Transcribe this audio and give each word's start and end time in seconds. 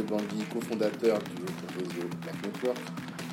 de 0.00 0.08
Bangui, 0.08 0.44
cofondateur 0.52 1.18
du 1.18 1.42
réseau 1.78 2.08
Black 2.22 2.34
Network, 2.42 2.78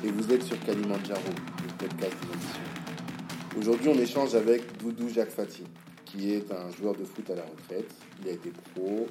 et 0.04 0.10
vous 0.10 0.32
êtes 0.32 0.42
sur 0.42 0.58
Kalimandjaro, 0.64 1.20
le 1.26 1.86
podcast 1.86 2.16
des 2.20 3.58
Aujourd'hui, 3.58 3.88
on 3.88 3.98
échange 3.98 4.34
avec 4.34 4.76
Doudou 4.78 5.08
Jacques 5.08 5.30
Fati, 5.30 5.64
qui 6.04 6.32
est 6.34 6.52
un 6.52 6.70
joueur 6.72 6.94
de 6.94 7.04
foot 7.04 7.28
à 7.30 7.36
la 7.36 7.42
retraite. 7.42 7.90
Il 8.22 8.28
a 8.28 8.32
été 8.32 8.50
pro, 8.74 9.06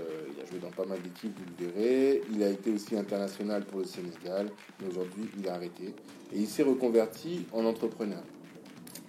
euh, 0.00 0.02
il 0.34 0.42
a 0.42 0.46
joué 0.46 0.58
dans 0.60 0.70
pas 0.70 0.86
mal 0.86 1.00
d'équipes, 1.02 1.36
vous 1.36 1.44
le 1.58 1.66
verrez. 1.66 2.22
Il 2.32 2.42
a 2.42 2.48
été 2.48 2.70
aussi 2.70 2.96
international 2.96 3.64
pour 3.64 3.80
le 3.80 3.86
Sénégal, 3.86 4.48
mais 4.80 4.88
aujourd'hui, 4.88 5.28
il 5.38 5.48
a 5.48 5.54
arrêté. 5.54 5.94
Et 6.32 6.38
il 6.38 6.46
s'est 6.46 6.62
reconverti 6.62 7.44
en 7.52 7.64
entrepreneur. 7.66 8.22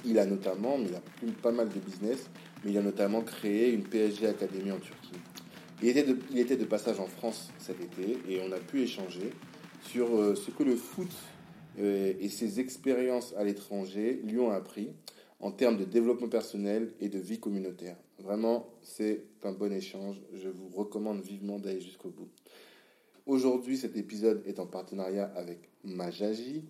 Il 0.04 0.20
a 0.20 0.26
notamment, 0.26 0.78
mais 0.78 0.88
il 0.90 0.96
a 0.96 1.02
plus, 1.18 1.32
pas 1.32 1.52
mal 1.52 1.70
de 1.70 1.80
business, 1.80 2.30
mais 2.64 2.72
il 2.72 2.78
a 2.78 2.82
notamment 2.82 3.22
créé 3.22 3.72
une 3.72 3.84
PSG 3.84 4.28
Academy 4.28 4.72
en 4.72 4.80
Turquie. 4.80 5.20
Il 5.84 5.90
était, 5.90 6.56
de, 6.56 6.66
passage 6.66 7.00
en 7.00 7.06
France 7.06 7.52
cet 7.60 7.82
été 7.82 8.18
et 8.30 8.40
on 8.42 8.52
a 8.54 8.60
pu 8.60 8.82
échanger 8.82 9.32
sur 9.90 10.16
euh, 10.16 10.34
ce 10.34 10.50
que 10.50 10.64
le 10.64 10.76
foot 10.76 11.12
euh, 11.80 12.14
et 12.20 12.30
ses 12.30 12.62
expériences 12.62 13.34
à 13.38 13.44
l'étranger 13.44 14.22
lui 14.24 14.40
ont 14.40 14.52
appris 14.52 14.94
en 15.42 15.52
termes 15.52 15.78
de 15.78 15.84
développement 15.84 16.30
personnel 16.30 16.94
et 17.02 17.10
de 17.10 17.20
vie 17.20 17.40
communautaire. 17.40 17.98
Vraiment, 18.20 18.70
c'est 18.82 19.26
un 19.44 19.52
bon 19.52 19.72
échange. 19.74 20.22
Je 20.34 20.48
vous 20.48 20.70
recommande 20.70 21.22
vivement 21.22 21.60
d'aller 21.60 21.82
jusqu'au 21.82 22.10
bout. 22.10 22.30
Aujourd'hui, 23.26 23.76
cet 23.76 23.98
épisode 23.98 24.44
est 24.46 24.60
en 24.60 24.66
partenariat 24.68 25.26
avec 25.36 25.70
Majaji. 25.84 26.64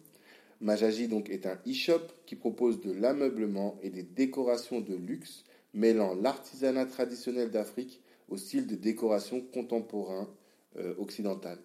Majaji 0.62 1.08
donc 1.08 1.30
est 1.30 1.46
un 1.46 1.60
e-shop 1.68 2.02
qui 2.26 2.36
propose 2.36 2.82
de 2.82 2.92
l'ameublement 2.92 3.78
et 3.84 3.92
des 3.92 4.04
décorations 4.04 4.82
de 4.82 4.96
luxe 4.96 5.44
mêlant 5.76 6.16
l'artisanat 6.16 6.86
traditionnel 6.86 7.52
d'Afrique 7.52 8.02
au 8.30 8.38
style 8.38 8.68
de 8.68 8.76
décoration 8.76 9.42
contemporain 9.42 10.30
euh, 10.78 10.96
occidental. 10.98 11.58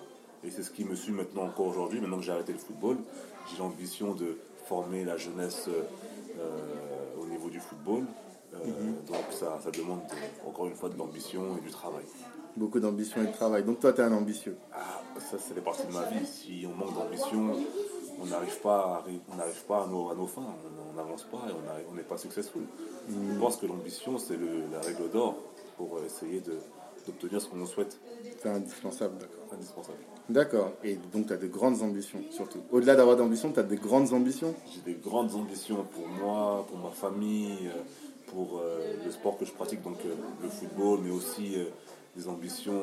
Et 0.44 0.50
c'est 0.50 0.62
ce 0.62 0.70
qui 0.70 0.84
me 0.84 0.94
suit 0.94 1.12
maintenant 1.12 1.44
encore 1.44 1.66
aujourd'hui, 1.66 2.00
maintenant 2.00 2.18
que 2.18 2.24
j'ai 2.24 2.32
arrêté 2.32 2.52
le 2.52 2.58
football. 2.58 2.96
J'ai 3.50 3.58
l'ambition 3.58 4.14
de 4.14 4.38
former 4.66 5.04
la 5.04 5.16
jeunesse 5.16 5.68
euh, 5.68 7.20
au 7.20 7.26
niveau 7.26 7.48
du 7.48 7.60
football. 7.60 8.04
Mhm. 8.52 8.94
Donc 9.08 9.24
ça, 9.30 9.58
ça 9.62 9.70
demande 9.70 10.00
encore 10.46 10.66
une 10.66 10.74
fois 10.74 10.88
de 10.88 10.96
l'ambition 10.96 11.58
et 11.58 11.60
du 11.60 11.70
travail. 11.70 12.04
Beaucoup 12.56 12.80
d'ambition 12.80 13.22
et 13.22 13.26
de 13.26 13.32
travail. 13.32 13.62
Donc 13.64 13.80
toi, 13.80 13.92
tu 13.92 14.00
es 14.00 14.04
un 14.04 14.12
ambitieux. 14.12 14.56
Ah, 14.72 15.02
ça, 15.18 15.36
c'est 15.38 15.54
les 15.54 15.60
parties 15.60 15.86
de 15.86 15.92
ma 15.92 16.04
vie. 16.04 16.26
Si 16.26 16.66
on 16.66 16.74
manque 16.74 16.94
d'ambition, 16.94 17.56
on 18.20 18.26
n'arrive 18.26 18.58
pas, 18.60 18.80
à, 18.80 19.04
on 19.30 19.66
pas 19.68 19.84
à 19.84 19.86
nos, 19.86 20.10
à 20.10 20.14
nos 20.14 20.26
fins, 20.26 20.42
on 20.42 20.77
n'avance 20.98 21.24
pas 21.24 21.42
et 21.48 21.52
on 21.90 21.94
n'est 21.94 22.02
pas 22.02 22.18
successful. 22.18 22.62
Je 23.08 23.38
pense 23.38 23.56
que 23.56 23.66
l'ambition, 23.66 24.18
c'est 24.18 24.36
la 24.72 24.80
règle 24.80 25.10
d'or 25.10 25.36
pour 25.76 25.98
essayer 26.04 26.42
d'obtenir 27.06 27.40
ce 27.40 27.48
qu'on 27.48 27.64
souhaite. 27.66 27.98
C'est 28.40 28.48
indispensable, 28.48 29.18
d'accord. 29.18 29.44
Indispensable. 29.52 29.98
D'accord. 30.28 30.72
Et 30.84 30.96
donc, 31.12 31.28
tu 31.28 31.32
as 31.32 31.38
de 31.38 31.46
grandes 31.46 31.80
ambitions, 31.82 32.20
surtout. 32.30 32.60
Au-delà 32.70 32.94
d'avoir 32.96 33.16
d'ambition, 33.16 33.50
tu 33.50 33.60
as 33.60 33.62
des 33.62 33.76
grandes 33.76 34.12
ambitions? 34.12 34.54
J'ai 34.74 34.92
des 34.92 34.98
grandes 34.98 35.34
ambitions 35.34 35.86
pour 35.94 36.06
moi, 36.06 36.66
pour 36.68 36.78
ma 36.78 36.90
famille, 36.90 37.68
euh, 37.68 37.80
pour 38.26 38.58
euh, 38.58 38.78
le 39.04 39.10
sport 39.10 39.38
que 39.38 39.46
je 39.46 39.52
pratique, 39.52 39.82
donc 39.82 39.96
euh, 40.04 40.14
le 40.42 40.48
football, 40.50 41.00
mais 41.02 41.10
aussi 41.10 41.56
des 42.14 42.28
ambitions 42.28 42.82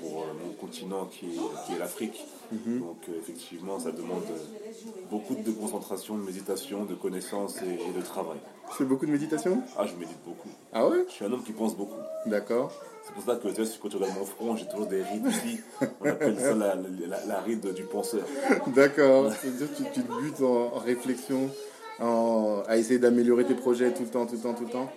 pour 0.00 0.24
mon 0.42 0.52
continent 0.54 1.04
qui 1.06 1.26
est, 1.26 1.66
qui 1.66 1.72
est 1.74 1.78
l'Afrique. 1.78 2.24
Mhm. 2.52 2.80
Donc 2.80 2.96
euh, 3.08 3.12
effectivement, 3.18 3.78
ça 3.78 3.92
demande 3.92 4.24
beaucoup 5.10 5.34
de 5.34 5.50
concentration, 5.52 6.16
de 6.16 6.22
méditation, 6.22 6.84
de 6.84 6.94
connaissance 6.94 7.62
et, 7.62 7.92
de 7.96 8.02
travail. 8.02 8.38
C'est 8.76 8.84
beaucoup 8.84 9.06
de 9.06 9.12
méditation? 9.12 9.62
Ah, 9.78 9.86
je 9.86 9.94
médite 9.94 10.18
beaucoup. 10.24 10.48
Ah 10.72 10.86
ouais? 10.88 11.04
Je 11.08 11.12
suis 11.12 11.24
un 11.24 11.32
homme 11.32 11.44
qui 11.44 11.52
pense 11.52 11.76
beaucoup. 11.76 12.00
D'accord. 12.26 12.72
C'est 13.04 13.12
pour 13.14 13.22
ça 13.22 13.36
que 13.36 13.48
tu 13.48 13.62
vois, 13.62 13.72
quand 13.80 13.88
tu 13.88 13.96
regardes 13.96 14.18
mon 14.18 14.24
front, 14.24 14.56
j'ai 14.56 14.66
toujours 14.66 14.86
des 14.86 15.02
rides 15.02 15.26
ici. 15.26 15.60
On 16.00 16.06
appelle 16.06 16.40
ça 16.40 16.54
la, 16.54 16.74
la, 16.74 17.40
ride 17.40 17.72
du 17.72 17.84
penseur. 17.84 18.24
D'accord. 18.74 19.32
C'est-à-dire 19.40 19.70
que 19.70 19.76
tu, 19.76 19.84
tu 19.92 20.02
te 20.02 20.20
butes 20.20 20.40
en, 20.40 20.74
en 20.74 20.78
réflexion, 20.78 21.48
en, 22.00 22.62
à 22.66 22.76
essayer 22.76 22.98
d'améliorer 22.98 23.44
tes 23.44 23.54
projets 23.54 23.92
tout 23.92 24.02
le 24.02 24.08
temps, 24.08 24.26
tout 24.26 24.34
le 24.34 24.40
temps, 24.40 24.54
tout 24.54 24.64
le 24.64 24.70
temps? 24.70 24.90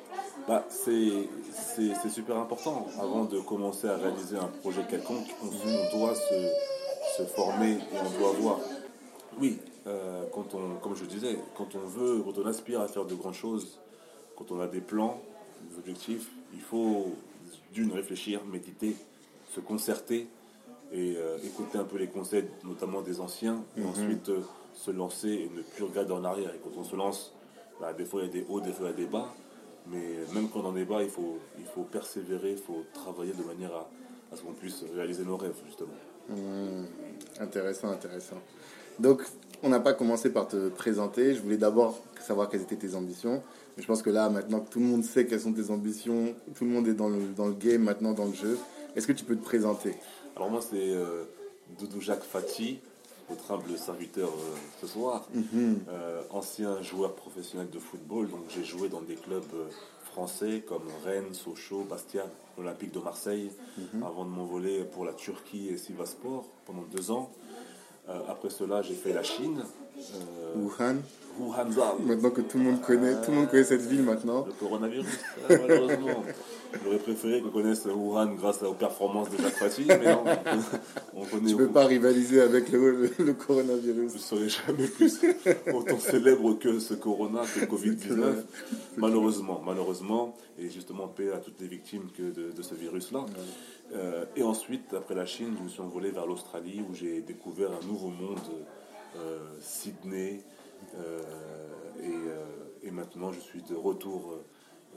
Bah, 0.48 0.66
c'est 0.68 2.10
super 2.10 2.38
important. 2.38 2.88
Avant 3.00 3.26
de 3.26 3.40
commencer 3.40 3.88
à 3.88 3.96
réaliser 3.98 4.38
un 4.38 4.48
projet 4.62 4.82
quelconque, 4.90 5.28
on, 5.44 5.98
doit 5.98 6.16
se, 6.16 6.34
former 7.26 7.74
et 7.74 7.98
on 8.00 8.20
doit 8.20 8.32
voir. 8.34 8.60
Oui, 9.40 9.60
euh, 9.88 10.26
quand 10.34 10.54
on, 10.54 10.76
comme 10.82 10.96
je 10.96 11.06
disais, 11.06 11.38
quand 11.56 11.76
on 11.76 11.88
veut, 11.88 12.22
quand 12.24 12.38
on 12.42 12.46
aspire 12.46 12.82
à 12.82 12.88
faire 12.88 13.06
de 13.06 13.16
grandes 13.16 13.34
choses, 13.34 13.80
quand 14.36 14.52
on 14.52 14.60
a 14.60 14.68
des 14.68 14.82
plans, 14.82 15.22
des 15.70 15.78
objectifs, 15.78 16.30
il 16.54 16.62
faut 16.62 17.08
d'une 17.74 17.92
réfléchir, 17.92 18.44
méditer, 18.46 18.96
se 19.54 19.60
concerter 19.60 20.28
et 20.92 21.16
euh, 21.18 21.38
écouter 21.44 21.78
un 21.78 21.84
peu 21.84 21.98
les 21.98 22.08
conseils, 22.08 22.46
notamment 22.64 23.02
des 23.02 23.22
anciens, 23.22 23.64
et 23.78 23.82
mhm. 23.82 23.88
ensuite 23.88 24.30
euh, 24.30 24.42
se 24.74 24.92
lancer 24.92 25.30
et 25.30 25.52
ne 25.56 25.62
plus 25.62 25.84
regarder 25.84 26.14
en 26.14 26.24
arrière. 26.24 26.54
Et 26.54 26.60
quand 26.64 26.80
on 26.80 26.84
se 26.84 26.96
lance, 26.96 27.34
bah, 27.80 27.94
des 27.94 28.06
fois 28.06 28.22
il 28.22 28.28
y 28.28 28.30
a 28.30 28.34
des 28.34 28.46
hauts, 28.50 28.62
des 28.62 28.72
fois 28.72 28.88
il 28.88 28.92
y 28.92 28.94
a 28.94 29.06
des 29.06 29.12
bas. 29.12 29.34
Mais 29.88 30.18
même 30.34 30.50
quand 30.50 30.60
on 30.60 30.68
en 30.68 30.76
est 30.76 30.86
bas, 30.86 31.02
il 31.02 31.10
faut, 31.10 31.40
il 31.58 31.66
faut 31.66 31.84
persévérer, 31.84 32.52
il 32.52 32.58
faut 32.58 32.84
travailler 32.94 33.34
de 33.34 33.44
manière 33.44 33.74
à, 33.74 33.90
à 34.32 34.36
ce 34.36 34.42
qu'on 34.42 34.54
puisse 34.54 34.84
réaliser 34.94 35.24
nos 35.24 35.38
rêves, 35.38 35.56
justement. 35.66 35.94
Mmh. 36.30 37.42
intéressant, 37.42 37.90
intéressant. 37.90 38.38
Donc, 39.00 39.22
on 39.64 39.70
n'a 39.70 39.80
pas 39.80 39.94
commencé 39.94 40.30
par 40.32 40.48
te 40.48 40.70
présenter. 40.70 41.34
Je 41.34 41.42
voulais 41.42 41.58
d'abord 41.58 42.00
savoir 42.22 42.50
quelles 42.50 42.62
étaient 42.62 42.76
tes 42.76 42.96
ambitions. 42.96 43.42
Mais 43.76 43.84
je 43.84 43.88
pense 43.88 44.02
que 44.02 44.10
là, 44.10 44.30
maintenant 44.30 44.60
que 44.60 44.70
tout 44.70 44.80
le 44.80 44.86
monde 44.86 45.04
sait 45.04 45.26
quelles 45.26 45.42
sont 45.42 45.54
tes 45.54 45.72
ambitions, 45.72 46.36
tout 46.56 46.66
le 46.66 46.72
monde 46.72 46.88
est 46.88 46.94
dans 46.94 47.10
le, 47.10 47.20
dans 47.36 47.48
le 47.48 47.54
game 47.54 47.84
maintenant, 47.84 48.14
dans 48.14 48.26
le 48.26 48.34
jeu, 48.34 48.58
est-ce 48.96 49.08
que 49.08 49.14
tu 49.14 49.26
peux 49.26 49.36
te 49.36 49.44
présenter? 49.44 49.96
Alors 50.36 50.50
moi, 50.50 50.62
c'est 50.62 50.76
euh, 50.76 51.24
Doudou 51.80 52.02
Jacques 52.02 52.24
Fati, 52.24 52.80
votre 53.30 53.52
humble 53.52 53.78
serviteur 53.78 54.30
euh, 54.30 54.56
ce 54.82 54.88
soir, 54.88 55.28
mhm. 55.34 55.80
euh, 55.90 56.22
ancien 56.32 56.82
joueur 56.82 57.16
professionnel 57.16 57.70
de 57.70 57.80
football. 57.80 58.30
Donc 58.30 58.42
j'ai 58.50 58.64
joué 58.64 58.90
dans 58.90 59.02
des 59.02 59.16
clubs 59.16 59.44
euh, 59.54 59.68
français 60.20 60.64
comme 60.68 60.84
Rennes, 61.06 61.34
Sochaux, 61.34 61.86
Bastia, 61.90 62.26
l'Olympique 62.58 62.92
de 62.92 63.00
Marseille, 63.00 63.52
mhm. 63.78 64.04
avant 64.04 64.26
de 64.26 64.30
m'envoler 64.30 64.84
pour 64.84 65.06
la 65.06 65.14
Turquie 65.14 65.70
et 65.70 65.78
Sivaspor 65.78 66.46
pendant 66.66 66.84
deux 66.94 67.10
ans. 67.10 67.32
après 68.28 68.50
cela, 68.50 68.82
j'ai 68.82 68.96
fait 68.96 69.14
la 69.14 69.24
Chine. 69.24 69.64
Wuhan. 70.58 70.98
Wuhan. 71.40 71.66
Maintenant 72.06 72.30
que 72.30 72.42
tout 72.42 72.58
le 72.58 72.64
monde 72.66 72.82
connaît, 72.82 73.14
tout 73.22 73.32
le 73.32 73.38
monde 73.38 73.50
connaît 73.50 73.64
cette 73.64 73.82
ville 73.82 74.04
maintenant. 74.04 74.46
Le 74.46 74.54
coronavirus, 74.54 75.20
malheureusement. 75.50 76.24
J'aurais 76.84 77.00
préféré 77.00 77.42
qu'on 77.42 77.50
connaisse 77.50 77.86
Wuhan 77.86 78.36
grâce 78.36 78.62
aux 78.62 78.74
performances 78.74 79.30
de 79.32 79.38
Jacques 79.38 79.58
Fati, 79.58 79.86
mais 79.88 80.14
non, 80.14 80.24
on 81.16 81.26
connaît. 81.26 81.48
Tu 81.48 81.56
ne 81.56 81.58
peux 81.58 81.70
pas 81.70 81.86
rivaliser 81.86 82.42
avec 82.42 82.72
le, 82.72 83.34
coronavirus. 83.34 84.12
Je 84.12 84.18
ne 84.18 84.22
serai 84.22 84.50
jamais 84.50 84.88
plus 84.88 85.20
autant 85.74 86.00
célèbre 86.00 86.54
que 86.60 86.80
ce 86.80 86.94
corona, 86.94 87.42
que 87.42 87.62
le 87.62 87.66
Covid-19. 87.66 88.44
Malheureusement, 88.98 89.62
malheureusement, 89.66 90.36
et 90.60 90.70
justement 90.70 91.08
paix 91.08 91.32
à 91.32 91.38
toutes 91.38 91.60
les 91.60 91.68
victimes 91.68 92.10
que 92.16 92.24
de, 92.32 92.62
ce 92.62 92.76
virus-là. 92.76 93.26
Euh, 93.96 94.26
et 94.36 94.44
ensuite, 94.44 94.94
après 94.94 95.16
la 95.16 95.26
Chine, 95.26 95.56
je 95.58 95.64
me 95.64 95.70
suis 95.70 95.82
envolé 95.82 96.12
vers 96.12 96.28
l'Australie 96.28 96.84
où 96.88 96.94
j'ai 96.94 97.22
découvert 97.22 97.72
un 97.72 97.86
nouveau 97.88 98.10
monde, 98.10 98.40
euh, 99.18 99.40
Sydney, 99.60 100.34
euh, 100.34 100.60
et, 102.04 102.88
et, 102.88 102.92
maintenant 102.92 103.32
je 103.32 103.40
suis 103.40 103.62
de 103.62 103.76
retour 103.76 104.40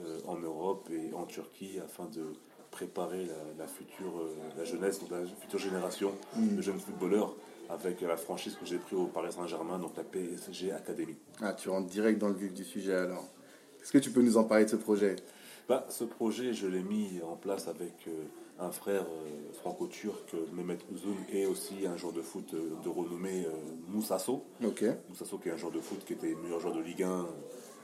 euh, 0.01 0.19
en 0.25 0.37
Europe 0.37 0.89
et 0.89 1.13
en 1.13 1.25
Turquie 1.25 1.79
afin 1.83 2.05
de 2.05 2.33
préparer 2.71 3.27
la, 3.59 3.67
future 3.67 4.17
euh, 4.17 4.35
la 4.57 4.63
jeunesse, 4.63 4.99
donc 4.99 5.11
la 5.11 5.23
future 5.39 5.59
génération 5.59 6.11
mm. 6.35 6.55
de 6.55 6.61
jeunes 6.63 6.79
footballeurs 6.79 7.35
avec 7.69 8.01
la 8.01 8.17
franchise 8.17 8.55
que 8.55 8.65
j'ai 8.65 8.79
pris 8.79 8.95
au 8.95 9.05
Paris 9.05 9.31
Saint-Germain, 9.31 9.77
donc 9.77 9.95
la 9.95 10.03
PSG 10.03 10.71
Academy. 10.71 11.15
Ah, 11.41 11.53
tu 11.53 11.69
rentres 11.69 11.89
direct 11.89 12.17
dans 12.19 12.29
le 12.29 12.33
vif 12.33 12.53
du 12.53 12.63
sujet 12.63 12.95
alors. 12.95 13.27
Est-ce 13.83 13.91
que 13.91 13.99
tu 13.99 14.09
peux 14.09 14.23
nous 14.23 14.35
en 14.35 14.45
parler 14.45 14.65
de 14.65 14.71
ce 14.71 14.77
projet? 14.77 15.15
Bah, 15.69 15.85
Ce 15.89 16.03
projet, 16.03 16.53
je 16.53 16.65
l'ai 16.65 16.81
mis 16.81 17.21
en 17.21 17.35
place 17.35 17.67
avec 17.67 17.93
euh, 18.07 18.23
un 18.59 18.71
frère 18.71 19.05
franco-turc, 19.53 20.33
Mehmet 20.53 20.77
Uzun, 20.93 21.15
et 21.31 21.45
aussi 21.45 21.85
un 21.87 21.97
joueur 21.97 22.13
de 22.13 22.21
foot 22.21 22.53
de 22.53 22.89
renommée, 22.89 23.45
Moussasso. 23.87 24.43
Ok. 24.63 24.85
Moussasso 25.09 25.37
qui 25.37 25.49
est 25.49 25.51
un 25.51 25.57
joueur 25.57 25.71
de 25.71 25.79
foot 25.79 26.03
qui 26.05 26.13
était 26.13 26.35
meilleur 26.35 26.59
joueur 26.59 26.75
de 26.75 26.81
Ligue 26.81 27.03
1 27.03 27.27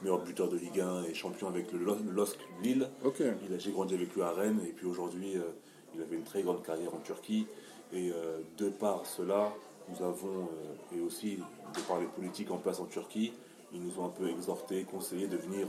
meilleur 0.02 0.22
buteur 0.22 0.48
de 0.48 0.56
Ligue 0.56 0.80
1 0.80 1.04
et 1.04 1.14
champion 1.14 1.48
avec 1.48 1.72
le 1.72 1.78
LOSC 1.78 2.38
Lille. 2.62 2.88
J'ai 3.58 3.72
grandi 3.72 3.94
avec 3.94 4.14
lui 4.14 4.22
à 4.22 4.30
Rennes 4.30 4.60
et 4.66 4.72
puis 4.72 4.86
aujourd'hui, 4.86 5.36
euh, 5.36 5.42
il 5.94 6.00
avait 6.00 6.16
une 6.16 6.24
très 6.24 6.42
grande 6.42 6.62
carrière 6.62 6.94
en 6.94 7.00
Turquie. 7.00 7.46
Et 7.92 8.12
euh, 8.12 8.40
de 8.56 8.68
par 8.68 9.04
cela, 9.06 9.52
nous 9.88 10.04
avons, 10.04 10.48
euh, 10.92 10.96
et 10.96 11.00
aussi 11.00 11.36
de 11.36 11.80
par 11.86 12.00
les 12.00 12.06
politiques 12.06 12.50
en 12.50 12.58
place 12.58 12.80
en 12.80 12.86
Turquie, 12.86 13.32
ils 13.72 13.82
nous 13.82 14.00
ont 14.00 14.06
un 14.06 14.10
peu 14.10 14.28
exhorté, 14.28 14.84
conseillé 14.84 15.26
de 15.26 15.36
venir 15.36 15.68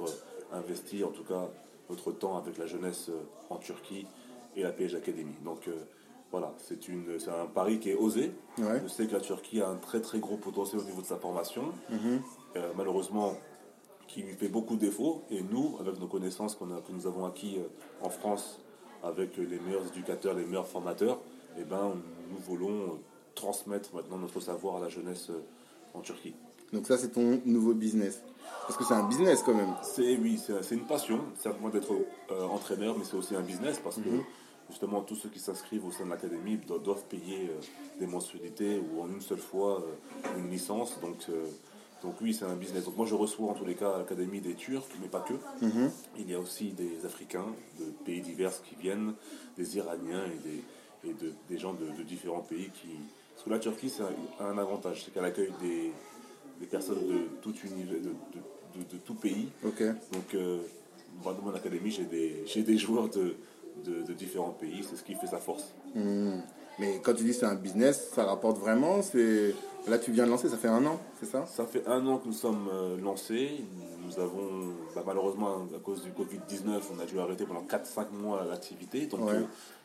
investir, 0.52 1.08
en 1.08 1.12
tout 1.12 1.24
cas 1.24 1.50
notre 1.90 2.12
temps 2.12 2.38
avec 2.38 2.58
la 2.58 2.66
jeunesse 2.66 3.12
en 3.50 3.58
Turquie 3.58 4.08
et 4.56 4.64
la 4.64 4.72
PSG 4.72 4.98
Academy. 4.98 5.34
Donc 5.44 5.70
voilà, 6.32 6.54
c'est 6.58 7.30
un 7.30 7.46
pari 7.46 7.80
qui 7.80 7.90
est 7.90 7.96
osé. 7.96 8.32
Je 8.58 8.88
sais 8.88 9.08
que 9.08 9.14
la 9.14 9.20
Turquie 9.20 9.62
a 9.62 9.70
un 9.70 9.76
très 9.76 10.02
très 10.02 10.20
gros 10.20 10.38
potentiel 10.38 10.82
au 10.82 10.86
niveau 10.86 11.02
de 11.02 11.08
sa 11.08 11.18
formation. 11.18 11.74
Mm-hmm. 11.92 12.60
malheureusement, 12.76 13.36
qui 14.12 14.24
lui 14.24 14.34
fait 14.34 14.50
beaucoup 14.50 14.76
de 14.76 14.82
défauts. 14.82 15.24
Et 15.30 15.42
nous, 15.42 15.78
avec 15.80 16.00
nos 16.00 16.08
connaissances 16.08 16.56
qu'on 16.56 16.72
a, 16.76 16.82
que 16.82 16.92
nous 16.92 17.08
avons 17.08 17.26
acquis 17.26 17.58
euh, 17.58 18.06
en 18.06 18.10
France, 18.10 18.60
avec 19.04 19.38
les 19.38 19.60
meilleurs 19.60 19.88
éducateurs, 19.88 20.34
les 20.36 20.46
meilleurs 20.46 20.68
formateurs, 20.68 21.20
eh 21.58 21.64
ben, 21.64 21.96
nous 22.30 22.38
voulons 22.38 23.00
transmettre 23.34 23.96
maintenant 23.96 24.18
notre 24.18 24.40
savoir 24.40 24.76
à 24.78 24.80
la 24.82 24.90
jeunesse 24.90 25.30
euh, 25.30 25.42
en 25.94 26.02
Turquie. 26.02 26.36
Donc 26.74 26.88
ça, 26.88 26.98
c'est 26.98 27.10
ton 27.10 27.42
nouveau 27.46 27.74
business. 27.74 28.22
Parce 28.68 28.78
que 28.78 28.84
c'est 28.84 28.94
un 28.94 29.08
business 29.08 29.44
quand 29.44 29.54
même. 29.54 29.74
C'est 29.82 30.18
oui, 30.18 30.40
c'est 30.40 30.76
une 30.76 30.86
passion, 30.86 31.20
certainement 31.40 31.70
d'être 31.70 31.94
euh, 32.32 32.44
entraîneur, 32.48 32.98
mais 32.98 33.04
c'est 33.04 33.18
aussi 33.18 33.36
un 33.36 33.42
business 33.42 33.80
parce 33.80 33.98
que 33.98 34.10
mhm. 34.10 34.24
justement 34.70 35.02
tous 35.02 35.16
ceux 35.16 35.30
qui 35.30 35.40
s'inscrivent 35.40 35.86
au 35.86 35.92
sein 35.92 36.06
de 36.06 36.10
l'académie 36.10 36.58
doivent 36.58 37.06
payer 37.06 37.52
des 38.00 38.08
mensualités 38.08 38.80
ou 38.80 39.02
en 39.02 39.08
une 39.08 39.22
seule 39.22 39.40
fois 39.40 39.84
une 40.38 40.50
licence. 40.50 41.00
Donc 41.02 41.28
donc 42.04 42.16
oui, 42.22 42.34
c'est 42.34 42.46
un 42.46 42.56
business. 42.56 42.86
Donc 42.86 42.98
moi, 42.98 43.06
je 43.06 43.14
reçois 43.14 43.52
en 43.52 43.54
tous 43.54 43.66
les 43.66 43.76
cas 43.76 43.92
à 43.92 44.00
l'Académie 44.00 44.42
des 44.42 44.56
Turcs, 44.56 44.88
mais 45.00 45.08
pas 45.08 45.22
que. 45.22 45.34
Mhm. 45.64 45.92
Il 46.18 46.30
y 46.30 46.34
a 46.34 46.40
aussi 46.40 46.72
des 46.72 47.06
Africains 47.06 47.46
de 47.80 47.86
pays 48.06 48.22
divers 48.22 48.52
qui 48.64 48.76
viennent, 48.76 49.14
des 49.56 49.78
Iraniens 49.78 50.26
et 50.26 50.48
des, 50.48 50.64
et 51.12 51.16
des 51.50 51.58
gens 51.58 51.74
de, 51.74 52.04
différents 52.04 52.42
pays 52.42 52.70
qui... 52.70 52.90
Parce 53.34 53.46
que 53.46 53.50
la 53.50 53.60
Turquie, 53.60 53.90
c'est 53.90 54.04
un, 54.40 54.58
avantage, 54.58 55.04
c'est 55.04 55.12
qu'elle 55.12 55.26
accueille 55.26 55.52
des, 55.62 55.92
des, 56.62 56.68
personnes 56.68 57.08
de 57.08 57.42
tout 57.42 57.54
univers, 57.66 58.02
de, 58.02 58.80
de, 58.80 58.98
tout 59.06 59.16
pays. 59.16 59.50
Donc, 59.64 59.82
euh, 60.34 60.58
dans 61.24 61.34
mon 61.44 61.54
académie, 61.54 61.92
j'ai 61.92 62.06
des, 62.06 62.64
des 62.64 62.78
joueurs 62.78 63.10
de, 63.10 63.36
différents 64.14 64.52
pays, 64.52 64.86
c'est 64.88 64.96
ce 64.96 65.04
qui 65.04 65.16
fait 65.16 65.28
sa 65.28 65.38
force. 65.38 65.74
Mhm. 65.96 66.42
Mais 66.80 67.00
quand 67.04 67.14
tu 67.14 67.24
dis 67.24 67.34
c'est 67.34 67.46
un 67.46 67.56
business, 67.56 68.12
ça 68.14 68.24
rapporte 68.24 68.58
vraiment? 68.58 69.02
C'est... 69.02 69.54
Là, 69.88 69.98
tu 69.98 70.12
viens 70.12 70.26
de 70.26 70.30
lancer, 70.30 70.48
ça 70.48 70.58
fait 70.58 70.68
un 70.68 70.86
an, 70.86 71.00
c'est 71.20 71.26
ça? 71.26 71.46
Ça 71.48 71.66
fait 71.66 71.86
un 71.88 72.06
an 72.06 72.20
que 72.20 72.28
nous 72.28 72.34
sommes 72.34 72.70
euh, 72.72 72.98
lancés. 73.02 73.64
Nous 74.06 74.20
avons, 74.20 74.74
bah, 74.96 75.04
malheureusement, 75.06 75.68
à 75.76 75.80
cause 75.80 76.04
du 76.04 76.12
Covid-19, 76.12 76.82
on 76.96 77.00
a 77.00 77.06
dû 77.06 77.20
arrêter 77.20 77.46
pendant 77.46 77.64
4-5 77.64 78.12
mois 78.12 78.46
l'activité. 78.46 79.08
Donc, 79.08 79.30
euh, 79.30 79.42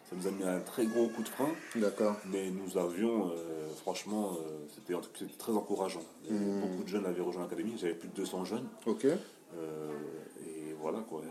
ça 0.08 0.16
nous 0.16 0.26
a 0.26 0.31
mis 0.31 0.44
un 0.44 0.60
très 0.60 0.87
gros 0.87 1.08
coup 1.08 1.22
de 1.22 1.28
frein. 1.28 1.48
D'accord. 1.76 2.16
Mais 2.31 2.50
nous 2.50 2.76
avions, 2.78 3.31
euh, 3.31 3.69
franchement, 3.76 4.32
c'était, 4.75 4.94
très 5.38 5.52
encourageant. 5.52 6.02
Mmh. 6.28 6.60
Beaucoup 6.60 6.82
de 6.82 6.88
jeunes 6.88 7.06
avaient 7.06 7.22
rejoint 7.22 7.42
l'académie. 7.42 7.75
J'avais 7.78 7.94
plus 7.94 8.08
de 8.08 8.14
200 8.14 8.44
jeunes. 8.44 8.66
Ok. 8.87 9.04
et 9.06 10.76
voilà, 10.81 11.00
quoi 11.08 11.22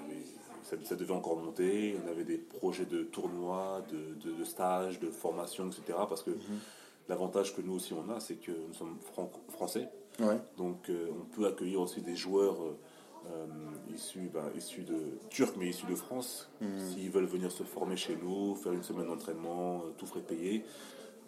ça, 0.84 0.96
devait 0.96 1.14
encore 1.14 1.38
monter. 1.38 1.96
On 2.04 2.10
avait 2.10 2.24
des 2.24 2.38
projets 2.38 2.86
de 2.86 3.04
tournois, 3.04 3.84
de, 3.92 4.44
stages, 4.44 5.00
de 5.00 5.10
formation, 5.10 5.68
etc. 5.68 6.00
Parce 6.10 6.24
que 6.24 6.32
mhm. 6.32 6.60
L'avantage 7.08 7.56
que 7.56 7.62
nous 7.62 7.74
aussi 7.74 7.94
on 7.94 8.10
a, 8.10 8.20
c'est 8.20 8.36
que 8.36 8.52
nous 8.52 8.74
sommes 8.74 8.98
français. 9.50 9.90
Donc 10.58 10.90
euh, 10.90 11.10
on 11.12 11.26
peut 11.26 11.46
accueillir 11.46 11.82
aussi 11.82 12.02
des 12.02 12.16
joueurs 12.16 12.62
euh, 12.62 12.78
euh, 13.28 13.48
issus, 13.94 14.30
ben, 14.34 14.46
issus 14.56 14.84
de 14.84 14.98
Turcs, 15.30 15.54
mais 15.58 15.70
issus 15.70 15.88
de 15.88 15.96
France. 15.96 16.50
Mhm. 16.62 16.80
S'ils 16.80 17.12
veulent 17.12 17.26
venir 17.26 17.52
se 17.52 17.64
former 17.64 17.98
chez 17.98 18.16
nous, 18.16 18.56
faire 18.56 18.74
une 18.74 18.84
semaine 18.84 19.08
d'entraînement, 19.08 19.84
tout 19.98 20.06
frais 20.06 20.22
payé. 20.22 20.64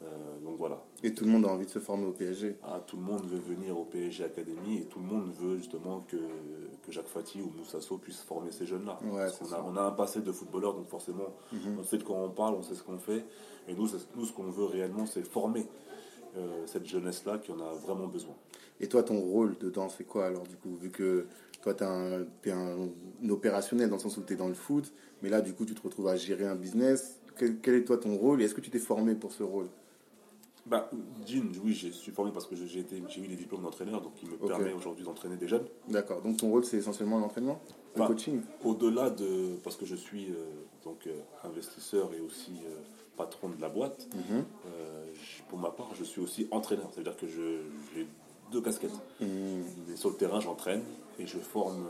Euh, 0.03 0.39
donc 0.43 0.57
voilà. 0.57 0.83
Et 1.03 1.13
tout 1.13 1.25
le 1.25 1.31
monde 1.31 1.45
a 1.45 1.49
envie 1.49 1.65
de 1.65 1.71
se 1.71 1.79
former 1.79 2.05
au 2.05 2.11
PSG 2.11 2.57
ah, 2.63 2.81
Tout 2.85 2.97
le 2.97 3.03
monde 3.03 3.23
veut 3.25 3.39
venir 3.39 3.77
au 3.77 3.85
PSG 3.85 4.25
Academy 4.25 4.77
et 4.77 4.85
tout 4.85 4.99
le 4.99 5.05
monde 5.05 5.31
veut 5.39 5.57
justement 5.57 6.05
que, 6.07 6.17
que 6.17 6.91
Jacques 6.91 7.07
Fati 7.07 7.41
ou 7.41 7.51
Moussasso 7.57 7.97
puissent 7.97 8.21
former 8.21 8.51
ces 8.51 8.65
jeunes-là. 8.65 8.99
on, 9.03 9.17
a, 9.17 9.63
on 9.63 9.75
a 9.75 9.81
un 9.81 9.91
passé 9.91 10.21
de 10.21 10.31
footballeur, 10.31 10.75
donc 10.75 10.87
forcément, 10.87 11.33
mhm. 11.51 11.79
on 11.79 11.83
sait 11.83 11.97
de 11.97 12.03
quoi 12.03 12.17
on 12.17 12.29
parle, 12.29 12.55
on 12.55 12.61
sait 12.61 12.75
ce 12.75 12.83
qu'on 12.83 12.99
fait. 12.99 13.25
Et 13.67 13.73
nous, 13.73 13.87
nous 14.15 14.25
ce 14.25 14.33
qu'on 14.33 14.51
veut 14.51 14.65
réellement, 14.65 15.05
c'est 15.05 15.23
former 15.23 15.65
euh, 16.37 16.63
cette 16.67 16.85
jeunesse-là 16.85 17.39
qui 17.39 17.51
en 17.51 17.59
a 17.59 17.73
vraiment 17.73 18.07
besoin. 18.07 18.35
Et 18.79 18.87
toi, 18.87 19.01
ton 19.01 19.19
rôle 19.19 19.57
dedans, 19.57 19.89
c'est 19.89 20.03
quoi 20.03 20.27
alors, 20.27 20.43
du 20.43 20.55
coup 20.55 20.75
Vu 20.75 20.91
que 20.91 21.25
toi, 21.63 21.73
tu 21.73 21.83
es, 21.83 22.51
un, 22.51 22.89
opérationnel 23.29 23.89
dans 23.89 23.95
le 23.95 24.01
sens 24.01 24.17
où 24.17 24.21
tu 24.21 24.33
es 24.33 24.35
dans 24.35 24.47
le 24.47 24.53
foot, 24.53 24.93
mais 25.21 25.29
là, 25.29 25.41
du 25.41 25.53
coup, 25.53 25.65
tu 25.65 25.73
te 25.73 25.81
retrouves 25.81 26.07
à 26.07 26.15
gérer 26.15 26.45
un 26.45 26.55
business. 26.55 27.19
Quel, 27.37 27.57
quel 27.57 27.75
est 27.75 27.83
toi 27.83 27.97
ton 27.97 28.15
rôle 28.15 28.41
et 28.41 28.45
est-ce 28.45 28.53
que 28.53 28.61
tu 28.61 28.69
t'es 28.69 28.79
formé 28.79 29.15
pour 29.15 29.31
ce 29.31 29.43
rôle? 29.43 29.67
Bah, 30.69 30.89
Jean, 31.25 31.49
oui, 31.63 31.73
je 31.73 31.87
suis 31.89 32.11
formé 32.11 32.31
parce 32.31 32.45
que 32.45 32.55
j'ai 32.55 32.81
eu 32.81 33.27
des 33.27 33.35
diplômes 33.35 33.63
d'entraîneur, 33.63 34.01
donc 34.01 34.13
il 34.21 34.29
me 34.29 34.37
permet 34.37 34.73
aujourd'hui 34.73 35.05
d'entraîner 35.05 35.37
des 35.37 35.47
jeunes. 35.47 35.65
D'accord, 35.87 36.21
donc 36.21 36.37
ton 36.37 36.49
rôle 36.49 36.65
c'est 36.65 36.77
essentiellement 36.77 37.19
l'entraînement 37.19 37.61
Le 37.95 37.99
bah, 37.99 38.07
coaching? 38.07 38.41
Au-delà 38.65 39.09
de. 39.09 39.55
Parce 39.63 39.77
que 39.77 39.85
je 39.85 39.95
suis 39.95 40.25
euh, 40.25 40.45
donc, 40.83 41.07
euh, 41.07 41.21
investisseur 41.45 42.13
et 42.13 42.19
aussi 42.19 42.51
euh, 42.65 42.75
patron 43.15 43.49
de 43.49 43.61
la 43.61 43.69
boîte, 43.69 44.07
mhm. 44.13 44.43
pour 45.49 45.57
ma 45.57 45.71
part, 45.71 45.89
je 45.97 46.03
suis 46.03 46.21
aussi 46.21 46.47
entraîneur, 46.51 46.89
c'est-à-dire 46.93 47.15
que 47.15 47.27
j'ai 47.27 48.07
deux 48.51 48.61
casquettes. 48.61 48.91
Mhm. 49.21 49.95
sur 49.95 50.09
le 50.09 50.15
terrain, 50.17 50.39
j'entraîne 50.39 50.83
et 51.17 51.25
je 51.25 51.39
forme 51.39 51.87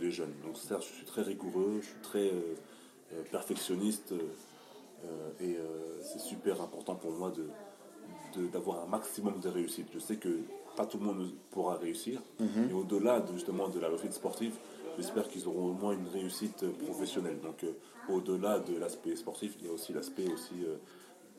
les 0.00 0.10
jeunes. 0.10 0.32
Donc, 0.44 0.56
certes, 0.56 0.82
je 0.82 0.94
suis 0.96 1.04
très 1.04 1.22
rigoureux, 1.22 1.80
je 1.82 1.86
suis 1.86 2.00
très 2.02 2.32
perfectionniste 3.30 4.14
et 5.40 5.58
c'est 6.00 6.20
super 6.20 6.62
important 6.62 6.94
pour 6.94 7.12
moi 7.12 7.30
de 7.30 7.44
d'avoir 8.38 8.84
un 8.84 8.86
maximum 8.86 9.40
de 9.40 9.48
réussite. 9.48 9.86
Je 9.92 9.98
sais 9.98 10.16
que 10.16 10.40
pas 10.76 10.86
tout 10.86 10.98
le 10.98 11.04
monde 11.04 11.30
pourra 11.50 11.76
réussir, 11.76 12.20
mais 12.38 12.46
mhm. 12.46 12.74
au-delà 12.74 13.20
de, 13.20 13.32
justement 13.32 13.68
de 13.68 13.78
la 13.80 13.88
réussite 13.88 14.12
sportive, 14.12 14.54
j'espère 14.96 15.28
qu'ils 15.28 15.46
auront 15.48 15.70
au 15.70 15.72
moins 15.72 15.92
une 15.92 16.08
réussite 16.08 16.64
professionnelle. 16.84 17.38
Donc 17.42 17.64
euh, 17.64 17.72
au-delà 18.08 18.58
de 18.58 18.76
l'aspect 18.78 19.16
sportif, 19.16 19.54
il 19.60 19.66
y 19.66 19.68
a 19.68 19.72
aussi 19.72 19.92
l'aspect 19.92 20.26
aussi 20.26 20.64
euh, 20.64 20.76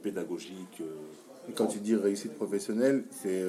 pédagogique. 0.02 0.82
Euh, 0.82 1.52
quand 1.56 1.68
tu 1.68 1.80
dis 1.80 1.96
réussite 1.96 2.34
professionnelle, 2.36 3.06
c'est 3.10 3.44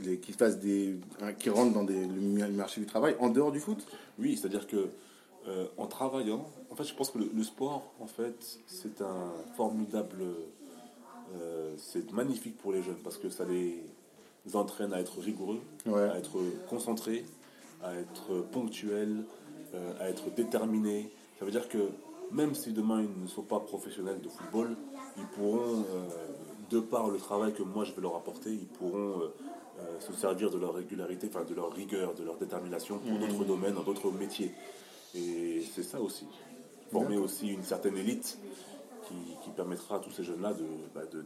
les, 0.00 0.18
qui 0.18 0.32
fassent 0.32 0.60
des, 0.60 0.96
qui 1.38 1.50
rentrent 1.50 1.74
dans 1.74 1.82
des, 1.82 2.06
le 2.06 2.48
marché 2.52 2.80
du 2.80 2.86
travail 2.86 3.16
en 3.18 3.28
dehors 3.28 3.50
du 3.50 3.58
foot? 3.58 3.84
Oui, 4.18 4.36
c'est-à-dire 4.36 4.66
que 4.68 4.88
en 5.76 5.88
travaillant, 5.88 6.48
en 6.70 6.76
fait, 6.76 6.84
je 6.84 6.94
pense 6.94 7.10
que 7.10 7.18
le, 7.18 7.28
le 7.34 7.42
sport, 7.42 7.92
en 7.98 8.06
fait, 8.06 8.60
c'est 8.68 9.02
un 9.02 9.32
formidable 9.56 10.22
euh, 11.40 11.74
c'est 11.78 12.12
magnifique 12.12 12.58
pour 12.58 12.72
les 12.72 12.82
jeunes 12.82 12.98
parce 13.02 13.16
que 13.16 13.30
ça 13.30 13.44
les 13.44 13.82
entraîne 14.54 14.92
à 14.92 15.00
être 15.00 15.20
rigoureux, 15.20 15.60
à 15.86 16.18
être 16.18 16.38
concentrés, 16.68 17.24
à 17.82 17.94
être 17.94 18.42
ponctuels, 18.52 19.24
euh, 19.74 19.92
à 20.00 20.08
être 20.08 20.34
déterminés. 20.34 21.10
Ça 21.38 21.44
veut 21.44 21.50
dire 21.50 21.68
que 21.68 21.90
même 22.30 22.54
si 22.54 22.72
demain 22.72 23.02
ils 23.02 23.22
ne 23.22 23.28
sont 23.28 23.42
pas 23.42 23.60
professionnels 23.60 24.20
de 24.20 24.28
football, 24.28 24.76
ils 25.16 25.26
pourront, 25.26 25.84
euh, 25.94 26.08
de 26.70 26.80
par 26.80 27.08
le 27.08 27.18
travail 27.18 27.52
que 27.52 27.62
moi 27.62 27.84
je 27.84 27.92
vais 27.92 28.02
leur 28.02 28.16
apporter, 28.16 28.50
ils 28.50 28.66
pourront 28.66 29.20
se 29.98 30.12
servir 30.12 30.48
de 30.50 30.58
leur 30.58 30.74
régularité, 30.74 31.28
enfin 31.28 31.44
de 31.44 31.54
leur 31.54 31.72
rigueur, 31.72 32.14
de 32.14 32.22
leur 32.22 32.36
détermination 32.36 32.98
pour 32.98 33.18
d'autres 33.18 33.44
domaines, 33.44 33.74
dans 33.74 33.82
d'autres 33.82 34.10
métiers. 34.12 34.52
Et 35.14 35.62
c'est 35.74 35.82
ça 35.82 36.00
aussi. 36.00 36.26
Former 36.92 37.16
aussi 37.16 37.48
une 37.48 37.64
certaine 37.64 37.96
élite 37.96 38.38
qui, 39.12 39.44
qui 39.44 39.50
permettra 39.50 39.96
à 39.96 39.98
tous 39.98 40.10
ces 40.10 40.24
jeunes-là 40.24 40.52
de, 40.54 40.64
bah, 40.94 41.02
de- 41.12 41.24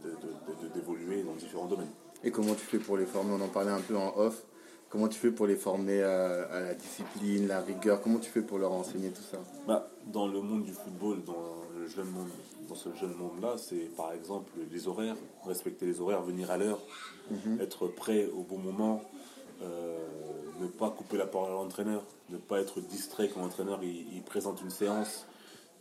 d'évoluer 0.75 1.23
dans 1.23 1.35
différents 1.35 1.67
domaines. 1.67 1.91
Et 2.25 2.31
comment 2.31 2.55
tu 2.55 2.65
fais 2.65 2.79
pour 2.79 2.97
les 2.97 3.07
former? 3.07 3.33
On 3.33 3.41
en 3.45 3.49
parlait 3.49 3.71
un 3.71 3.81
peu 3.81 3.97
en 3.97 4.17
off. 4.17 4.43
Comment 4.89 5.09
tu 5.09 5.19
fais 5.19 5.31
pour 5.31 5.47
les 5.47 5.57
former 5.57 6.03
à, 6.03 6.45
à 6.45 6.61
la 6.61 6.75
discipline, 6.75 7.49
la 7.49 7.61
rigueur? 7.61 8.01
Comment 8.01 8.19
tu 8.19 8.31
fais 8.31 8.41
pour 8.43 8.59
leur 8.59 8.73
enseigner 8.73 9.11
tout 9.11 9.23
ça? 9.23 9.39
Bah, 9.67 9.89
dans 10.07 10.29
le 10.29 10.41
monde 10.41 10.65
du 10.65 10.73
football, 10.73 11.23
dans, 11.25 11.57
le 11.79 11.87
jeune 11.89 12.11
monde, 12.11 12.29
dans 12.69 12.75
ce 12.75 12.93
jeune 12.95 13.15
monde-là, 13.15 13.57
c'est 13.59 13.95
par 13.97 14.13
exemple 14.13 14.53
les 14.71 14.89
horaires, 14.89 15.17
respecter 15.45 15.87
les 15.87 16.01
horaires, 16.01 16.23
venir 16.23 16.51
à 16.51 16.57
l'heure, 16.57 16.79
être 17.61 17.89
prêt 17.89 18.29
au 18.37 18.43
bon 18.43 18.59
moment, 18.59 19.03
euh, 19.63 19.99
ne 20.61 20.67
pas 20.69 20.91
couper 20.91 21.17
la 21.17 21.27
parole 21.27 21.51
à 21.51 21.55
l'entraîneur, 21.55 22.03
ne 22.31 22.39
pas 22.39 22.61
être 22.61 22.81
distrait 22.81 23.29
quand 23.29 23.41
l'entraîneur 23.41 23.81
il, 23.83 24.15
il 24.15 24.23
présente 24.23 24.63
une 24.63 24.71
séance. 24.71 25.27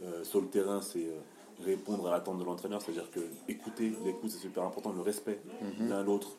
Euh, 0.04 0.24
sur 0.24 0.42
le 0.42 0.48
terrain, 0.48 0.82
c'est 0.82 1.06
euh, 1.06 1.20
répondre 1.64 2.08
à 2.08 2.12
l'attente 2.12 2.40
de 2.40 2.44
l'entraîneur, 2.44 2.82
c'est-à-dire 2.82 3.10
que 3.12 3.22
écouter, 3.48 3.94
l'écoute 4.04 4.32
c'est 4.32 4.40
super 4.40 4.64
important, 4.64 4.92
le 4.92 5.02
respect 5.02 5.40
l'un 5.80 6.00
à 6.00 6.04
l'autre. 6.04 6.30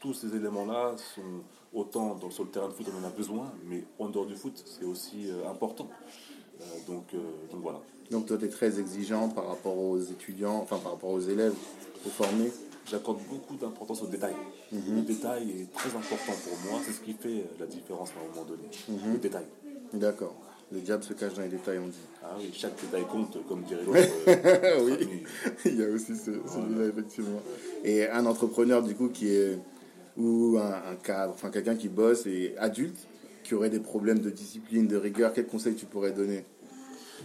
Tous 0.00 0.14
ces 0.14 0.34
éléments-là 0.34 0.96
sont 1.14 1.42
autant 1.72 2.14
dans, 2.16 2.30
sur 2.30 2.44
le 2.44 2.50
terrain 2.50 2.68
de 2.68 2.72
foot 2.72 2.86
on 2.92 3.04
en 3.04 3.06
a 3.06 3.10
besoin, 3.10 3.52
mais 3.66 3.84
en 3.98 4.08
dehors 4.08 4.26
du 4.26 4.34
foot 4.36 4.62
c'est 4.64 4.84
aussi 4.84 5.30
euh, 5.30 5.48
important. 5.48 5.88
Euh, 6.60 6.64
donc, 6.86 7.04
euh, 7.14 7.18
donc 7.50 7.62
voilà. 7.62 7.80
Donc 8.10 8.26
toi, 8.26 8.36
tu 8.36 8.44
es 8.44 8.48
très 8.48 8.78
exigeant 8.78 9.28
par 9.28 9.46
rapport 9.46 9.78
aux 9.78 9.98
étudiants, 9.98 10.56
enfin 10.56 10.78
par 10.78 10.92
rapport 10.92 11.10
aux 11.10 11.20
élèves, 11.20 11.54
aux 12.04 12.10
formés. 12.10 12.52
J'accorde 12.84 13.20
beaucoup 13.30 13.54
d'importance 13.54 14.02
au 14.02 14.06
détail. 14.06 14.34
Le 14.72 15.02
détail 15.02 15.50
est 15.50 15.72
très 15.72 15.88
important 15.90 16.32
pour 16.44 16.70
moi, 16.70 16.80
c'est 16.84 16.92
ce 16.92 17.00
qui 17.00 17.12
fait 17.12 17.46
la 17.60 17.66
différence 17.66 18.10
à 18.10 18.20
un 18.20 18.34
moment 18.34 18.44
donné. 18.44 18.64
Le 19.12 19.18
détail. 19.18 19.46
D'accord. 19.94 20.34
Le 20.72 20.80
diable 20.80 21.02
se 21.04 21.12
cache 21.12 21.34
dans 21.34 21.42
les 21.42 21.48
détails, 21.48 21.78
on 21.78 21.88
dit. 21.88 21.96
Ah 22.22 22.34
oui, 22.38 22.50
chaque 22.54 22.80
détail 22.80 23.04
compte, 23.10 23.36
comme 23.46 23.62
dirait 23.62 23.82
l'autre. 23.86 23.98
euh, 24.28 24.78
Oui. 24.84 25.22
Il 25.66 25.78
y 25.78 25.84
a 25.84 25.88
aussi 25.88 26.16
ce- 26.16 26.30
celui-là, 26.46 26.86
effectivement. 26.88 27.40
Et 27.84 28.08
un 28.08 28.24
entrepreneur, 28.26 28.82
du 28.82 28.94
coup, 28.94 29.08
qui 29.08 29.28
est. 29.34 29.58
ou 30.16 30.56
un, 30.58 30.92
un 30.92 30.96
cadre, 31.02 31.32
enfin 31.34 31.50
quelqu'un 31.50 31.74
qui 31.74 31.88
bosse 31.88 32.26
et 32.26 32.54
adulte, 32.58 32.96
qui 33.44 33.54
aurait 33.54 33.70
des 33.70 33.80
problèmes 33.80 34.20
de 34.20 34.30
discipline, 34.30 34.86
de 34.86 34.96
rigueur, 34.96 35.32
quel 35.34 35.46
conseil 35.46 35.74
tu 35.74 35.84
pourrais 35.86 36.12
donner 36.12 36.44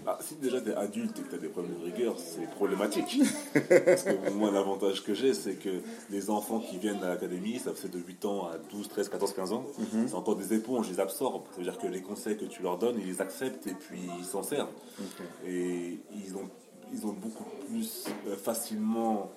Ah, 0.05 0.17
si 0.21 0.35
déjà 0.35 0.61
tu 0.61 0.69
es 0.69 0.75
adulte 0.75 1.19
et 1.19 1.21
que 1.21 1.29
tu 1.29 1.35
as 1.35 1.39
des 1.39 1.47
problèmes 1.47 1.75
de 1.79 1.83
rigueur, 1.85 2.15
c'est 2.17 2.49
problématique. 2.51 3.19
Parce 3.53 4.03
que 4.03 4.29
moi, 4.31 4.51
l'avantage 4.51 5.03
que 5.03 5.13
j'ai, 5.13 5.33
c'est 5.33 5.55
que 5.55 5.81
les 6.09 6.29
enfants 6.29 6.59
qui 6.59 6.77
viennent 6.77 7.03
à 7.03 7.09
l'académie, 7.09 7.59
ça 7.59 7.73
fait 7.73 7.89
de 7.89 7.99
8 7.99 8.25
ans 8.25 8.47
à 8.47 8.57
12, 8.57 8.87
13, 8.87 9.09
14, 9.09 9.33
15 9.33 9.53
ans, 9.53 9.65
c'est 10.07 10.15
encore 10.15 10.35
des 10.35 10.53
éponges, 10.53 10.87
ils 10.89 10.93
les 10.93 10.99
absorbent. 10.99 11.45
Ça 11.51 11.57
veut 11.57 11.63
dire 11.63 11.77
que 11.77 11.87
les 11.87 12.01
conseils 12.01 12.37
que 12.37 12.45
tu 12.45 12.61
leur 12.61 12.77
donnes, 12.77 12.97
ils 12.99 13.07
les 13.07 13.21
acceptent 13.21 13.67
et 13.67 13.73
puis 13.73 13.99
ils 14.19 14.25
s'en 14.25 14.43
servent. 14.43 14.69
Et 15.45 15.99
ils 16.15 16.35
ont, 16.35 16.49
ils 16.93 17.05
ont 17.05 17.13
beaucoup 17.13 17.45
plus 17.67 18.05
euh, 18.27 18.35
facilement, 18.35 19.31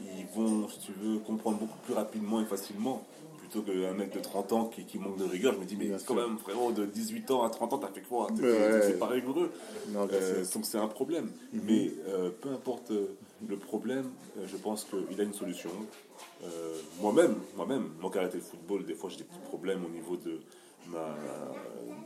ils 0.00 0.26
vont, 0.34 0.68
si 0.68 0.78
tu 0.80 0.92
veux, 0.92 1.18
comprendre 1.18 1.58
beaucoup 1.58 1.78
plus 1.84 1.94
rapidement 1.94 2.40
et 2.40 2.44
facilement. 2.44 3.02
Plutôt 3.50 3.62
qu'un 3.72 3.94
mec 3.94 4.12
de 4.12 4.20
30 4.20 4.52
ans 4.52 4.64
qui, 4.66 4.84
qui 4.84 4.98
manque 4.98 5.16
de 5.16 5.24
rigueur, 5.24 5.54
je 5.54 5.58
me 5.58 5.64
dis, 5.64 5.76
mais 5.76 5.86
Bien 5.86 5.96
quand 6.06 6.14
sûr. 6.14 6.28
même, 6.28 6.38
frérot, 6.38 6.70
de 6.72 6.84
18 6.84 7.30
ans 7.30 7.44
à 7.44 7.50
30 7.50 7.72
ans, 7.72 7.78
t'as 7.78 7.88
fait 7.88 8.02
quoi? 8.02 8.26
Ouais. 8.30 8.80
t'es 8.86 8.92
pas 8.94 9.06
rigoureux. 9.06 9.50
Non, 9.88 10.06
Euh, 10.12 10.44
donc 10.54 10.64
c'est 10.66 10.76
un 10.78 10.86
problème. 10.88 11.30
Mais 11.52 11.90
euh, 12.08 12.30
peu 12.30 12.50
importe 12.50 12.90
euh, 12.90 13.06
le 13.48 13.56
problème, 13.56 14.10
euh, 14.38 14.44
je 14.46 14.56
pense 14.58 14.84
qu'il 14.84 15.18
a 15.20 15.24
une 15.24 15.32
solution. 15.32 15.70
Moi-même, 17.00 17.36
moi-même, 17.56 17.88
moi 18.00 18.10
qui 18.10 18.18
arrêté 18.18 18.36
le 18.38 18.42
football, 18.42 18.84
des 18.84 18.94
fois 18.94 19.08
j'ai 19.08 19.18
des 19.18 19.24
petits 19.24 19.38
problèmes 19.46 19.84
au 19.84 19.88
niveau 19.88 20.16
de, 20.16 20.40
ma, 20.88 21.16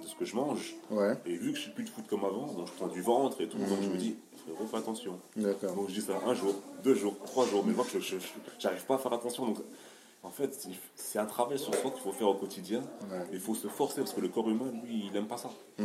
de 0.03 0.07
ce 0.07 0.15
que 0.15 0.25
je 0.25 0.37
mange. 0.37 0.75
Ouais, 0.91 1.17
Et 1.27 1.37
vu 1.37 1.51
que 1.53 1.57
je 1.57 1.63
suis 1.63 1.71
plus 1.73 1.85
de 1.85 1.89
foot 1.91 2.05
comme 2.09 2.25
avant, 2.25 2.47
donc 2.53 2.67
je 2.69 2.73
prends 2.73 2.89
du 2.89 3.03
ventre 3.03 3.41
et 3.41 3.49
tout, 3.49 3.59
donc 3.59 3.69
je 3.83 3.89
me 3.89 3.97
dis, 3.97 4.17
frérot, 4.45 4.67
fais 4.71 4.77
attention. 4.77 5.19
Donc 5.37 5.89
je 5.89 5.95
dis 5.95 6.01
ça 6.03 6.21
un 6.27 6.35
jour, 6.35 6.55
deux 6.85 6.95
jours, 6.95 7.17
trois 7.27 7.47
jours, 7.47 7.65
mais 7.67 7.73
moi 7.73 7.85
je- 7.93 8.17
j'arrive 8.59 8.85
pas 8.87 8.95
à 8.95 8.99
faire 8.99 9.13
attention. 9.13 9.47
Donc 9.47 9.59
en 10.25 10.31
fait, 10.31 10.69
c'est 10.95 11.19
un 11.19 11.27
travail 11.27 11.59
sur 11.59 11.75
soi 11.75 11.91
qu'il 11.91 12.01
faut 12.01 12.13
faire 12.13 12.29
au 12.29 12.35
quotidien. 12.35 12.81
Ouais. 13.11 13.19
Il 13.33 13.41
faut 13.41 13.57
se 13.57 13.67
forcer 13.67 14.03
parce 14.03 14.13
que 14.13 14.21
le 14.21 14.29
corps 14.29 14.49
humain, 14.49 14.71
lui, 14.85 15.07
il 15.07 15.13
n'aime 15.13 15.27
pas 15.27 15.37
ça. 15.37 15.51
Mmh. 15.79 15.85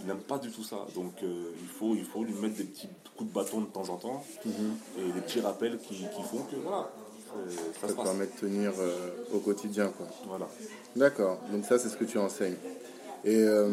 Il 0.00 0.06
n'aime 0.06 0.22
pas 0.26 0.38
du 0.38 0.50
tout 0.50 0.64
ça. 0.64 0.86
Donc 0.94 1.22
euh, 1.22 1.52
il, 1.60 1.68
faut, 1.68 1.94
il 1.94 2.04
faut 2.04 2.24
lui 2.24 2.32
mettre 2.34 2.56
des 2.56 2.64
petits 2.64 2.88
coups 3.16 3.28
de 3.28 3.34
bâton 3.34 3.60
de 3.60 3.66
temps 3.66 3.88
en 3.90 3.96
temps 3.96 4.24
et 4.46 5.12
des 5.12 5.20
petits 5.20 5.40
rappels 5.40 5.78
qui, 5.78 5.94
qui 5.94 6.22
font 6.22 6.42
que 6.50 6.56
voilà, 6.56 6.90
euh, 7.36 7.50
ça 7.80 7.88
Ça 7.88 7.94
te 7.94 8.02
permet 8.02 8.26
de 8.26 8.32
tenir 8.40 8.72
euh, 8.78 9.10
au 9.34 9.40
quotidien, 9.40 9.88
quoi. 9.88 10.06
Voilà. 10.26 10.48
D'accord, 10.94 11.38
donc 11.52 11.64
ça 11.66 11.78
c'est 11.78 11.90
ce 11.90 11.96
que 11.98 12.04
tu 12.04 12.18
enseignes. 12.18 12.56
Et 13.24 13.42
euh, 13.42 13.68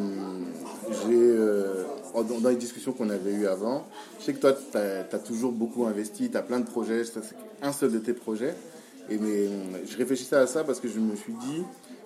j'ai, 0.90 1.16
euh, 1.16 1.84
dans, 2.14 2.40
dans 2.40 2.50
les 2.50 2.56
discussions 2.56 2.92
qu'on 2.92 3.10
avait 3.10 3.32
eues 3.32 3.48
avant, 3.48 3.86
je 4.20 4.26
sais 4.26 4.34
que 4.34 4.40
toi 4.40 4.52
tu 4.54 4.78
as, 4.78 5.20
toujours 5.20 5.52
beaucoup 5.52 5.86
investi, 5.86 6.30
tu 6.30 6.36
as 6.36 6.42
plein 6.42 6.60
de 6.60 6.66
projets, 6.66 7.06
ça, 7.06 7.22
c'est 7.22 7.36
un 7.62 7.72
seul 7.72 7.92
de 7.92 8.00
tes 8.00 8.14
projets. 8.14 8.56
Et 9.10 9.18
mais 9.18 9.48
euh, 9.48 9.50
je 9.86 9.98
réfléchissais 9.98 10.36
à 10.36 10.48
ça 10.48 10.64
parce 10.64 10.80
que 10.80 10.88
je 10.88 11.00
me 11.00 11.16
suis 11.16 11.34
dit, 11.34 11.64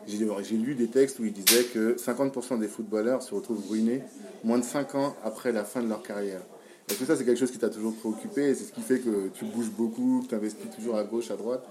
j'ai 0.08 0.58
lu 0.58 0.76
des 0.76 0.88
textes 0.88 1.20
où 1.20 1.26
ils 1.26 1.34
disaient 1.34 1.66
que 1.66 1.96
50% 1.96 2.60
des 2.60 2.68
footballeurs 2.68 3.22
se 3.22 3.34
retrouvent 3.36 3.68
ruinés 3.70 4.04
moins 4.44 4.58
de 4.58 4.64
5 4.64 4.96
ans 4.96 5.16
après 5.24 5.52
la 5.52 5.64
fin 5.64 5.82
de 5.84 5.90
leur 5.90 6.02
carrière. 6.02 6.42
Est-ce 6.90 7.00
que 7.00 7.06
ça 7.06 7.16
c'est 7.16 7.26
quelque 7.26 7.40
chose 7.40 7.52
qui 7.52 7.58
t'a 7.58 7.70
toujours 7.70 7.94
préoccupé 7.96 8.56
c'est 8.56 8.64
ce 8.64 8.72
qui 8.72 8.82
fait 8.82 9.00
que 9.00 9.28
tu 9.30 9.46
bouges 9.46 9.70
beaucoup, 9.72 10.22
que 10.24 10.30
tu 10.30 10.36
investis 10.36 10.70
toujours 10.76 10.96
à 10.96 11.04
gauche, 11.04 11.30
à 11.32 11.36
droite? 11.36 11.64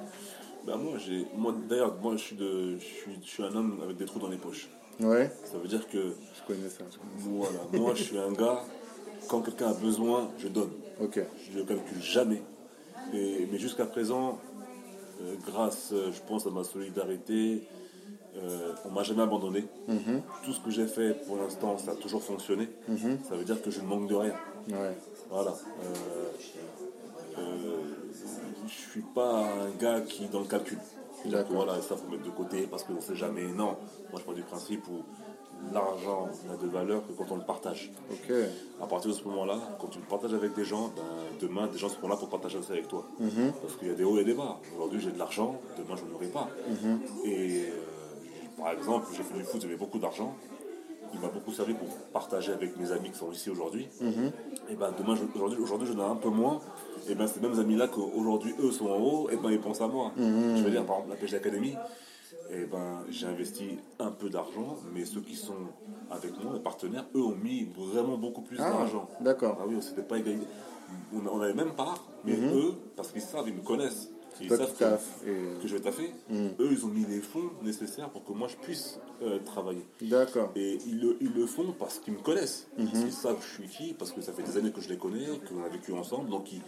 Ben 0.66 0.76
moi, 0.76 0.98
j'ai, 0.98 1.24
moi 1.36 1.54
d'ailleurs, 1.68 1.96
moi 2.02 2.16
je 2.16 2.22
suis, 2.22 2.36
de, 2.36 2.76
je, 2.78 2.84
suis, 2.84 3.12
je 3.22 3.28
suis 3.28 3.42
un 3.42 3.54
homme 3.54 3.78
avec 3.84 3.96
des 3.96 4.04
trous 4.04 4.18
dans 4.18 4.28
les 4.28 4.36
poches. 4.36 4.68
Ouais, 5.00 5.30
Ça 5.44 5.58
veut 5.58 5.68
dire 5.68 5.88
que 5.88 5.98
je 5.98 6.46
connais 6.46 6.68
ça. 6.68 6.84
voilà, 7.18 7.58
moi 7.72 7.92
je 7.94 8.02
suis 8.02 8.18
un 8.18 8.32
gars, 8.32 8.62
quand 9.28 9.42
quelqu'un 9.42 9.68
a 9.68 9.74
besoin, 9.74 10.30
je 10.38 10.48
donne. 10.48 10.70
Ok, 11.00 11.20
Je 11.52 11.58
ne 11.58 11.64
calcule 11.64 12.02
jamais. 12.02 12.42
Et, 13.14 13.46
mais 13.50 13.58
jusqu'à 13.58 13.86
présent, 13.86 14.38
grâce, 15.46 15.90
euh, 15.92 16.10
je 16.12 16.20
pense, 16.26 16.46
à 16.46 16.50
ma 16.50 16.64
solidarité, 16.64 17.62
euh, 18.36 18.72
on 18.84 18.90
m'a 18.90 19.02
jamais 19.02 19.22
abandonné. 19.22 19.64
Tout 20.44 20.52
ce 20.52 20.60
que 20.60 20.70
j'ai 20.70 20.86
fait 20.86 21.14
pour 21.26 21.36
l'instant, 21.38 21.78
ça 21.78 21.92
a 21.92 21.94
toujours 21.94 22.22
fonctionné. 22.22 22.68
Ça 23.28 23.34
veut 23.36 23.44
dire 23.44 23.60
que 23.62 23.70
je 23.70 23.80
ne 23.80 23.86
manque 23.86 24.08
de 24.08 24.14
rien. 24.14 24.34
ouais. 24.68 24.96
Voilà. 25.30 25.50
Euh, 25.82 26.24
euh, 27.38 27.82
je 28.68 28.90
suis 28.90 29.02
pas 29.14 29.44
un 29.44 29.70
gars 29.78 30.00
qui 30.00 30.24
est 30.24 30.28
dans 30.32 30.40
le 30.40 30.46
calcul. 30.46 30.78
Voilà, 31.50 31.80
ça 31.82 31.96
faut 31.96 32.08
mettre 32.08 32.22
de 32.24 32.30
côté 32.30 32.66
parce 32.70 32.84
qu'on 32.84 32.94
ne 32.94 33.00
sait 33.00 33.16
jamais. 33.16 33.42
Non, 33.48 33.76
moi 34.10 34.20
je 34.20 34.22
pars 34.22 34.34
du 34.34 34.42
principe 34.42 34.86
où 34.88 35.02
l'argent 35.72 36.28
n'a 36.48 36.56
de 36.56 36.66
valeur 36.68 37.06
que 37.06 37.12
quand 37.12 37.30
on 37.32 37.36
le 37.36 37.44
partage. 37.44 37.90
Ok, 38.10 38.32
À 38.82 38.86
partir 38.86 39.10
de 39.10 39.16
ce 39.16 39.24
moment-là, 39.24 39.58
quand 39.80 39.88
tu 39.88 39.98
le 39.98 40.04
partages 40.04 40.32
avec 40.34 40.54
des 40.54 40.64
gens, 40.64 40.90
ben, 40.96 41.02
demain, 41.40 41.66
des 41.66 41.78
gens 41.78 41.88
seront 41.88 42.08
là 42.08 42.16
pour 42.16 42.28
partager 42.28 42.60
ça 42.62 42.72
avec 42.72 42.88
toi. 42.88 43.04
Parce 43.62 43.74
qu'il 43.76 43.88
y 43.88 43.90
a 43.90 43.94
des 43.94 44.04
hauts 44.04 44.18
et 44.18 44.24
des 44.24 44.34
bas. 44.34 44.58
Aujourd'hui, 44.74 45.00
j'ai 45.00 45.10
de 45.10 45.18
l'argent, 45.18 45.56
demain, 45.76 45.96
je 45.96 46.04
n'en 46.08 46.14
aurai 46.16 46.26
pas. 46.28 46.48
Et 47.24 47.66
euh, 47.66 47.70
par 48.56 48.70
exemple, 48.72 49.06
j'ai 49.16 49.22
fait 49.22 49.34
du 49.34 49.44
foot, 49.44 49.60
j'avais 49.60 49.76
beaucoup 49.76 49.98
d'argent. 49.98 50.34
Il 51.14 51.20
m'a 51.20 51.28
beaucoup 51.28 51.52
servi 51.52 51.72
pour 51.72 51.88
partager 52.12 52.52
avec 52.52 52.76
mes 52.76 52.90
amis 52.92 53.10
qui 53.10 53.18
sont 53.18 53.30
ici 53.32 53.48
aujourd'hui. 53.48 53.86
Et 54.68 54.74
ben 54.74 54.92
demain, 54.98 55.14
je- 55.16 55.22
aujourd'hui, 55.36 55.58
aujourd'hui, 55.62 55.88
j'en 55.88 55.98
ai 56.06 56.10
un 56.10 56.16
peu 56.16 56.28
moins. 56.28 56.60
Et 57.08 57.14
ben 57.14 57.26
ces 57.26 57.40
mêmes 57.40 57.58
amis-là 57.58 57.88
qu'aujourd'hui, 57.88 58.54
eux 58.60 58.70
sont 58.72 58.86
en 58.88 58.98
haut, 58.98 59.30
et 59.30 59.36
ben 59.36 59.50
ils 59.50 59.60
pensent 59.60 59.80
à 59.80 59.86
moi. 59.88 60.10
Je 60.56 60.62
veux 60.62 60.70
dire, 60.70 60.84
par 60.84 60.96
exemple, 60.96 61.10
la 61.10 61.16
PG 61.16 61.36
Academy, 61.36 61.74
et 62.50 62.64
ben 62.64 63.04
j'ai 63.10 63.26
investi 63.26 63.78
un 63.98 64.10
peu 64.10 64.28
d'argent, 64.30 64.76
mais 64.94 65.04
ceux 65.04 65.20
qui 65.20 65.34
sont 65.36 65.54
avec 66.10 66.32
moi, 66.42 66.52
les 66.54 66.60
partenaires, 66.60 67.06
eux 67.14 67.22
ont 67.22 67.34
mis 67.36 67.64
vraiment 67.76 68.16
beaucoup 68.16 68.42
plus 68.42 68.56
Ah, 68.60 68.70
d'argent. 68.70 69.08
d'accord. 69.20 69.58
Ah 69.60 69.64
oui, 69.66 69.74
on 69.76 69.80
s'était 69.82 70.02
pas 70.02 70.18
égalité. 70.18 70.46
On, 71.12 71.26
on 71.26 71.40
avait 71.40 71.54
même 71.54 71.74
part, 71.74 72.06
mais 72.24 72.36
eux, 72.38 72.74
parce 72.94 73.10
qu'ils 73.10 73.22
savent, 73.22 73.48
ils 73.48 73.54
me 73.54 73.62
connaissent. 73.62 74.10
Ils 74.40 74.48
Toi, 74.48 74.58
savent 74.58 75.02
que, 75.24 75.28
et- 75.28 75.62
que 75.62 75.66
je 75.66 75.74
vais 75.76 75.80
taffer. 75.82 76.12
Eux, 76.30 76.68
ils 76.70 76.84
ont 76.84 76.88
mis 76.88 77.06
les 77.06 77.20
fonds 77.20 77.50
nécessaires 77.62 78.10
pour 78.10 78.22
que 78.22 78.32
moi 78.32 78.48
je 78.48 78.56
puisse 78.56 79.00
euh, 79.22 79.38
travailler. 79.44 79.84
D'accord. 80.02 80.52
Et 80.54 80.78
ils 80.86 81.00
le, 81.00 81.16
ils 81.22 81.32
le 81.32 81.46
font 81.46 81.74
parce 81.78 81.98
qu'ils 81.98 82.12
me 82.12 82.18
connaissent. 82.20 82.68
Parce 82.76 82.90
qu'ils 82.90 83.12
savent 83.12 83.38
je 83.40 83.62
suis 83.64 83.68
qui, 83.68 83.94
parce 83.94 84.12
que 84.12 84.20
ça 84.20 84.32
fait 84.34 84.42
des 84.42 84.56
années 84.58 84.70
que 84.72 84.80
je 84.82 84.90
les 84.90 84.98
connais, 84.98 85.24
qu'on 85.48 85.64
a 85.64 85.68
vécu 85.68 85.92
ensemble. 85.94 86.28
Donc 86.28 86.52
ils, 86.52 86.60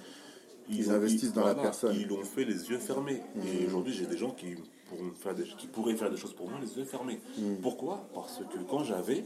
Ils 0.71 0.91
investissent 0.91 1.35
dans 1.35 1.45
la 1.45 1.55
personne. 1.55 1.95
Ils 1.95 2.09
l'ont 2.09 2.25
fait 2.25 2.45
les 2.47 2.71
yeux 2.71 2.79
fermés. 2.79 3.21
Et 3.47 3.67
aujourd'hui, 3.67 3.93
j'ai 3.93 4.07
des 4.07 4.17
gens 4.17 4.31
qui, 4.31 4.55
pourront 4.89 5.11
faire 5.21 5.35
des, 5.35 5.45
qui 5.45 5.67
pourraient 5.67 5.95
faire 5.97 6.11
des 6.11 6.17
choses 6.17 6.33
pour 6.33 6.49
moi 6.49 6.59
les 6.61 6.77
yeux 6.77 6.85
fermés. 6.85 7.21
Pourquoi? 7.63 8.01
Parce 8.15 8.39
que 8.39 8.59
quand 8.71 8.85
j'avais, 8.85 9.25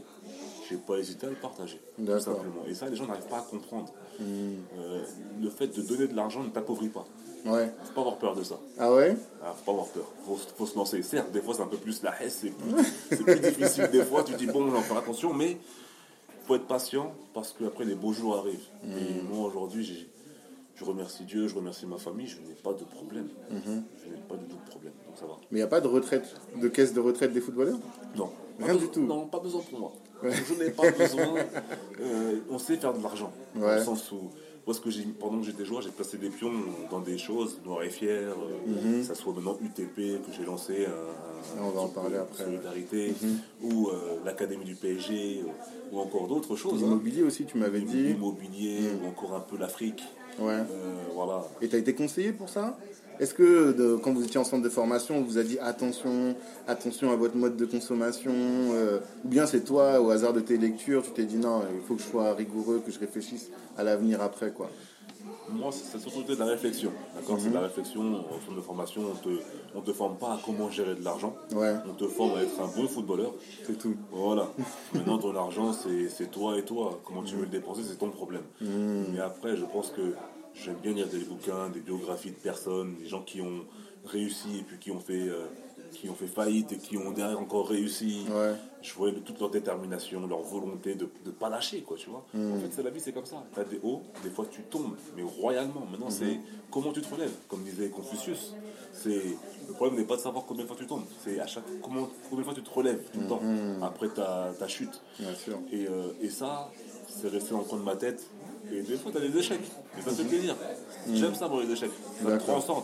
j'ai 0.69 0.77
pas 0.77 0.97
hésité 0.97 1.27
à 1.27 1.29
le 1.29 1.35
partager. 1.35 1.79
Tout 1.97 2.19
simplement. 2.19 2.63
Et 2.67 2.73
ça, 2.73 2.87
les 2.89 2.95
gens 2.95 3.07
n'arrivent 3.07 3.27
pas 3.27 3.39
à 3.39 3.41
comprendre. 3.41 3.91
Euh, 4.21 5.03
le 5.41 5.49
fait 5.49 5.67
de 5.67 5.81
donner 5.81 6.07
de 6.07 6.15
l'argent 6.15 6.43
ne 6.43 6.49
t'appauvrit 6.49 6.89
pas. 6.89 7.05
Ouais. 7.45 7.69
Faut 7.83 7.93
pas 7.93 8.01
avoir 8.01 8.17
peur 8.17 8.35
de 8.35 8.43
ça. 8.43 8.57
Ah 8.79 8.93
ouais? 8.93 9.17
Ah, 9.43 9.53
faut 9.53 9.65
pas 9.65 9.71
avoir 9.71 9.87
peur, 9.87 10.05
faut, 10.25 10.37
faut 10.37 10.65
se 10.65 10.75
lancer. 10.77 11.03
Certes, 11.03 11.29
des 11.31 11.41
fois 11.41 11.53
c'est 11.53 11.61
un 11.61 11.67
peu 11.67 11.75
plus 11.77 12.01
la 12.01 12.21
haisse, 12.23 12.39
c'est 12.41 12.51
plus, 12.51 13.17
plus 13.23 13.39
difficile 13.41 13.89
des 13.91 14.03
fois, 14.05 14.23
tu 14.23 14.33
dis 14.35 14.45
bon, 14.45 14.63
on 14.63 14.71
va 14.71 14.79
faire 14.81 14.95
attention, 14.97 15.33
mais 15.33 15.57
faut 16.47 16.55
être 16.55 16.67
patient 16.67 17.13
parce 17.33 17.51
qu'après 17.51 17.83
les 17.83 17.95
beaux 17.95 18.13
jours 18.13 18.37
arrivent. 18.37 18.67
Et 18.85 19.21
moi 19.29 19.47
aujourd'hui, 19.47 19.83
j'ai- 19.83 20.07
je 20.83 20.89
remercie 20.89 21.23
Dieu, 21.23 21.47
je 21.47 21.55
remercie 21.55 21.85
ma 21.85 21.97
famille, 21.97 22.27
je 22.27 22.37
n'ai 22.41 22.55
pas 22.55 22.73
de 22.73 22.83
problème. 22.83 23.27
Je 23.49 23.55
n'ai 24.09 24.17
pas 24.27 24.35
du 24.35 24.45
tout 24.45 24.55
de 24.63 24.69
problème, 24.69 24.93
donc 25.07 25.17
ça 25.17 25.25
va. 25.25 25.33
Mais 25.51 25.57
il 25.59 25.61
n'y 25.61 25.61
a 25.63 25.67
pas 25.67 25.81
de 25.81 25.87
retraite, 25.87 26.35
de 26.61 26.67
caisse 26.67 26.93
de 26.93 26.99
retraite 26.99 27.33
des 27.33 27.41
footballeurs? 27.41 27.79
Non. 28.15 28.29
Rien 28.59 28.75
du 28.75 28.87
tout. 28.89 29.01
Non, 29.01 29.25
pas 29.27 29.39
besoin 29.39 29.61
pour 29.69 29.79
moi. 29.79 29.93
Je 30.23 30.53
n'ai 30.63 30.69
pas 30.69 30.89
besoin. 30.91 31.35
euh, 31.99 32.39
on 32.49 32.59
sait 32.59 32.77
faire 32.77 32.93
de 32.93 33.01
l'argent. 33.01 33.31
Dans 33.55 33.61
le 33.75 33.83
sens 33.83 34.11
où, 34.11 34.29
parce 34.65 34.79
que 34.79 34.89
j'ai- 34.89 35.03
pendant 35.19 35.39
que 35.39 35.45
j'étais 35.45 35.65
joueur, 35.65 35.81
j'ai 35.81 35.89
placé 35.89 36.17
des 36.17 36.29
pions 36.29 36.51
dans 36.89 37.01
des 37.01 37.17
choses, 37.17 37.59
Noir 37.65 37.83
et 37.83 37.89
Fier, 37.89 38.29
euh, 38.31 39.01
que 39.01 39.03
ça 39.03 39.15
soit 39.15 39.33
maintenant 39.33 39.57
UTP 39.61 39.95
que 40.25 40.31
j'ai 40.31 40.45
lancé, 40.45 40.85
un, 40.85 40.89
un- 40.89 41.59
Mhm. 41.59 41.65
On 41.65 41.69
va 41.71 41.81
en 41.81 41.87
parler 41.89 42.15
de 42.15 42.19
après, 42.21 42.45
Solidarité, 42.45 43.13
ou 43.61 43.89
euh, 43.89 44.19
l'Académie 44.23 44.63
du 44.63 44.75
PSG, 44.75 45.41
euh, 45.43 45.47
ou 45.91 45.99
encore 45.99 46.27
d'autres 46.29 46.55
choses. 46.55 46.75
hein. 46.81 46.85
L'immobilier 46.85 47.23
aussi, 47.23 47.43
tu 47.45 47.57
m'avais 47.57 47.81
dit. 47.81 48.03
L'immobilier, 48.03 48.79
ou 49.03 49.07
encore 49.07 49.33
un 49.35 49.41
peu 49.41 49.57
l'Afrique. 49.57 50.03
Ouais. 50.39 50.53
Euh, 50.53 50.63
voilà. 51.13 51.43
Et 51.61 51.67
tu 51.67 51.75
as 51.75 51.79
été 51.79 51.93
conseillé 51.93 52.31
pour 52.31 52.49
ça? 52.49 52.77
Est-ce 53.19 53.33
que 53.35 53.71
de- 53.73 53.95
quand 53.97 54.11
vous 54.11 54.23
étiez 54.23 54.39
en 54.39 54.43
centre 54.43 54.63
de 54.63 54.69
formation, 54.69 55.17
on 55.17 55.21
vous 55.21 55.37
a 55.37 55.43
dit 55.43 55.59
attention, 55.59 56.35
attention 56.67 57.11
à 57.11 57.15
votre 57.15 57.35
mode 57.35 57.55
de 57.55 57.65
consommation 57.65 58.31
euh, 58.33 58.99
Ou 59.23 59.27
bien 59.27 59.45
c'est 59.45 59.61
toi, 59.61 60.01
au 60.01 60.09
hasard 60.09 60.33
de 60.33 60.39
tes 60.39 60.57
lectures, 60.57 61.03
tu 61.03 61.11
t'es 61.11 61.25
dit 61.25 61.37
non, 61.37 61.61
il 61.75 61.81
faut 61.87 61.93
que 61.95 62.01
je 62.01 62.07
sois 62.07 62.33
rigoureux, 62.33 62.81
que 62.85 62.91
je 62.91 62.99
réfléchisse 62.99 63.49
à 63.77 63.83
l'avenir 63.83 64.21
après 64.21 64.51
quoi? 64.51 64.69
Moi, 65.49 65.71
c'est 65.71 65.99
surtout 65.99 66.23
de 66.23 66.35
la 66.39 66.45
réflexion. 66.45 66.91
D'accord? 67.15 67.37
C'est 67.39 67.49
de 67.49 67.53
la 67.53 67.61
réflexion. 67.61 68.01
Au 68.01 68.39
centre 68.45 68.55
de 68.55 68.61
formation, 68.61 69.01
on 69.11 69.15
te, 69.15 69.29
on 69.75 69.81
te 69.81 69.91
forme 69.93 70.17
pas 70.17 70.33
à 70.33 70.39
comment 70.45 70.69
gérer 70.69 70.95
de 70.95 71.03
l'argent. 71.03 71.35
Ouais, 71.53 71.73
On 71.89 71.93
te 71.93 72.07
forme 72.07 72.37
à 72.37 72.41
être 72.43 72.59
un 72.61 72.67
bon 72.67 72.87
footballeur. 72.87 73.33
c'est 73.65 73.77
tout. 73.77 73.95
Voilà. 74.11 74.47
Maintenant, 74.93 75.17
ton 75.17 75.35
argent, 75.35 75.73
c'est 75.73 76.09
c'est 76.09 76.31
toi 76.31 76.57
et 76.57 76.63
toi. 76.63 76.99
Comment 77.03 77.23
tu 77.23 77.35
veux 77.35 77.41
le 77.43 77.47
dépenser, 77.49 77.81
c'est 77.87 77.97
ton 77.97 78.09
problème. 78.09 78.43
Mais 78.61 79.19
après, 79.19 79.55
je 79.57 79.65
pense 79.65 79.89
que 79.91 80.13
j'aime 80.53 80.77
bien 80.81 80.93
lire 80.93 81.07
des 81.07 81.19
bouquins, 81.19 81.69
des 81.69 81.79
biographies 81.81 82.31
de 82.31 82.35
personnes, 82.35 82.95
des 82.95 83.07
gens 83.07 83.21
qui 83.21 83.41
ont 83.41 83.65
réussi 84.05 84.59
et 84.59 84.63
puis 84.63 84.77
qui 84.79 84.91
ont 84.91 84.99
fait, 84.99 85.27
euh, 85.29 85.45
qui 85.93 86.09
ont 86.09 86.13
fait 86.15 86.27
faillite 86.27 86.71
et 86.73 86.77
qui 86.77 86.97
ont 86.97 87.11
derrière 87.11 87.39
encore 87.39 87.67
réussi. 87.69 88.25
Ouais. 88.29 88.53
Je 88.83 88.93
voyais 88.95 89.15
toute 89.21 89.39
leur 89.39 89.49
détermination, 89.49 90.27
leur 90.27 90.41
volonté 90.41 90.93
de 90.95 91.07
ne 91.25 91.31
pas 91.31 91.49
lâcher, 91.49 91.81
quoi, 91.81 91.95
tu 91.97 92.09
vois. 92.09 92.25
En 92.35 92.59
fait, 92.59 92.67
c'est 92.71 92.83
la 92.83 92.89
vie, 92.89 92.99
c'est 92.99 93.13
comme 93.13 93.25
ça. 93.25 93.41
Tu 93.53 93.59
as 93.59 93.63
des 93.63 93.79
hauts, 93.81 94.01
des 94.23 94.29
fois 94.29 94.45
tu 94.51 94.61
tombes, 94.63 94.95
mais 95.15 95.23
royalement. 95.23 95.87
Maintenant, 95.89 96.09
c'est 96.09 96.37
comment 96.69 96.91
tu 96.91 97.01
te 97.01 97.13
relèves, 97.13 97.33
comme 97.47 97.63
disait 97.63 97.89
Confucius. 97.89 98.53
C'est 98.91 99.23
le 99.67 99.73
problème 99.73 99.97
n'est 99.97 100.05
pas 100.05 100.17
de 100.17 100.21
savoir 100.21 100.43
combien 100.45 100.63
de 100.63 100.67
fois 100.67 100.77
tu 100.77 100.85
tombes, 100.85 101.05
c'est 101.23 101.39
à 101.39 101.47
chaque 101.47 101.63
comment 101.81 102.09
combien 102.29 102.41
de 102.41 102.45
fois 102.45 102.53
tu 102.53 102.61
te 102.61 102.69
relèves 102.69 103.01
tout 103.11 103.21
le 103.21 103.27
temps 103.27 103.41
après 103.81 104.09
ta, 104.09 104.51
ta 104.59 104.67
chute. 104.67 105.01
Bien 105.17 105.33
sûr. 105.33 105.57
Et, 105.71 105.87
euh, 105.87 106.11
et 106.21 106.29
ça, 106.29 106.69
c'est 107.07 107.29
resté 107.29 107.51
dans 107.51 107.59
le 107.59 107.63
coin 107.63 107.79
de 107.79 107.83
ma 107.83 107.95
tête. 107.95 108.23
Et 108.71 108.81
des 108.81 108.97
fois, 108.97 109.11
tu 109.11 109.17
as 109.17 109.21
des 109.21 109.37
échecs. 109.37 109.63
Et 109.97 110.01
ça 110.01 110.11
fait 110.11 110.25
plaisir. 110.25 110.55
J'aime 111.13 111.35
ça, 111.35 111.47
moi, 111.47 111.63
les 111.63 111.71
échecs. 111.71 111.91
Ça 112.21 112.29
me 112.29 112.37
transcende 112.37 112.83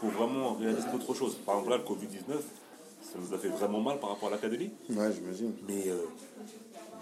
pour 0.00 0.10
vraiment 0.10 0.54
réaliser 0.54 0.86
autre 0.94 1.14
chose. 1.14 1.36
Par 1.46 1.56
exemple, 1.56 1.70
là, 1.70 1.76
le 1.78 1.84
Covid-19, 1.84 2.40
ça 3.12 3.18
nous 3.18 3.34
a 3.34 3.38
fait 3.38 3.48
vraiment 3.48 3.80
mal 3.80 3.98
par 4.00 4.10
rapport 4.10 4.28
à 4.28 4.32
l'académie. 4.32 4.70
Ouais, 4.90 5.12
j'imagine. 5.12 5.52
Mais 5.66 5.88
euh, 5.88 5.96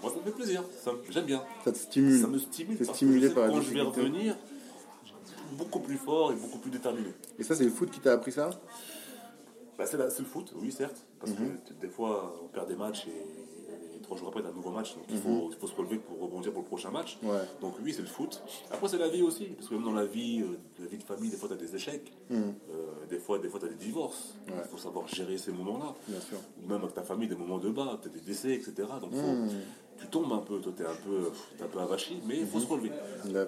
moi, 0.01 0.11
ça 0.11 0.17
me 0.17 0.23
fait 0.23 0.31
plaisir. 0.31 0.63
J'aime 1.09 1.25
bien. 1.25 1.43
Ça 1.63 1.71
te 1.71 1.77
stimule. 1.77 2.19
Ça 2.21 2.27
me 2.27 2.37
stimule. 2.39 2.77
Parce 2.77 2.95
stimulé 2.97 3.29
que 3.29 3.33
par 3.33 3.43
que 3.45 3.49
la 3.49 3.55
Quand 3.57 3.61
je 3.61 3.73
vais 3.73 3.81
revenir, 3.81 4.35
beaucoup 5.53 5.79
plus 5.79 5.97
fort 5.97 6.31
et 6.31 6.35
beaucoup 6.35 6.59
plus 6.59 6.71
déterminé. 6.71 7.09
Et 7.39 7.43
ça, 7.43 7.55
c'est 7.55 7.65
le 7.65 7.69
foot 7.71 7.89
qui 7.91 7.99
t'a 7.99 8.13
appris 8.13 8.31
ça? 8.31 8.49
Bah, 9.77 9.85
c'est 9.85 9.97
le 9.97 10.25
foot, 10.25 10.53
oui, 10.55 10.71
certes. 10.71 11.05
Parce 11.19 11.31
Mhm. 11.33 11.57
que 11.67 11.73
des 11.81 11.89
fois, 11.89 12.39
on 12.43 12.47
perd 12.47 12.67
des 12.67 12.75
matchs 12.75 13.07
et 13.07 13.56
trois 14.07 14.17
jours 14.17 14.29
après, 14.29 14.41
t'as 14.41 14.49
un 14.49 14.53
nouveau 14.53 14.71
match. 14.71 14.95
Donc, 14.95 15.03
il, 15.09 15.17
faut, 15.17 15.49
il 15.51 15.57
faut 15.57 15.67
se 15.67 15.75
relever 15.75 15.97
pour 15.97 16.19
rebondir 16.19 16.51
pour 16.51 16.61
le 16.63 16.67
prochain 16.67 16.89
match. 16.89 17.19
Mhm. 17.21 17.29
Ouais. 17.29 17.35
Donc, 17.61 17.73
oui, 17.83 17.93
c'est 17.93 18.01
le 18.01 18.07
foot. 18.07 18.41
Après, 18.71 18.87
c'est 18.87 18.97
la 18.97 19.09
vie 19.09 19.21
aussi. 19.21 19.45
Parce 19.45 19.67
que 19.69 19.75
même 19.75 19.83
dans 19.83 19.91
la 19.93 20.05
vie, 20.05 20.41
euh, 20.41 20.57
la 20.79 20.87
vie 20.87 20.97
de 20.97 21.03
famille, 21.03 21.29
des 21.29 21.37
fois, 21.37 21.49
t'as 21.49 21.55
des 21.55 21.75
échecs. 21.75 22.11
Mhm. 22.29 22.37
Euh, 22.71 23.05
des 23.09 23.19
fois, 23.19 23.37
des 23.37 23.49
fois, 23.49 23.59
t'as 23.59 23.67
des 23.67 23.75
divorces. 23.75 24.33
Il 24.47 24.53
Ouais. 24.53 24.59
faut 24.71 24.77
savoir 24.77 25.07
gérer 25.07 25.37
ces 25.37 25.51
moments-là. 25.51 25.93
Ou 26.63 26.67
même 26.67 26.81
avec 26.81 26.93
ta 26.95 27.03
famille, 27.03 27.27
des 27.27 27.35
moments 27.35 27.59
de 27.59 27.69
bas, 27.69 27.99
t'as 28.01 28.09
des 28.09 28.21
décès, 28.21 28.53
etc. 28.53 28.73
Donc, 29.01 29.11
faut- 29.13 29.27
Mhm. 29.27 29.49
tu 29.99 30.07
tombes 30.07 30.31
un 30.33 30.37
peu. 30.39 30.59
Toi, 30.59 30.71
t'es 30.75 30.85
un 30.85 30.95
peu, 31.05 31.29
t'es 31.57 31.63
un 31.63 31.67
peu 31.67 31.79
avachi, 31.79 32.17
mais 32.27 32.37
il 32.39 32.47
faut 32.47 32.59
se 32.59 32.67
relever. 32.67 32.91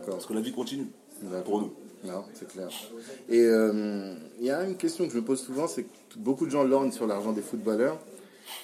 Parce 0.05 0.25
que 0.25 0.33
la 0.33 0.41
vie 0.41 0.51
continue. 0.51 0.87
Pour 1.45 1.61
nous. 1.61 1.73
Non, 2.05 2.23
c'est 2.33 2.47
clair. 2.47 2.69
Et 3.27 3.41
euh, 3.41 4.15
il 4.39 4.45
y 4.45 4.51
a 4.51 4.63
une 4.63 4.77
question 4.77 5.05
que 5.05 5.11
je 5.11 5.17
me 5.19 5.25
pose 5.25 5.41
souvent, 5.41 5.67
c'est 5.67 5.83
que 5.83 5.89
beaucoup 6.17 6.45
de 6.45 6.49
gens 6.51 6.63
lorgnent 6.63 6.93
sur 6.93 7.05
l'argent 7.05 7.33
des 7.33 7.41
footballeurs, 7.41 7.99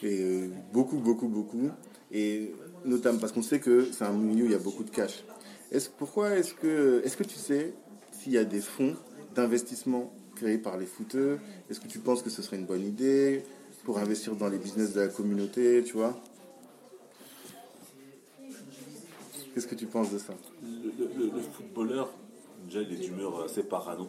et 0.02 0.22
euh, 0.22 0.48
beaucoup, 0.72 0.98
beaucoup, 1.00 1.28
beaucoup, 1.28 1.70
et 2.16 2.54
notamment 2.86 3.20
parce 3.20 3.34
qu'on 3.34 3.42
sait 3.44 3.60
que 3.60 3.88
c'est 3.92 4.06
un 4.06 4.14
milieu 4.14 4.44
où 4.44 4.48
il 4.48 4.52
y 4.54 4.56
a 4.56 4.60
beaucoup 4.60 4.84
de 4.86 4.90
cash. 4.90 5.24
Est-ce, 5.72 5.90
pourquoi 5.90 6.36
est-ce 6.38 6.54
que, 6.54 7.02
est-ce 7.04 7.18
que 7.18 7.24
tu 7.24 7.36
sais 7.36 7.74
s'il 8.12 8.32
y 8.32 8.38
a 8.38 8.46
des 8.46 8.62
fonds 8.62 8.96
d'investissement 9.36 10.14
créés 10.36 10.58
par 10.58 10.78
les 10.78 10.86
footeux? 10.86 11.40
Est-ce 11.70 11.80
que 11.82 11.88
tu 11.88 12.00
penses 12.00 12.22
que 12.22 12.30
ce 12.30 12.42
serait 12.42 12.58
une 12.58 12.66
bonne 12.66 12.86
idée 12.86 13.44
pour 13.84 13.98
investir 14.00 14.36
dans 14.36 14.48
les 14.48 14.58
business 14.58 14.94
de 14.94 15.02
la 15.02 15.08
communauté, 15.10 15.84
tu 15.84 15.94
vois? 15.94 16.16
Qu'est-ce 19.54 19.68
que 19.68 19.76
tu 19.76 19.86
penses 19.86 20.12
de 20.12 20.18
ça? 20.18 20.34
Le, 20.64 20.92
le- 20.98 21.12
le- 21.18 21.32
le 21.36 21.42
footballeur, 21.42 22.10
déjà, 22.68 22.82
il 22.82 22.94
est 22.94 22.98
d'humeur 22.98 23.44
assez 23.44 23.64
parano. 23.64 24.08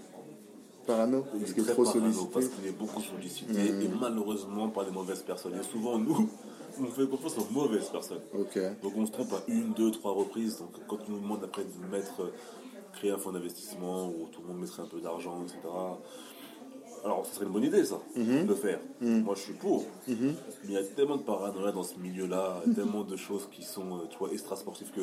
Parano 0.87 1.25
Il 1.35 1.41
Parce 1.41 1.53
qu'il 1.53 1.63
est 1.63 1.73
trop 1.73 1.85
parano 1.85 2.01
sollicité 2.03 2.31
parce 2.33 2.49
qu'il 2.49 2.67
est 2.67 2.73
beaucoup 2.79 3.03
sollicité 3.03 3.61
et 3.85 3.89
malheureusement 4.01 4.69
par 4.69 4.85
les 4.85 4.91
mauvaises 4.93 5.23
personnes. 5.23 5.55
Et 5.59 5.63
souvent, 5.63 5.99
nous, 5.99 6.29
on 6.81 6.85
fait 6.87 7.07
confiance 7.09 7.37
aux 7.39 7.53
mauvaises 7.53 7.89
personnes. 7.89 8.21
Donc 8.83 8.93
on 8.97 9.07
se 9.07 9.13
trompe 9.13 9.33
à 9.33 9.43
une, 9.49 9.73
deux, 9.73 9.91
trois 9.91 10.13
reprises. 10.13 10.59
Donc 10.59 10.71
quand 10.87 10.99
on 11.09 11.13
nous 11.13 11.21
demande 11.21 11.43
après 11.45 11.65
de 11.65 11.91
mettre, 11.91 12.21
euh, 12.23 12.33
créer 12.93 13.11
un 13.11 13.19
fonds 13.19 13.33
d'investissement 13.33 14.07
où 14.09 14.29
tout 14.33 14.41
le 14.43 14.49
monde 14.49 14.61
mettrait 14.61 14.83
un 14.83 14.87
peu 14.87 15.01
d'argent, 15.01 15.43
etc. 15.43 15.59
Alors, 17.05 17.25
ce 17.27 17.35
serait 17.37 17.45
une 17.47 17.53
bonne 17.53 17.63
idée, 17.65 17.85
ça, 17.85 18.01
de 18.17 18.49
le 18.49 18.55
faire. 18.55 18.81
Moi, 19.01 19.35
je 19.37 19.41
suis 19.43 19.53
pour. 19.53 19.85
Mais 20.09 20.15
il 20.65 20.73
y 20.73 20.77
a 20.77 20.83
tellement 20.83 21.17
de 21.19 21.23
paranoïa 21.23 21.71
dans 21.71 21.83
ce 21.85 21.97
milieu-là, 21.99 22.63
tellement 22.75 23.05
de 23.05 23.17
choses 23.17 23.49
qui 23.53 23.63
sont, 23.63 23.97
euh, 23.99 24.07
tu 24.11 24.19
vois, 24.19 24.33
extra-sportives 24.33 24.91
que 24.91 25.03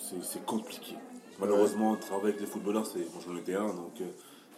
c'est- 0.00 0.22
c'est 0.22 0.44
compliqué. 0.44 0.94
Malheureusement, 1.38 1.94
travailler 1.96 2.30
avec 2.30 2.40
les 2.40 2.46
footballeurs, 2.46 2.84
c'est, 2.86 3.00
bon, 3.00 3.20
j'en 3.24 3.36
étais 3.36 3.54
un, 3.54 3.68
donc 3.68 3.92
euh, 4.00 4.06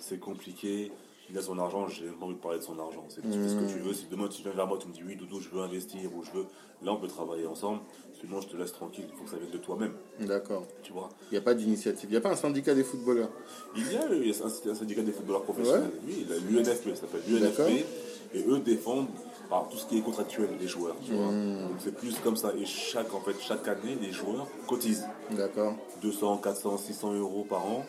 c'est 0.00 0.18
compliqué. 0.18 0.90
Il 1.32 1.38
a 1.38 1.42
son 1.42 1.60
argent, 1.60 1.86
j'ai 1.86 2.06
même 2.06 2.14
pas 2.14 2.26
envie 2.26 2.34
de 2.34 2.40
parler 2.40 2.58
de 2.58 2.64
son 2.64 2.76
argent. 2.80 3.04
C'est, 3.08 3.20
tu 3.22 3.30
fais 3.30 3.48
ce 3.48 3.54
que 3.54 3.72
tu 3.72 3.78
veux. 3.78 3.94
Si 3.94 4.06
demain 4.10 4.26
tu 4.26 4.42
viens 4.42 4.50
vers 4.50 4.66
moi, 4.66 4.78
tu 4.80 4.88
me 4.88 4.92
dis 4.92 5.02
oui, 5.06 5.14
Doudou, 5.14 5.38
je 5.38 5.48
veux 5.48 5.60
investir 5.62 6.10
ou 6.16 6.24
je 6.24 6.32
veux. 6.32 6.46
Là, 6.82 6.92
on 6.92 6.96
peut 6.96 7.06
travailler 7.06 7.46
ensemble. 7.46 7.80
Sinon, 8.20 8.40
je 8.40 8.48
te 8.48 8.56
laisse 8.56 8.72
tranquille. 8.72 9.04
Il 9.08 9.16
faut 9.16 9.24
que 9.24 9.30
ça 9.30 9.36
vienne 9.36 9.52
de 9.52 9.58
toi-même. 9.58 9.92
D'accord. 10.18 10.64
Tu 10.82 10.92
vois? 10.92 11.08
Il 11.30 11.34
n'y 11.34 11.38
a 11.38 11.42
pas 11.42 11.54
d'initiative. 11.54 12.08
Il 12.08 12.12
n'y 12.12 12.16
a 12.16 12.20
pas 12.20 12.32
un 12.32 12.36
syndicat 12.36 12.74
des 12.74 12.82
footballeurs? 12.82 13.30
Il 13.76 13.92
y 13.92 13.96
a, 13.96 14.02
un, 14.02 14.70
un 14.70 14.74
syndicat 14.74 15.02
des 15.02 15.12
footballeurs 15.12 15.44
professionnels. 15.44 15.92
Oui, 16.04 16.26
l'UNFP, 16.50 16.96
ça 16.96 17.02
s'appelle 17.02 17.22
l'UNFP. 17.28 17.86
Et 18.34 18.44
eux 18.48 18.58
défendent 18.58 19.08
par 19.48 19.68
tout 19.68 19.76
ce 19.76 19.86
qui 19.86 19.98
est 19.98 20.02
contractuel, 20.02 20.48
les 20.60 20.68
joueurs. 20.68 20.96
Tu 21.06 21.12
vois. 21.12 21.26
Donc 21.26 21.78
c'est 21.78 21.94
plus 21.94 22.18
comme 22.24 22.36
ça. 22.36 22.52
Et 22.58 22.66
chaque, 22.66 23.14
en 23.14 23.20
fait, 23.20 23.36
chaque 23.40 23.68
année, 23.68 23.96
les 24.00 24.10
joueurs 24.10 24.48
cotisent. 24.66 25.06
D'accord. 25.30 25.74
200, 26.02 26.38
400, 26.38 26.76
600 26.78 27.14
euros 27.14 27.46
par 27.48 27.64
an. 27.66 27.86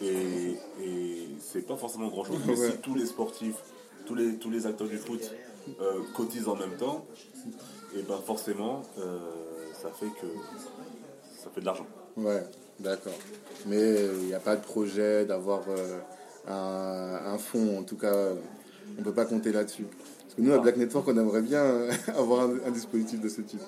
Et, 0.00 0.56
et 0.82 1.28
c'est 1.40 1.66
pas 1.66 1.76
forcément 1.76 2.08
grand 2.08 2.24
chose. 2.24 2.38
Mais 2.46 2.56
Ouais. 2.58 2.70
si 2.70 2.78
tous 2.78 2.94
les 2.94 3.06
sportifs, 3.06 3.56
tous 4.06 4.14
les, 4.14 4.36
tous 4.36 4.50
les 4.50 4.66
acteurs 4.66 4.88
du 4.88 4.96
foot 4.98 5.20
euh, 5.80 6.00
cotisent 6.14 6.48
en 6.48 6.56
même 6.56 6.76
temps, 6.76 7.04
et 7.96 8.02
ben 8.02 8.18
forcément, 8.24 8.82
euh, 8.98 9.18
ça 9.82 9.90
fait 9.90 10.06
que 10.20 10.26
ça 11.42 11.50
fait 11.54 11.60
de 11.60 11.66
l'argent. 11.66 11.86
Ouais, 12.16 12.42
d'accord. 12.80 13.12
Mais 13.66 13.96
il 14.20 14.26
n'y 14.26 14.34
a 14.34 14.40
pas 14.40 14.56
de 14.56 14.62
projet 14.62 15.24
d'avoir 15.26 15.62
euh, 15.68 15.98
un, 16.46 17.32
un 17.34 17.38
fonds, 17.38 17.78
en 17.78 17.82
tout 17.82 17.96
cas, 17.96 18.14
on 18.96 18.98
ne 19.00 19.04
peut 19.04 19.12
pas 19.14 19.24
compter 19.26 19.52
là-dessus. 19.52 19.84
Parce 20.22 20.34
que 20.36 20.42
nous, 20.42 20.52
à 20.52 20.58
Black 20.58 20.76
Network, 20.76 21.06
on 21.08 21.16
aimerait 21.18 21.42
bien 21.42 21.88
avoir 22.16 22.42
un, 22.48 22.58
un 22.66 22.70
dispositif 22.70 23.20
de 23.20 23.28
ce 23.28 23.40
type. 23.42 23.60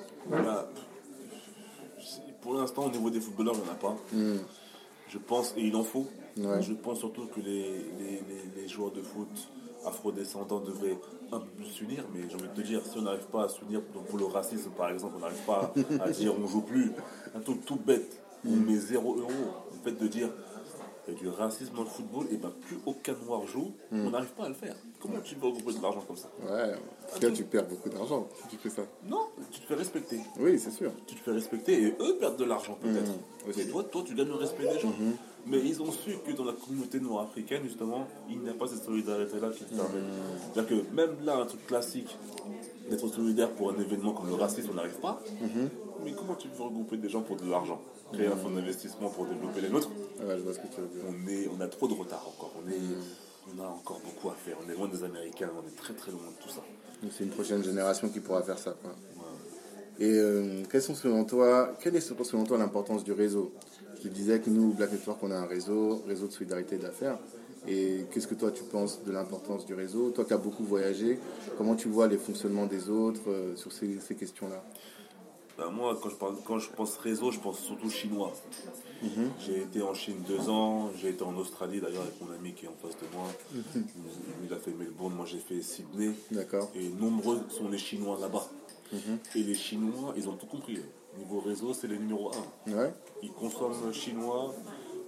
Pour 2.41 2.55
l'instant, 2.55 2.87
au 2.87 2.91
niveau 2.91 3.11
des 3.11 3.21
footballeurs, 3.21 3.55
il 3.57 3.63
n'y 3.63 3.69
en 3.69 3.73
a 3.73 3.77
pas. 3.77 3.97
Je 5.09 5.19
pense, 5.19 5.53
et 5.57 5.63
il 5.63 5.75
en 5.77 5.83
faut. 5.85 6.07
Ouais. 6.47 6.63
Je 6.63 6.73
pense 6.75 6.99
surtout 6.99 7.27
que 7.27 7.41
les, 7.41 7.63
les, 7.99 8.23
les- 8.29 8.63
les 8.63 8.69
joueurs 8.69 8.91
de 8.93 9.03
foot 9.03 9.29
afrodescendants 9.85 10.61
devraient 10.61 10.99
un 11.33 11.39
peu 11.41 11.49
plus 11.57 11.67
s'unir, 11.67 12.05
mais 12.15 12.21
j'ai 12.29 12.35
envie 12.35 12.49
de 12.49 12.55
te 12.55 12.67
dire, 12.67 12.83
si 12.85 12.99
on 12.99 13.03
n'arrive 13.03 13.27
pas 13.27 13.45
à 13.45 13.49
s'unir, 13.49 13.83
pour 13.83 14.19
le 14.19 14.25
racisme 14.27 14.71
par 14.71 14.91
exemple, 14.91 15.15
on 15.17 15.21
n'arrive 15.21 15.45
pas 15.47 15.73
à 16.01 16.11
dire 16.11 16.35
on 16.39 16.47
joue 16.47 16.63
plus, 16.63 16.93
un 17.35 17.41
truc 17.41 17.65
tout 17.65 17.77
bête, 17.77 18.21
on 18.47 18.51
met 18.57 18.77
0 18.77 19.17
euros, 19.17 19.31
le 19.73 19.79
fait 19.91 19.97
de 19.99 20.07
dire 20.09 20.29
il 21.09 21.15
y 21.15 21.17
a 21.17 21.21
du 21.21 21.29
racisme 21.29 21.75
dans 21.75 21.83
le 21.83 21.89
football, 21.89 22.27
et 22.31 22.37
ben 22.37 22.53
plus 22.61 22.79
aucun 22.87 23.15
noir 23.27 23.47
joue, 23.47 23.73
on 23.91 24.11
n'arrive 24.11 24.31
pas 24.33 24.45
à 24.45 24.49
le 24.49 24.55
faire. 24.55 24.77
Comment 25.01 25.19
tu 25.25 25.35
peux 25.35 25.47
regrouper 25.47 25.73
de 25.73 25.83
l'argent 25.83 26.03
comme 26.07 26.17
ça? 26.17 26.29
Ouais, 26.43 26.75
en 26.75 27.15
tout 27.15 27.21
cas, 27.21 27.31
tu 27.31 27.45
perds 27.45 27.67
beaucoup 27.67 27.89
d'argent 27.89 28.29
si 28.43 28.49
tu 28.49 28.57
fais 28.59 28.69
ça. 28.69 28.83
Non, 29.09 29.27
tu 29.51 29.61
te 29.61 29.67
fais 29.67 29.75
respecter. 29.75 30.21
Oui, 30.39 30.59
c'est 30.59 30.71
sûr. 30.71 30.93
tu 31.07 31.15
te 31.15 31.21
fais 31.21 31.33
respecter 31.33 31.83
et 31.85 31.95
eux 32.01 32.17
perdent 32.21 32.37
de 32.37 32.45
l'argent 32.45 32.77
peut-être. 32.81 33.13
Aussi. 33.49 33.61
Mais 33.65 33.71
toi, 33.73 33.83
toi, 33.85 34.03
tu 34.07 34.15
gagnes 34.15 34.29
le 34.29 34.35
respect 34.35 34.65
des 34.73 34.79
gens. 34.79 34.93
Mais 35.47 35.59
ils 35.59 35.81
ont 35.83 35.91
su 35.91 36.17
que 36.27 36.33
dans 36.33 36.45
la 36.45 36.53
communauté 36.53 37.01
noire 37.01 37.25
africaine, 37.25 37.63
justement, 37.65 38.07
il 38.29 38.41
n'y 38.41 38.49
a 38.49 38.55
pas 38.55 38.67
cette 38.67 38.85
solidarité-là 38.85 39.51
qui 39.51 39.65
te 39.65 39.75
permet. 39.75 40.01
C'est-à-dire 40.53 40.69
que 40.69 40.95
même 40.95 41.17
là, 41.25 41.39
un 41.39 41.47
truc 41.47 41.67
classique, 41.67 42.17
d'être 42.89 43.09
solidaire 43.09 43.51
pour 43.53 43.71
un 43.71 43.79
événement 43.81 44.13
comme 44.13 44.29
le 44.29 44.35
racisme, 44.35 44.71
on 44.73 44.75
n'arrive 44.75 44.99
pas. 45.01 45.23
mais 46.05 46.13
comment 46.13 46.35
tu 46.35 46.49
veux 46.49 46.65
regrouper 46.65 46.97
des 46.97 47.09
gens 47.09 47.23
pour 47.23 47.37
de 47.37 47.49
l'argent? 47.49 47.81
Créer 48.13 48.27
un 48.27 48.37
fonds 48.37 48.51
d'investissement 48.51 49.09
pour 49.09 49.27
développer 49.27 49.61
les 49.61 49.69
nôtres? 49.69 49.91
Ouais, 50.21 50.37
je 50.37 50.43
vois 50.43 50.53
ce 50.53 50.59
que 50.59 50.67
tu 50.67 50.81
veux 50.81 50.89
dire. 50.89 51.03
on, 51.09 51.29
est, 51.31 51.49
on 51.57 51.61
a 51.61 51.69
trop 51.69 51.87
de 51.87 51.95
retard 51.95 52.27
encore. 52.27 52.53
On, 52.63 52.69
est, 52.69 53.55
on 53.55 53.63
a 53.63 53.67
encore 53.69 54.01
beaucoup 54.05 54.29
à 54.31 54.35
faire. 54.35 54.57
On 54.67 54.71
est 54.71 54.75
loin 54.75 54.89
des 54.89 55.05
Américains, 55.05 55.51
on 55.57 55.67
est 55.67 55.77
très 55.77 55.95
très 55.95 56.11
loin 56.11 56.21
de 56.23 56.43
tout 56.43 56.51
ça. 56.51 56.63
C'est 57.11 57.25
une 57.25 57.31
prochaine 57.31 57.63
génération 57.63 58.09
qui 58.09 58.21
pourra 58.21 58.43
faire 58.43 58.59
ça. 58.59 58.75
Quoi. 58.83 58.91
Et 60.01 60.13
euh, 60.15 60.63
quelles 60.71 60.83
sont 60.83 60.95
selon 60.95 61.25
toi, 61.25 61.73
quelle 61.81 61.95
est 61.95 62.01
selon 62.01 62.45
toi 62.45 62.59
l'importance 62.59 63.05
du 63.05 63.13
réseau? 63.13 63.53
Je 64.03 64.09
disais 64.09 64.41
que 64.41 64.51
nous, 64.51 64.73
Black 64.73 64.93
Network, 64.93 65.19
on 65.23 65.31
a 65.31 65.37
un 65.37 65.47
réseau, 65.47 66.03
réseau 66.07 66.27
de 66.27 66.33
solidarité 66.33 66.79
d'affaires. 66.79 67.19
Et 67.69 68.07
qu'est-ce 68.11 68.27
que 68.27 68.35
toi 68.35 68.51
tu 68.51 68.63
penses 68.63 69.05
de 69.05 69.13
l'importance 69.13 69.67
du 69.67 69.75
réseau? 69.75 70.11
Toi 70.11 70.25
qui 70.25 70.33
as 70.33 70.39
beaucoup 70.39 70.65
voyagé, 70.65 71.19
comment 71.59 71.75
tu 71.75 71.89
vois 71.89 72.09
les 72.09 72.17
fonctionnements 72.17 72.67
des 72.67 72.89
autres 72.89 73.29
euh, 73.29 73.55
sur 73.55 73.71
ces, 73.71 74.01
ces 74.01 74.15
questions-là? 74.15 74.65
Ben, 75.59 75.69
moi, 75.71 75.99
quand 76.03 76.09
je, 76.09 76.17
parle, 76.17 76.37
quand 76.47 76.59
je 76.59 76.71
pense 76.71 76.97
réseau, 76.97 77.31
je 77.31 77.39
pense 77.39 77.59
surtout 77.59 77.91
chinois. 77.91 78.33
J'ai 79.41 79.59
été 79.63 79.83
en 79.83 79.93
Chine 79.93 80.17
deux 80.27 80.49
ans, 80.49 80.91
j'ai 80.97 81.11
été 81.11 81.23
en 81.23 81.37
Australie 81.37 81.81
d'ailleurs 81.81 82.03
avec 82.03 82.19
mon 82.23 82.33
ami 82.35 82.55
qui 82.55 82.65
est 82.65 82.69
en 82.69 82.77
face 82.81 82.97
de 82.97 83.15
moi. 83.15 83.27
il, 83.75 83.83
il 84.47 84.53
a 84.53 84.57
fait 84.57 84.73
Melbourne, 84.73 85.15
moi 85.15 85.27
j'ai 85.27 85.39
fait 85.39 85.61
Sydney. 85.61 86.13
D'accord 86.31 86.71
Et 86.75 86.89
nombreux 86.89 87.41
sont 87.51 87.69
les 87.69 87.79
Chinois 87.79 88.19
là-bas. 88.21 88.47
Et 89.35 89.43
les 89.43 89.55
Chinois, 89.55 90.15
ils 90.17 90.29
ont 90.29 90.35
tout 90.35 90.47
compris. 90.47 90.79
Niveau 91.21 91.41
réseau, 91.41 91.73
c'est 91.75 91.87
les 91.87 91.99
numéro 91.99 92.31
un. 92.35 92.73
Ouais 92.73 92.93
Ils 93.23 93.33
consomment 93.33 93.93
chinois, 93.93 94.55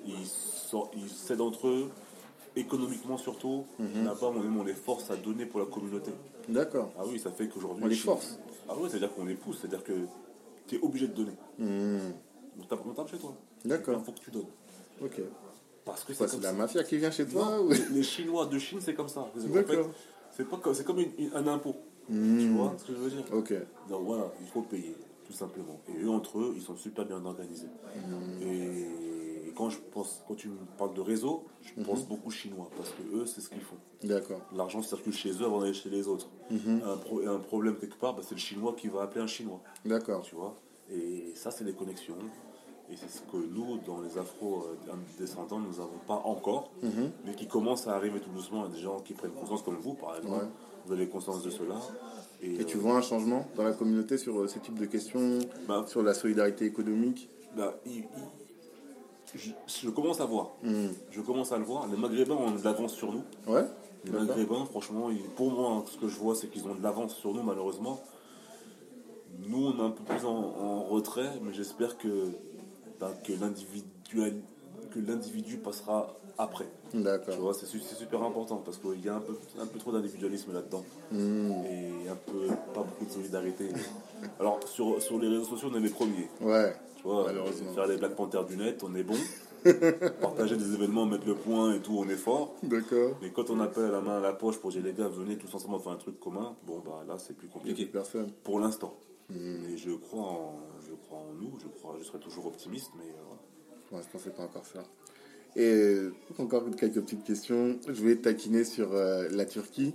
ils, 0.06 0.26
sont- 0.26 0.88
ils 0.96 1.08
s'aident 1.08 1.40
entre 1.40 1.68
eux, 1.68 1.90
économiquement 2.56 3.16
surtout. 3.18 3.64
Là-bas, 3.78 4.32
on, 4.34 4.60
on 4.60 4.64
les 4.64 4.74
force 4.74 5.10
à 5.10 5.16
donner 5.16 5.46
pour 5.46 5.60
la 5.60 5.66
communauté. 5.66 6.10
D'accord. 6.48 6.90
Ah 6.98 7.02
oui, 7.06 7.18
ça 7.18 7.30
fait 7.30 7.48
qu'aujourd'hui. 7.48 7.84
On 7.84 7.88
les 7.88 7.94
force 7.96 8.38
Ah 8.68 8.74
oui, 8.78 8.88
c'est-à-dire 8.90 9.12
qu'on 9.14 9.24
les 9.24 9.34
pousse, 9.34 9.58
c'est-à-dire 9.60 9.84
que 9.84 9.92
tu 10.66 10.76
es 10.76 10.80
obligé 10.80 11.08
de 11.08 11.14
donner. 11.14 11.32
Hmm. 11.58 12.12
On 12.60 12.64
tape, 12.64 12.80
on 12.86 12.90
tape 12.92 13.10
chez 13.10 13.18
toi. 13.18 13.34
D'accord. 13.64 13.96
Il 13.98 14.04
faut 14.04 14.12
que 14.12 14.20
tu 14.20 14.30
donnes. 14.30 14.46
Ok. 15.02 15.20
Parce 15.84 16.04
que 16.04 16.12
Quoi, 16.12 16.28
c'est 16.28 16.40
la 16.42 16.52
mafia 16.52 16.84
qui 16.84 16.96
vient 16.98 17.10
chez 17.10 17.26
toi 17.26 17.44
Non, 17.44 17.64
ou- 17.66 17.72
les- 17.92 18.02
Chinois 18.14 18.46
de 18.46 18.58
Chine, 18.58 18.78
c'est 18.80 18.94
comme 18.94 19.08
ça. 19.08 19.20
En 19.20 19.26
fait, 19.34 19.48
D'accord. 19.48 19.86
c'est 20.36 20.48
pas 20.48 20.56
comme, 20.58 20.74
c'est 20.74 20.84
comme 20.84 21.00
une- 21.00 21.12
une- 21.18 21.32
un 21.34 21.46
impôt. 21.48 21.74
Tu 22.06 22.12
Hmm. 22.12 22.56
vois 22.56 22.74
ce 22.78 22.84
que 22.84 22.92
je 22.92 22.98
veux 22.98 23.10
dire? 23.10 23.24
Ok. 23.32 23.52
Donc 23.88 24.02
voilà, 24.04 24.24
il 24.40 24.46
faut 24.48 24.62
payer, 24.62 24.94
tout 25.32 25.38
simplement. 25.38 25.80
Et 25.88 26.02
eux, 26.02 26.10
entre 26.10 26.38
eux, 26.38 26.52
ils 26.54 26.62
sont 26.62 26.76
super 26.76 27.04
bien 27.06 27.24
organisés. 27.24 27.68
Et 28.42 29.52
quand 29.56 29.70
je 29.70 29.78
pense, 29.92 30.22
quand 30.28 30.34
tu 30.34 30.48
me 30.48 30.56
parles 30.78 30.94
de 30.94 31.00
réseau, 31.00 31.44
je 31.62 31.82
pense 31.82 32.06
beaucoup 32.06 32.30
chinois, 32.30 32.68
parce 32.76 32.90
que 32.90 33.02
eux, 33.16 33.26
c'est 33.26 33.40
ce 33.40 33.48
qu'ils 33.48 33.60
font. 33.60 33.76
D'accord. 34.02 34.40
L'argent 34.54 34.82
circule 34.82 35.12
chez 35.12 35.30
eux 35.32 35.44
avant 35.44 35.60
d'aller 35.60 35.74
chez 35.74 35.90
les 35.90 36.06
autres. 36.08 36.28
un, 36.50 36.96
pro- 36.96 37.26
un 37.26 37.38
problème 37.38 37.76
quelque 37.76 37.96
part, 37.98 38.14
bah, 38.14 38.22
c'est 38.22 38.34
le 38.34 38.40
chinois 38.40 38.74
qui 38.76 38.88
va 38.88 39.02
appeler 39.02 39.22
un 39.22 39.26
chinois. 39.26 39.60
D'accord. 39.84 40.22
Tu 40.22 40.34
vois? 40.34 40.54
Et 40.90 41.32
ça, 41.34 41.50
c'est 41.50 41.64
des 41.64 41.74
connexions. 41.74 42.16
Et 42.90 42.96
c'est 42.96 43.08
ce 43.08 43.20
que 43.22 43.36
nous, 43.38 43.78
dans 43.86 44.02
les 44.02 44.18
afro-descendants, 44.18 45.60
nous 45.60 45.72
n'avons 45.72 45.98
pas 46.06 46.20
encore, 46.24 46.70
mais 47.24 47.34
qui 47.34 47.46
commence 47.46 47.86
à 47.86 47.94
arriver 47.94 48.20
tout 48.20 48.30
doucement. 48.30 48.64
A 48.64 48.68
des 48.68 48.80
gens 48.80 49.00
qui 49.00 49.14
prennent 49.14 49.32
conscience, 49.32 49.62
comme 49.62 49.76
vous, 49.76 49.94
par 49.94 50.16
exemple. 50.16 50.44
Ouais. 50.44 50.50
Vous 50.84 50.92
avez 50.92 51.08
conscience 51.08 51.42
de 51.42 51.50
cela. 51.50 51.76
Et 52.42 52.64
tu 52.64 52.76
euh, 52.76 52.80
vois 52.80 52.94
un 52.96 53.02
changement 53.02 53.46
dans 53.56 53.62
la 53.62 53.72
communauté 53.72 54.18
sur 54.18 54.40
euh, 54.40 54.48
ces 54.48 54.58
types 54.60 54.78
de 54.78 54.86
questions, 54.86 55.38
Bah, 55.68 55.84
sur 55.86 56.02
la 56.02 56.12
solidarité 56.14 56.64
économique? 56.64 57.28
bah, 57.56 57.74
il- 57.86 57.98
il- 57.98 58.04
je, 59.34 59.50
je 59.66 59.90
commence 59.90 60.20
à 60.20 60.24
voir. 60.26 60.50
Hmm. 60.62 60.88
Je 61.10 61.20
commence 61.20 61.52
à 61.52 61.58
le 61.58 61.64
voir. 61.64 61.86
Les 61.88 61.96
Maghrébins 61.96 62.34
ont 62.34 62.50
de 62.50 62.62
l'avance 62.64 62.94
sur 62.94 63.12
nous. 63.12 63.22
Ouais 63.46 63.64
Les. 64.04 64.10
Maghrébins, 64.10 64.64
franchement, 64.66 65.10
ils- 65.10 65.22
pour 65.36 65.50
moi, 65.52 65.84
ce 65.90 65.96
que 65.96 66.08
je 66.08 66.16
vois, 66.18 66.34
c'est 66.34 66.48
qu'ils 66.48 66.66
ont 66.66 66.74
de 66.74 66.82
l'avance 66.82 67.14
sur 67.14 67.32
nous, 67.32 67.42
malheureusement. 67.42 68.00
Nous, 69.46 69.66
on 69.68 69.78
est 69.78 69.86
un 69.86 69.90
peu 69.90 70.02
plus 70.04 70.24
en, 70.26 70.30
en 70.34 70.82
retrait, 70.84 71.30
mais 71.42 71.52
j'espère 71.52 71.96
que, 71.98 72.08
que 73.24 73.32
l'individu 75.00 75.56
passera 75.58 76.14
après. 76.38 76.66
Tu 76.92 77.02
D'accord. 77.02 77.36
vois, 77.40 77.54
c'est 77.54 77.66
su- 77.66 77.80
c'est 77.80 77.94
super 77.96 78.22
important 78.22 78.56
parce 78.58 78.76
qu'il 78.78 79.02
y 79.04 79.08
a 79.08 79.14
un 79.16 79.20
peu, 79.20 79.34
un 79.60 79.66
peu 79.66 79.78
trop 79.78 79.92
d'individualisme 79.92 80.52
là-dedans 80.52 80.84
Hmm. 81.10 81.50
et 81.66 82.08
un 82.08 82.16
peu 82.16 82.46
pas 82.74 82.82
beaucoup 82.82 83.04
de 83.06 83.10
solidarité. 83.10 83.68
Alors, 84.40 84.60
sur, 84.68 85.00
sur 85.02 85.18
les 85.18 85.28
réseaux 85.28 85.44
sociaux, 85.44 85.68
on 85.72 85.76
est 85.76 85.80
les 85.80 85.88
premiers. 85.88 86.28
Ouais. 86.40 86.74
Tu 86.96 87.02
vois, 87.04 87.24
Malheureusement. 87.26 87.72
faire 87.72 87.86
les 87.86 87.96
Black 87.96 88.14
Panthers 88.14 88.44
du 88.44 88.56
net, 88.56 88.82
on 88.84 88.94
est 88.94 89.02
bon. 89.02 89.16
Partager 90.20 90.56
des 90.56 90.74
événements, 90.74 91.06
mettre 91.06 91.26
le 91.26 91.34
point 91.34 91.74
et 91.74 91.80
tout, 91.80 91.96
on 91.98 92.08
est 92.08 92.16
fort. 92.16 92.54
D'accord. 92.62 93.16
Mais 93.22 93.30
quand 93.30 93.48
on 93.50 93.60
appelle 93.60 93.84
à 93.86 93.90
la 93.92 94.00
main 94.00 94.18
à 94.18 94.20
la 94.20 94.32
poche 94.32 94.58
pour 94.58 94.70
dire 94.70 94.82
les 94.82 94.92
gars, 94.92 95.08
venez 95.08 95.36
tous 95.38 95.54
ensemble 95.54 95.80
faire 95.80 95.92
un 95.92 95.96
truc 95.96 96.18
commun, 96.20 96.56
bon 96.66 96.80
bah 96.84 97.04
là 97.06 97.16
c'est 97.18 97.34
plus 97.36 97.48
compliqué. 97.48 97.86
personne. 97.86 98.30
Pour 98.44 98.58
l'instant. 98.60 98.94
Et 99.30 99.76
je 99.76 99.92
crois 99.92 100.20
en, 100.24 100.60
je 100.86 100.92
crois 101.06 101.18
en 101.18 101.32
nous, 101.40 101.52
je 101.60 101.68
crois, 101.68 101.94
je 101.98 102.04
serai 102.04 102.18
toujours 102.18 102.46
optimiste, 102.46 102.90
mais 102.98 103.04
euh. 103.10 103.34
Pour 103.88 103.98
l'instant, 103.98 104.18
c'est 104.22 104.34
pas 104.34 104.42
encore 104.42 104.64
ça. 104.66 104.82
Et 105.54 105.64
euh, 105.64 106.14
encore 106.38 106.64
quelques 106.76 107.00
petites 107.00 107.24
questions. 107.24 107.78
Je 107.86 107.92
voulais 107.92 108.16
taquiner 108.16 108.64
sur 108.64 108.94
euh, 108.94 109.28
la 109.30 109.44
Turquie. 109.44 109.94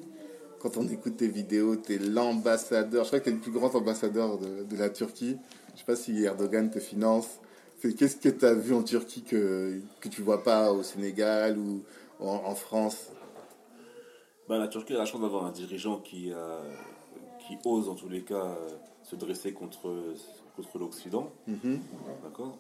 Quand 0.59 0.77
on 0.77 0.87
écoute 0.87 1.17
tes 1.17 1.27
vidéos, 1.27 1.75
tu 1.75 1.95
es 1.95 1.99
l'ambassadeur. 1.99 3.03
Je 3.03 3.09
crois 3.09 3.19
que 3.19 3.25
tu 3.25 3.29
es 3.31 3.33
le 3.33 3.39
plus 3.39 3.51
grand 3.51 3.73
ambassadeur 3.75 4.37
de, 4.37 4.63
de 4.63 4.77
la 4.77 4.89
Turquie. 4.89 5.37
Je 5.73 5.79
sais 5.79 5.85
pas 5.85 5.95
si 5.95 6.23
Erdogan 6.23 6.69
te 6.69 6.79
finance. 6.79 7.39
Qu'est-ce 7.81 8.17
que 8.17 8.29
tu 8.29 8.45
as 8.45 8.55
vu 8.55 8.73
en 8.73 8.81
Turquie 8.83 9.21
que, 9.21 9.79
que 9.99 10.09
tu 10.09 10.21
vois 10.23 10.43
pas 10.43 10.71
au 10.71 10.81
Sénégal 10.81 11.57
ou 11.59 11.83
en, 12.19 12.41
en 12.45 12.55
France? 12.55 13.11
Bah, 14.49 14.57
la 14.57 14.67
Turquie 14.67 14.93
a 14.93 14.97
la 14.97 15.05
chance 15.05 15.21
d'avoir 15.21 15.45
un 15.45 15.51
dirigeant 15.51 15.99
qui, 15.99 16.31
euh, 16.31 16.59
qui 17.45 17.57
ose 17.65 17.87
en 17.89 17.95
tous 17.95 18.09
les 18.09 18.21
cas 18.21 18.45
euh, 18.45 18.69
se 19.03 19.15
dresser 19.15 19.53
contre, 19.53 19.93
contre 20.55 20.79
l'Occident. 20.79 21.31
Mhm. 21.47 21.79
D'accord? 22.23 22.57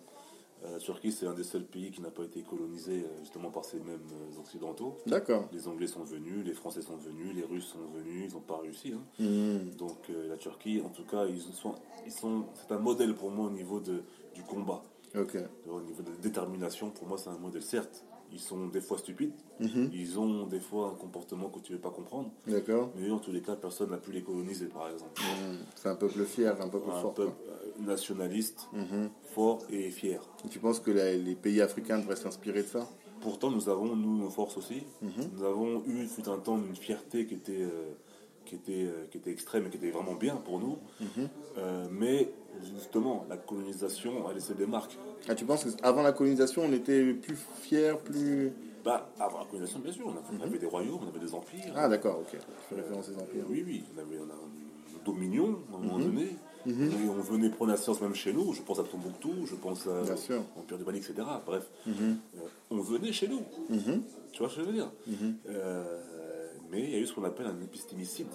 La 0.63 0.79
Turquie 0.79 1.11
c'est 1.11 1.27
un 1.27 1.33
des 1.33 1.43
seuls 1.43 1.63
pays 1.65 1.91
qui 1.91 2.01
n'a 2.01 2.09
pas 2.09 2.23
été 2.23 2.41
colonisé 2.41 3.03
euh, 3.05 3.19
justement 3.21 3.49
par 3.51 3.63
ces 3.63 3.79
mêmes 3.79 3.99
euh, 4.11 4.39
Occidentaux. 4.39 4.97
D'accord. 5.05 5.47
Les 5.51 5.67
Anglais 5.67 5.87
sont 5.87 6.03
venus, 6.03 6.43
les 6.45 6.53
Français 6.53 6.81
sont 6.81 6.97
venus, 6.97 7.35
les 7.35 7.43
Russes 7.43 7.67
sont 7.67 7.85
venus, 7.95 8.29
ils 8.29 8.33
n'ont 8.33 8.41
pas 8.41 8.57
réussi. 8.59 8.93
hein. 8.93 9.01
Mhm. 9.19 9.75
Donc 9.77 10.09
euh, 10.09 10.27
la 10.27 10.37
Turquie, 10.37 10.81
en 10.83 10.89
tout 10.89 11.03
cas, 11.05 11.25
ils 11.25 11.41
sont, 11.41 11.75
ils 12.05 12.11
sont, 12.11 12.45
c'est 12.55 12.73
un 12.73 12.79
modèle 12.79 13.13
pour 13.15 13.29
moi 13.29 13.45
au 13.47 13.51
niveau 13.51 13.79
de, 13.79 14.01
du 14.33 14.41
combat, 14.43 14.81
Ok. 15.15 15.37
au 15.69 15.81
niveau 15.81 16.01
de 16.03 16.09
la 16.09 16.17
détermination. 16.17 16.89
Pour 16.89 17.07
moi, 17.07 17.17
c'est 17.17 17.29
un 17.29 17.37
modèle. 17.37 17.61
Certes, 17.63 18.03
ils 18.31 18.39
sont 18.39 18.67
des 18.67 18.81
fois 18.81 18.97
stupides, 18.97 19.31
Mhm. 19.59 19.89
ils 19.93 20.19
ont 20.19 20.45
des 20.45 20.59
fois 20.59 20.89
un 20.89 20.95
comportement 20.95 21.49
que 21.49 21.59
tu 21.59 21.71
ne 21.71 21.77
veux 21.77 21.81
pas 21.81 21.89
comprendre, 21.91 22.29
D'accord. 22.45 22.91
mais 22.95 23.09
en 23.09 23.19
tous 23.19 23.31
les 23.31 23.41
cas, 23.41 23.55
personne 23.55 23.89
n'a 23.91 23.97
pu 23.97 24.11
les 24.11 24.21
coloniser, 24.21 24.65
par 24.67 24.89
exemple. 24.89 25.21
C'est 25.75 25.89
un 25.89 25.95
peuple 25.95 26.23
fier, 26.25 26.59
un 26.61 26.67
peuple 26.67 26.89
Un 26.91 27.01
fort. 27.01 27.13
peuple 27.13 27.33
nationaliste. 27.79 28.67
Mhm. 28.73 29.09
fort 29.33 29.59
et 29.69 29.91
fier. 29.91 30.19
Et 30.45 30.49
Tu 30.49 30.59
penses 30.59 30.79
que 30.79 30.91
la- 30.91 31.13
les 31.15 31.35
pays 31.35 31.61
africains 31.61 31.99
devraient 31.99 32.15
s'inspirer 32.15 32.63
de 32.63 32.67
ça? 32.67 32.87
Pourtant, 33.21 33.49
nous 33.51 33.69
avons, 33.69 33.95
nous, 33.95 34.17
nos 34.17 34.29
forces 34.29 34.57
aussi. 34.57 34.83
Mhm. 35.01 35.11
Nous 35.35 35.43
avons 35.43 35.83
eu, 35.85 36.05
fut 36.07 36.27
un 36.29 36.37
temps, 36.37 36.57
une 36.57 36.75
fierté 36.75 37.25
qui 37.25 37.35
était, 37.35 37.61
euh, 37.61 37.93
qui, 38.45 38.55
était, 38.55 38.85
euh, 38.85 39.05
qui 39.11 39.17
était 39.17 39.31
extrême 39.31 39.65
et 39.67 39.69
qui 39.69 39.77
était 39.77 39.91
vraiment 39.91 40.15
bien 40.15 40.35
pour 40.37 40.59
nous. 40.59 40.77
Euh, 41.57 41.87
mais, 41.91 42.31
justement, 42.75 43.25
la 43.29 43.37
colonisation 43.37 44.27
a 44.27 44.33
laissé 44.33 44.53
des 44.53 44.65
marques. 44.65 44.97
Ah, 45.27 45.35
tu 45.35 45.45
penses 45.45 45.65
qu'avant 45.75 46.01
la 46.03 46.11
colonisation, 46.13 46.63
on 46.65 46.71
était 46.73 47.13
plus 47.13 47.37
fiers, 47.61 47.93
plus... 48.03 48.51
Bah, 48.83 49.09
avant 49.19 49.39
la 49.39 49.45
colonisation, 49.45 49.79
bien 49.79 49.91
sûr, 49.91 50.05
on 50.07 50.11
avait, 50.11 50.39
on 50.39 50.45
avait 50.45 50.59
des 50.59 50.65
royaumes, 50.65 50.99
on 51.05 51.07
avait 51.09 51.25
des 51.25 51.33
empires. 51.33 51.73
Ah, 51.75 51.89
d'accord, 51.89 52.19
ok. 52.21 52.31
Tu 52.31 52.37
fais 52.69 52.75
référence 52.75 53.09
aux 53.09 53.19
empires. 53.21 53.43
Oui, 53.49 53.63
oui, 53.65 53.83
on 53.95 53.99
avait 53.99 54.17
un 54.17 55.03
dominion 55.05 55.59
à 55.71 55.75
un 55.75 55.79
moment 55.79 55.97
Mhm. 55.97 56.05
donné. 56.05 56.27
Et 56.67 57.07
on 57.07 57.21
venait 57.21 57.49
prendre 57.49 57.71
la 57.71 57.77
science 57.77 58.01
même 58.01 58.13
chez 58.13 58.33
nous. 58.33 58.51
Je 58.53 58.61
pense 58.61 58.77
à 58.79 58.83
Tombouctou, 58.83 59.45
je 59.45 59.55
pense 59.55 59.87
à 59.87 60.01
l'Empire 60.57 60.77
du 60.77 60.83
Mali, 60.83 60.97
etc. 60.97 61.13
Bref, 61.45 61.63
Mhm. 61.85 62.17
euh, 62.35 62.39
on 62.71 62.77
venait 62.81 63.13
chez 63.13 63.29
nous. 63.29 63.41
Mhm. 63.69 64.01
Tu 64.33 64.39
vois 64.39 64.49
ce 64.49 64.55
que 64.55 64.61
je 64.61 64.65
veux 64.67 64.73
dire? 64.73 64.91
Mhm. 65.07 65.35
Euh, 65.49 65.97
Mais 66.69 66.81
il 66.83 66.89
y 66.89 66.95
a 66.95 66.99
eu 66.99 67.07
ce 67.07 67.13
qu'on 67.13 67.23
appelle 67.23 67.45
un 67.45 67.61
épistémicide. 67.63 68.27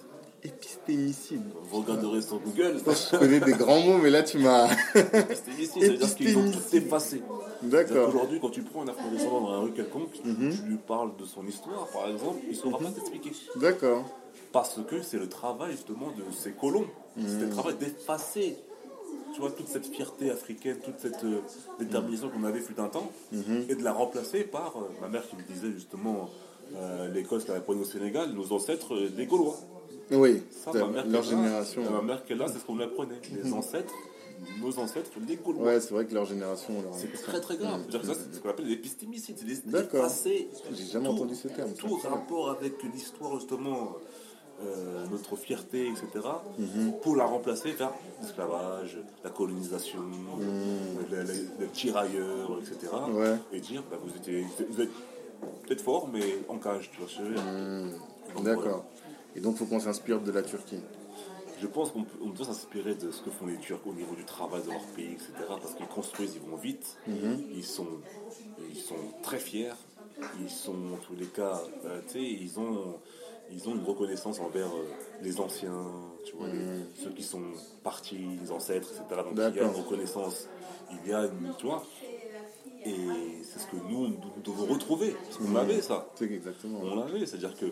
Épistémicide. 0.45 1.43
Vous 1.71 1.81
regarderez 1.83 2.21
sur 2.21 2.41
Google. 2.41 2.77
Je 2.85 3.17
connais 3.17 3.39
des 3.41 3.53
grands 3.53 3.81
mots, 3.81 3.99
mais 3.99 4.11
là, 4.11 4.23
tu 4.25 4.39
m'as... 4.39 4.69
Épistémicide, 4.95 5.83
c'est-à-dire 5.83 6.15
qu'ils 6.17 6.37
ont 6.39 6.51
tout 6.51 6.77
effacé. 6.77 7.23
D'accord. 7.63 8.07
qu'aujourd'hui, 8.11 8.41
quand 8.41 8.51
tu 8.51 8.63
prends 8.63 8.83
un 8.83 8.89
afro-descendant 8.89 9.41
dans 9.43 9.53
la 9.53 9.59
rue 9.59 9.73
quelconque, 9.73 10.19
Mhm. 10.25 10.53
tu 10.57 10.63
lui 10.63 10.77
parles 10.79 11.17
de 11.17 11.25
son 11.25 11.47
histoire, 11.47 11.87
par 11.93 12.09
exemple, 12.09 12.39
il 12.45 12.51
ne 12.51 12.55
saura 12.55 12.79
pas 12.79 12.91
t'expliquer. 12.91 13.31
D'accord. 13.57 14.05
Parce 14.51 14.81
que 14.89 15.01
c'est 15.01 15.19
le 15.19 15.29
travail 15.29 15.73
justement 15.73 16.09
de 16.09 16.25
ces 16.37 16.51
colons. 16.53 16.87
C'était 17.17 17.45
le 17.45 17.51
travail 17.51 17.75
d'effacer, 17.77 18.57
tu 19.35 19.41
vois, 19.41 19.51
toute 19.53 19.69
cette 19.69 19.87
fierté 19.87 20.31
africaine, 20.31 20.79
toute 20.85 20.99
cette 20.99 21.23
euh, 21.25 21.41
détermination 21.79 22.31
qu'on 22.31 22.43
avait 22.45 22.61
fut 22.61 22.79
un 22.81 22.89
temps, 22.89 23.11
et 23.69 23.75
de 23.77 23.85
la 23.85 23.93
remplacer 23.93 24.43
par, 24.43 24.75
euh, 24.77 24.89
ma 25.01 25.09
mère 25.09 25.23
qui 25.29 25.37
me 25.37 25.43
disait 25.43 25.71
justement, 25.73 26.29
euh, 26.75 27.09
l'Écosse 27.13 27.45
qu'elle 27.45 27.57
apprenait 27.57 27.83
au 27.83 27.85
Sénégal, 27.85 28.33
nos 28.33 28.53
ancêtres 28.53 28.95
euh, 28.95 29.09
des 29.09 29.27
Gaulois. 29.27 29.57
Oui, 30.13 30.43
Ça, 30.51 30.71
c'est 30.73 30.81
ma 30.81 30.87
mère 30.89 31.07
leur 31.07 31.23
génération. 31.23 31.83
Ma 31.91 32.03
mère 32.03 32.25
qui 32.25 32.33
est 32.33 32.37
là, 32.37 32.47
c'est 32.49 32.59
ce 32.59 32.65
qu'on 32.65 32.79
apprenait. 32.81 33.21
Les 33.43 33.53
ancêtres, 33.53 33.95
nos 34.61 34.77
ancêtres, 34.79 35.11
des 35.21 35.37
Gaulois. 35.37 35.65
Ouais, 35.65 35.81
c'est 35.81 35.93
vrai 35.95 36.05
que 36.07 36.15
leur 36.15 36.25
génération... 36.27 36.75
leur- 36.83 36.95
C'est 36.95 37.13
très 37.13 37.41
très 37.41 37.57
grave. 37.57 37.81
Ça, 37.91 37.99
c'est 38.15 38.35
ce 38.37 38.41
qu'on 38.41 38.51
appelle 38.51 38.67
l'épistémicide. 38.69 39.37
C'est 39.39 39.69
D'accord. 39.69 40.11
J'ai 40.25 40.85
jamais 40.85 41.07
tout- 41.09 41.13
entendu 41.15 41.35
ce 41.35 41.49
terme. 41.49 41.73
Tout 41.75 41.97
rapport 42.09 42.51
avec 42.51 42.83
l'histoire 42.83 43.35
justement 43.39 43.97
euh, 44.65 45.07
notre 45.11 45.35
fierté, 45.35 45.89
etc., 45.89 46.25
Mhm. 46.57 46.93
pour 47.03 47.17
la 47.17 47.25
remplacer 47.25 47.73
par 47.73 47.95
l'esclavage, 48.21 48.97
la 49.25 49.31
colonisation, 49.31 49.99
le, 51.11 51.17
le- 51.17 51.25
le 51.59 51.67
tirailleur, 51.69 52.59
etc. 52.61 52.93
Mhm. 53.09 53.17
Ouais. 53.17 53.37
Et 53.53 53.59
dire, 53.61 53.83
bah, 53.91 53.97
vous, 54.01 54.15
étiez, 54.17 54.47
vous 54.71 54.81
êtes 54.83 54.91
peut-être 55.67 55.81
fort, 55.81 56.09
mais 56.13 56.23
en 56.49 56.59
cage, 56.59 56.91
tu 56.93 56.99
vois 57.01 57.09
ce 57.09 57.23
voilà. 58.55 58.83
Et 59.35 59.41
donc, 59.41 59.57
faut 59.57 59.67
qu'on 59.67 59.81
s'inspire 59.81 60.21
de 60.21 60.31
la 60.31 60.43
Turquie. 60.43 60.81
Je 61.61 61.67
pense 61.67 61.91
qu'on 61.93 62.05
peut, 62.05 62.19
doit 62.35 62.47
s'inspirer 62.47 62.95
de 62.95 63.11
ce 63.11 63.21
que 63.23 63.31
font 63.31 63.47
les 63.47 63.59
Turcs 63.59 63.81
au 63.87 63.93
niveau 63.95 64.15
du 64.15 64.25
travail 64.25 64.63
de 64.63 64.69
leur 64.69 64.81
pays, 64.97 65.13
etc. 65.13 65.33
Parce 65.49 65.75
qu'ils 65.75 65.87
construisent, 65.87 66.35
ils 66.35 66.51
vont 66.51 66.57
vite, 66.57 66.97
ils, 67.55 67.65
sont, 67.65 67.87
ils 68.59 68.77
sont 68.77 68.97
très 69.23 69.39
fiers, 69.39 69.73
ils 70.41 70.51
sont 70.51 70.93
en 70.95 70.97
tous 70.97 71.15
les 71.15 71.27
cas, 71.27 71.63
euh, 71.85 72.01
tu 72.07 72.15
sais, 72.15 72.23
ils 72.23 72.59
ont, 72.59 73.01
ils 73.51 73.69
ont 73.69 73.75
une 73.77 73.85
reconnaissance 73.85 74.41
envers 74.41 74.75
euh, 74.77 74.89
les 75.21 75.39
anciens, 75.41 75.87
tu 76.25 76.37
vois, 76.37 76.49
les- 76.49 76.65
ceux 77.03 77.11
qui 77.11 77.23
sont 77.23 77.43
partis, 77.85 78.39
les 78.41 78.51
ancêtres, 78.51 78.89
etc. 78.93 79.23
Donc 79.23 79.35
il 79.35 79.57
y 79.57 79.61
a 79.61 79.65
une 79.65 79.71
reconnaissance, 79.85 80.49
il 80.91 81.07
y 81.07 81.13
a 81.13 81.27
une, 81.27 81.55
tu 81.57 81.67
vois, 81.67 81.85
et 82.85 83.43
c'est 83.45 83.61
ce 83.61 83.67
que 83.67 83.77
nous, 83.77 84.09
nous, 84.09 84.19
devons 84.43 84.67
retrouver, 84.67 85.13
parce 85.13 85.37
qu'on 85.39 85.55
avait 85.57 85.81
ça. 85.83 86.09
Exactement. 86.21 86.81
On 86.83 86.97
l'avait, 86.97 87.25
c'est-à-dire 87.27 87.55
que. 87.57 87.67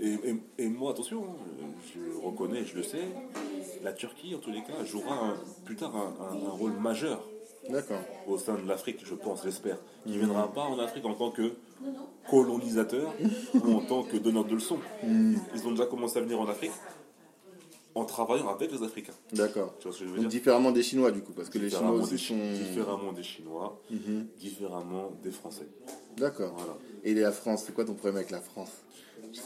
Et, 0.00 0.14
et- 0.30 0.64
et 0.64 0.68
moi, 0.68 0.92
attention, 0.92 1.24
hein, 1.24 1.64
je 1.94 2.16
reconnais, 2.24 2.64
je 2.64 2.76
le 2.76 2.82
sais, 2.82 3.02
la 3.82 3.92
Turquie, 3.92 4.34
en 4.34 4.38
tous 4.38 4.50
les 4.52 4.62
cas, 4.62 4.84
jouera 4.84 5.14
un- 5.14 5.36
plus 5.64 5.76
tard 5.76 5.94
un, 5.96 6.14
un- 6.24 6.46
un 6.46 6.50
rôle 6.50 6.72
majeur 6.72 7.28
au 8.26 8.38
sein 8.38 8.54
de 8.54 8.66
l'Afrique, 8.66 9.00
je 9.04 9.14
pense, 9.14 9.42
j'espère. 9.42 9.78
Qui 10.04 10.12
ne 10.12 10.18
viendra 10.18 10.52
pas 10.52 10.62
en 10.64 10.78
Afrique 10.78 11.04
en 11.04 11.14
tant 11.14 11.30
que 11.30 11.52
colonisateur 12.28 13.14
ou 13.54 13.72
en 13.74 13.80
tant 13.80 14.02
que 14.04 14.16
donneur 14.16 14.44
de 14.44 14.54
leçons. 14.54 14.78
Ils 15.02 15.66
ont 15.66 15.70
déjà 15.72 15.86
commencé 15.86 16.18
à 16.18 16.22
venir 16.22 16.40
en 16.40 16.46
Afrique 16.48 16.72
en 17.94 18.04
travaillant 18.04 18.48
avec 18.48 18.70
les 18.70 18.82
Africains. 18.82 19.14
D'accord. 19.32 19.74
Tu 19.80 19.88
vois 19.88 19.92
ce 19.92 20.00
que 20.00 20.04
je 20.06 20.10
veux 20.10 20.16
Donc, 20.20 20.28
dire 20.28 20.38
différemment 20.40 20.70
des 20.70 20.82
Chinois, 20.84 21.10
du 21.10 21.20
coup, 21.22 21.32
parce 21.32 21.48
que 21.48 21.58
les 21.58 21.68
Chinois 21.70 21.90
aussi 21.92 22.12
des, 22.12 22.18
sont. 22.18 22.34
Mhm. 22.36 22.54
différemment 22.54 23.12
des 23.12 23.22
Chinois, 23.24 23.80
différemment 24.38 25.10
des 25.22 25.30
Français. 25.32 25.66
D'accord. 26.16 26.52
Voilà. 26.56 26.76
Et 27.04 27.14
la 27.14 27.32
France, 27.32 27.64
c'est 27.66 27.74
quoi 27.74 27.84
ton 27.84 27.94
problème 27.94 28.16
avec 28.16 28.30
la 28.30 28.40
France? 28.40 28.70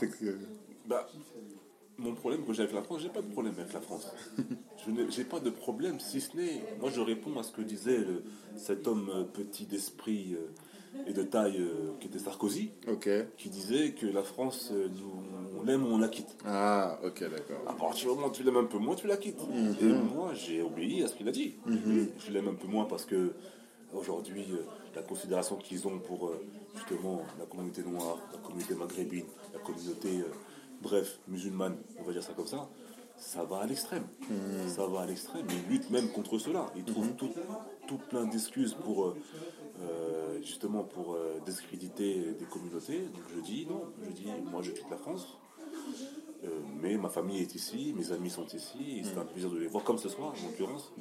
Que. 0.01 0.39
Bah, 0.87 1.09
mon 1.99 2.15
problème 2.15 2.45
que 2.45 2.53
j'ai 2.53 2.63
avec 2.63 2.75
la 2.75 2.83
France, 2.83 3.03
j'ai 3.03 3.09
pas 3.09 3.23
de 3.23 3.31
problème 3.31 3.55
avec 3.59 3.73
la 3.73 3.81
France. 3.81 4.13
Je 4.85 4.91
n'ai 4.91 5.25
pas 5.25 5.39
de 5.41 5.51
problème, 5.51 6.01
si 6.01 6.21
ce 6.21 6.37
n'est, 6.37 6.65
moi 6.81 6.91
je 6.91 7.01
réponds 7.01 7.39
à 7.39 7.43
ce 7.43 7.53
que 7.53 7.63
disait 7.63 7.99
le- 7.99 8.25
cet 8.57 8.89
homme 8.89 9.11
euh, 9.15 9.23
petit 9.25 9.65
d'esprit 9.67 10.35
euh, 10.35 10.49
et 11.07 11.13
de 11.13 11.23
taille 11.23 11.59
euh, 11.61 11.93
qui 12.01 12.09
était 12.09 12.19
Sarkozy, 12.19 12.71
Ok. 12.89 13.09
qui 13.37 13.49
disait 13.49 13.93
que 13.93 14.07
la 14.07 14.23
France, 14.25 14.71
euh, 14.73 14.89
nous, 14.89 15.13
on 15.61 15.63
l'aime 15.63 15.85
ou 15.85 15.89
on 15.95 15.99
la 15.99 16.09
quitte. 16.09 16.37
Ah, 16.45 16.99
ok, 17.05 17.21
d'accord. 17.31 17.63
À 17.69 17.75
partir 17.75 18.11
du 18.11 18.17
moment 18.17 18.29
où 18.29 18.33
tu 18.33 18.43
l'aimes 18.43 18.57
un 18.57 18.65
peu 18.65 18.79
moins, 18.79 18.97
tu 18.97 19.07
la 19.07 19.17
quittes. 19.17 19.43
Et 19.81 19.85
moi, 19.85 20.33
j'ai 20.35 20.63
obéi 20.63 21.05
à 21.05 21.09
ce 21.09 21.15
qu'il 21.15 21.29
a 21.29 21.33
dit. 21.33 21.55
Je 22.19 22.33
l'aime 22.33 22.49
un 22.49 22.55
peu 22.55 22.67
moins 22.67 22.87
parce 22.87 23.05
que 23.05 23.33
aujourd'hui, 23.95 24.47
euh, 24.53 24.65
la 24.95 25.03
considération 25.03 25.57
qu'ils 25.57 25.87
ont 25.87 25.99
pour 25.99 26.29
euh, 26.29 26.45
justement 26.75 27.23
la 27.39 27.47
communauté 27.47 27.83
noire, 27.83 28.19
la 28.33 28.39
communauté 28.39 28.75
maghrébine, 28.75 29.27
la 29.53 29.59
communauté, 29.61 30.21
euh, 30.21 30.33
bref, 30.81 31.19
musulmane, 31.29 31.77
on 31.99 32.05
va 32.05 32.13
dire 32.13 32.23
ça 32.23 32.33
comme 32.33 32.47
ça, 32.47 32.69
ça 33.17 33.45
va 33.45 33.59
à 33.59 33.67
l'extrême. 33.67 34.05
Ça 34.67 34.87
va 34.87 35.03
à 35.03 35.07
l'extrême. 35.07 35.47
Ils 35.49 35.73
luttent 35.73 35.91
même 35.91 36.09
contre 36.09 36.39
cela. 36.39 36.67
Ils 36.75 36.85
trouvent 36.85 37.15
tout, 37.15 37.31
tout 37.87 37.99
plein 37.99 38.25
d'excuses 38.25 38.75
pour 38.75 39.15
euh, 39.83 40.41
justement 40.43 40.85
pour 40.85 41.15
euh, 41.15 41.39
discréditer 41.45 42.35
des 42.39 42.45
communautés. 42.45 43.01
Donc 43.01 43.23
je 43.35 43.41
dis 43.41 43.67
non, 43.67 43.85
je 44.05 44.11
dis 44.11 44.27
moi 44.51 44.63
je 44.63 44.73
quitte 44.73 44.91
la 44.91 44.97
France. 44.97 45.39
Mais 46.83 46.97
ma 46.97 47.09
famille 47.09 47.41
est 47.41 47.55
ici, 47.55 47.95
mes 47.97 48.11
amis 48.13 48.29
sont 48.31 48.47
ici, 48.47 48.99
et 48.99 49.05
c'est 49.05 49.17
un 49.19 49.25
plaisir 49.25 49.49
de 49.51 49.59
les 49.59 49.69
voir 49.69 49.85
comme 49.85 49.99
ce 49.99 50.09
soir, 50.09 50.35
en 50.37 50.47
l'occurrence, 50.49 50.93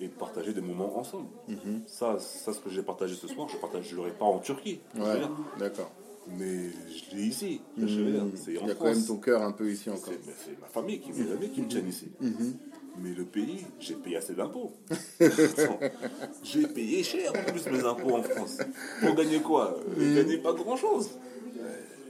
et 0.00 0.06
de 0.06 0.12
partager 0.12 0.52
des 0.52 0.60
moments 0.60 0.96
ensemble. 0.98 1.28
Ça, 1.86 2.18
ça, 2.20 2.52
ce 2.52 2.60
que 2.60 2.70
j'ai 2.70 2.82
partagé 2.82 3.14
ce 3.16 3.26
soir, 3.26 3.48
je 3.48 3.56
partage, 3.56 3.88
je 3.88 3.96
l'aurai 3.96 4.12
pas 4.12 4.24
en 4.24 4.38
Turquie, 4.38 4.78
Ouais, 4.96 5.20
d'accord. 5.58 5.90
mais 6.38 6.70
je 7.10 7.16
l'ai 7.16 7.22
ici. 7.24 7.60
je 7.76 7.84
veux 8.00 8.12
dire, 8.12 8.22
C'est 8.36 8.52
Il 8.52 8.66
y 8.66 8.70
a 8.70 8.74
quand 8.74 8.84
même 8.84 9.04
ton 9.04 9.16
cœur 9.16 9.42
un 9.42 9.52
peu 9.52 9.68
ici 9.70 9.90
encore. 9.90 10.12
C'est 10.44 10.60
ma 10.60 10.68
famille, 10.68 11.00
qui, 11.00 11.10
mes 11.12 11.30
amis 11.32 11.50
qui 11.50 11.62
me 11.62 11.68
tiennent 11.68 11.88
ici. 11.88 12.08
Mais 12.98 13.10
le 13.12 13.24
pays, 13.24 13.66
j'ai 13.80 13.94
payé 13.94 14.16
assez 14.16 14.32
d'impôts. 14.34 14.72
J'ai 16.42 16.66
payé 16.66 17.02
cher 17.02 17.30
en 17.30 17.50
plus 17.52 17.66
mes 17.70 17.80
impôts 17.84 18.16
en 18.16 18.22
France. 18.22 18.58
Pour 19.00 19.14
gagner 19.14 19.40
quoi? 19.40 19.76
Je 19.98 20.14
gagnais 20.14 20.38
pas 20.38 20.54
grand-chose. 20.54 21.10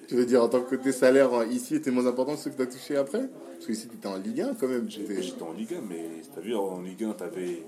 Tu 0.09 0.15
veux 0.15 0.27
dire 0.27 0.43
en 0.43 0.49
tant 0.49 0.61
que 0.63 0.77
tes 0.77 0.93
salaires 0.93 1.33
euh, 1.35 1.47
ici 1.47 1.75
étaient 1.75 1.91
moins 1.91 2.07
importants 2.07 2.35
que 2.35 2.41
ceux 2.41 2.51
que 2.51 2.57
tu 2.57 2.63
as 2.63 2.67
touchés 2.67 2.97
après? 2.97 3.29
Parce 3.55 3.67
que 3.67 3.73
ici 3.73 3.89
tu 3.89 3.97
étais 3.97 4.07
en 4.07 4.17
Ligue 4.17 4.41
1 4.41 4.55
quand 4.55 4.69
même. 4.69 4.89
J'étais- 4.89 5.43
en 5.43 5.53
Ligue 5.53 5.75
1, 5.75 5.81
mais 5.89 6.05
t'as 6.35 6.41
vu, 6.41 6.55
en 6.55 6.81
Ligue 6.81 7.05
1, 7.05 7.13
t'avais 7.13 7.63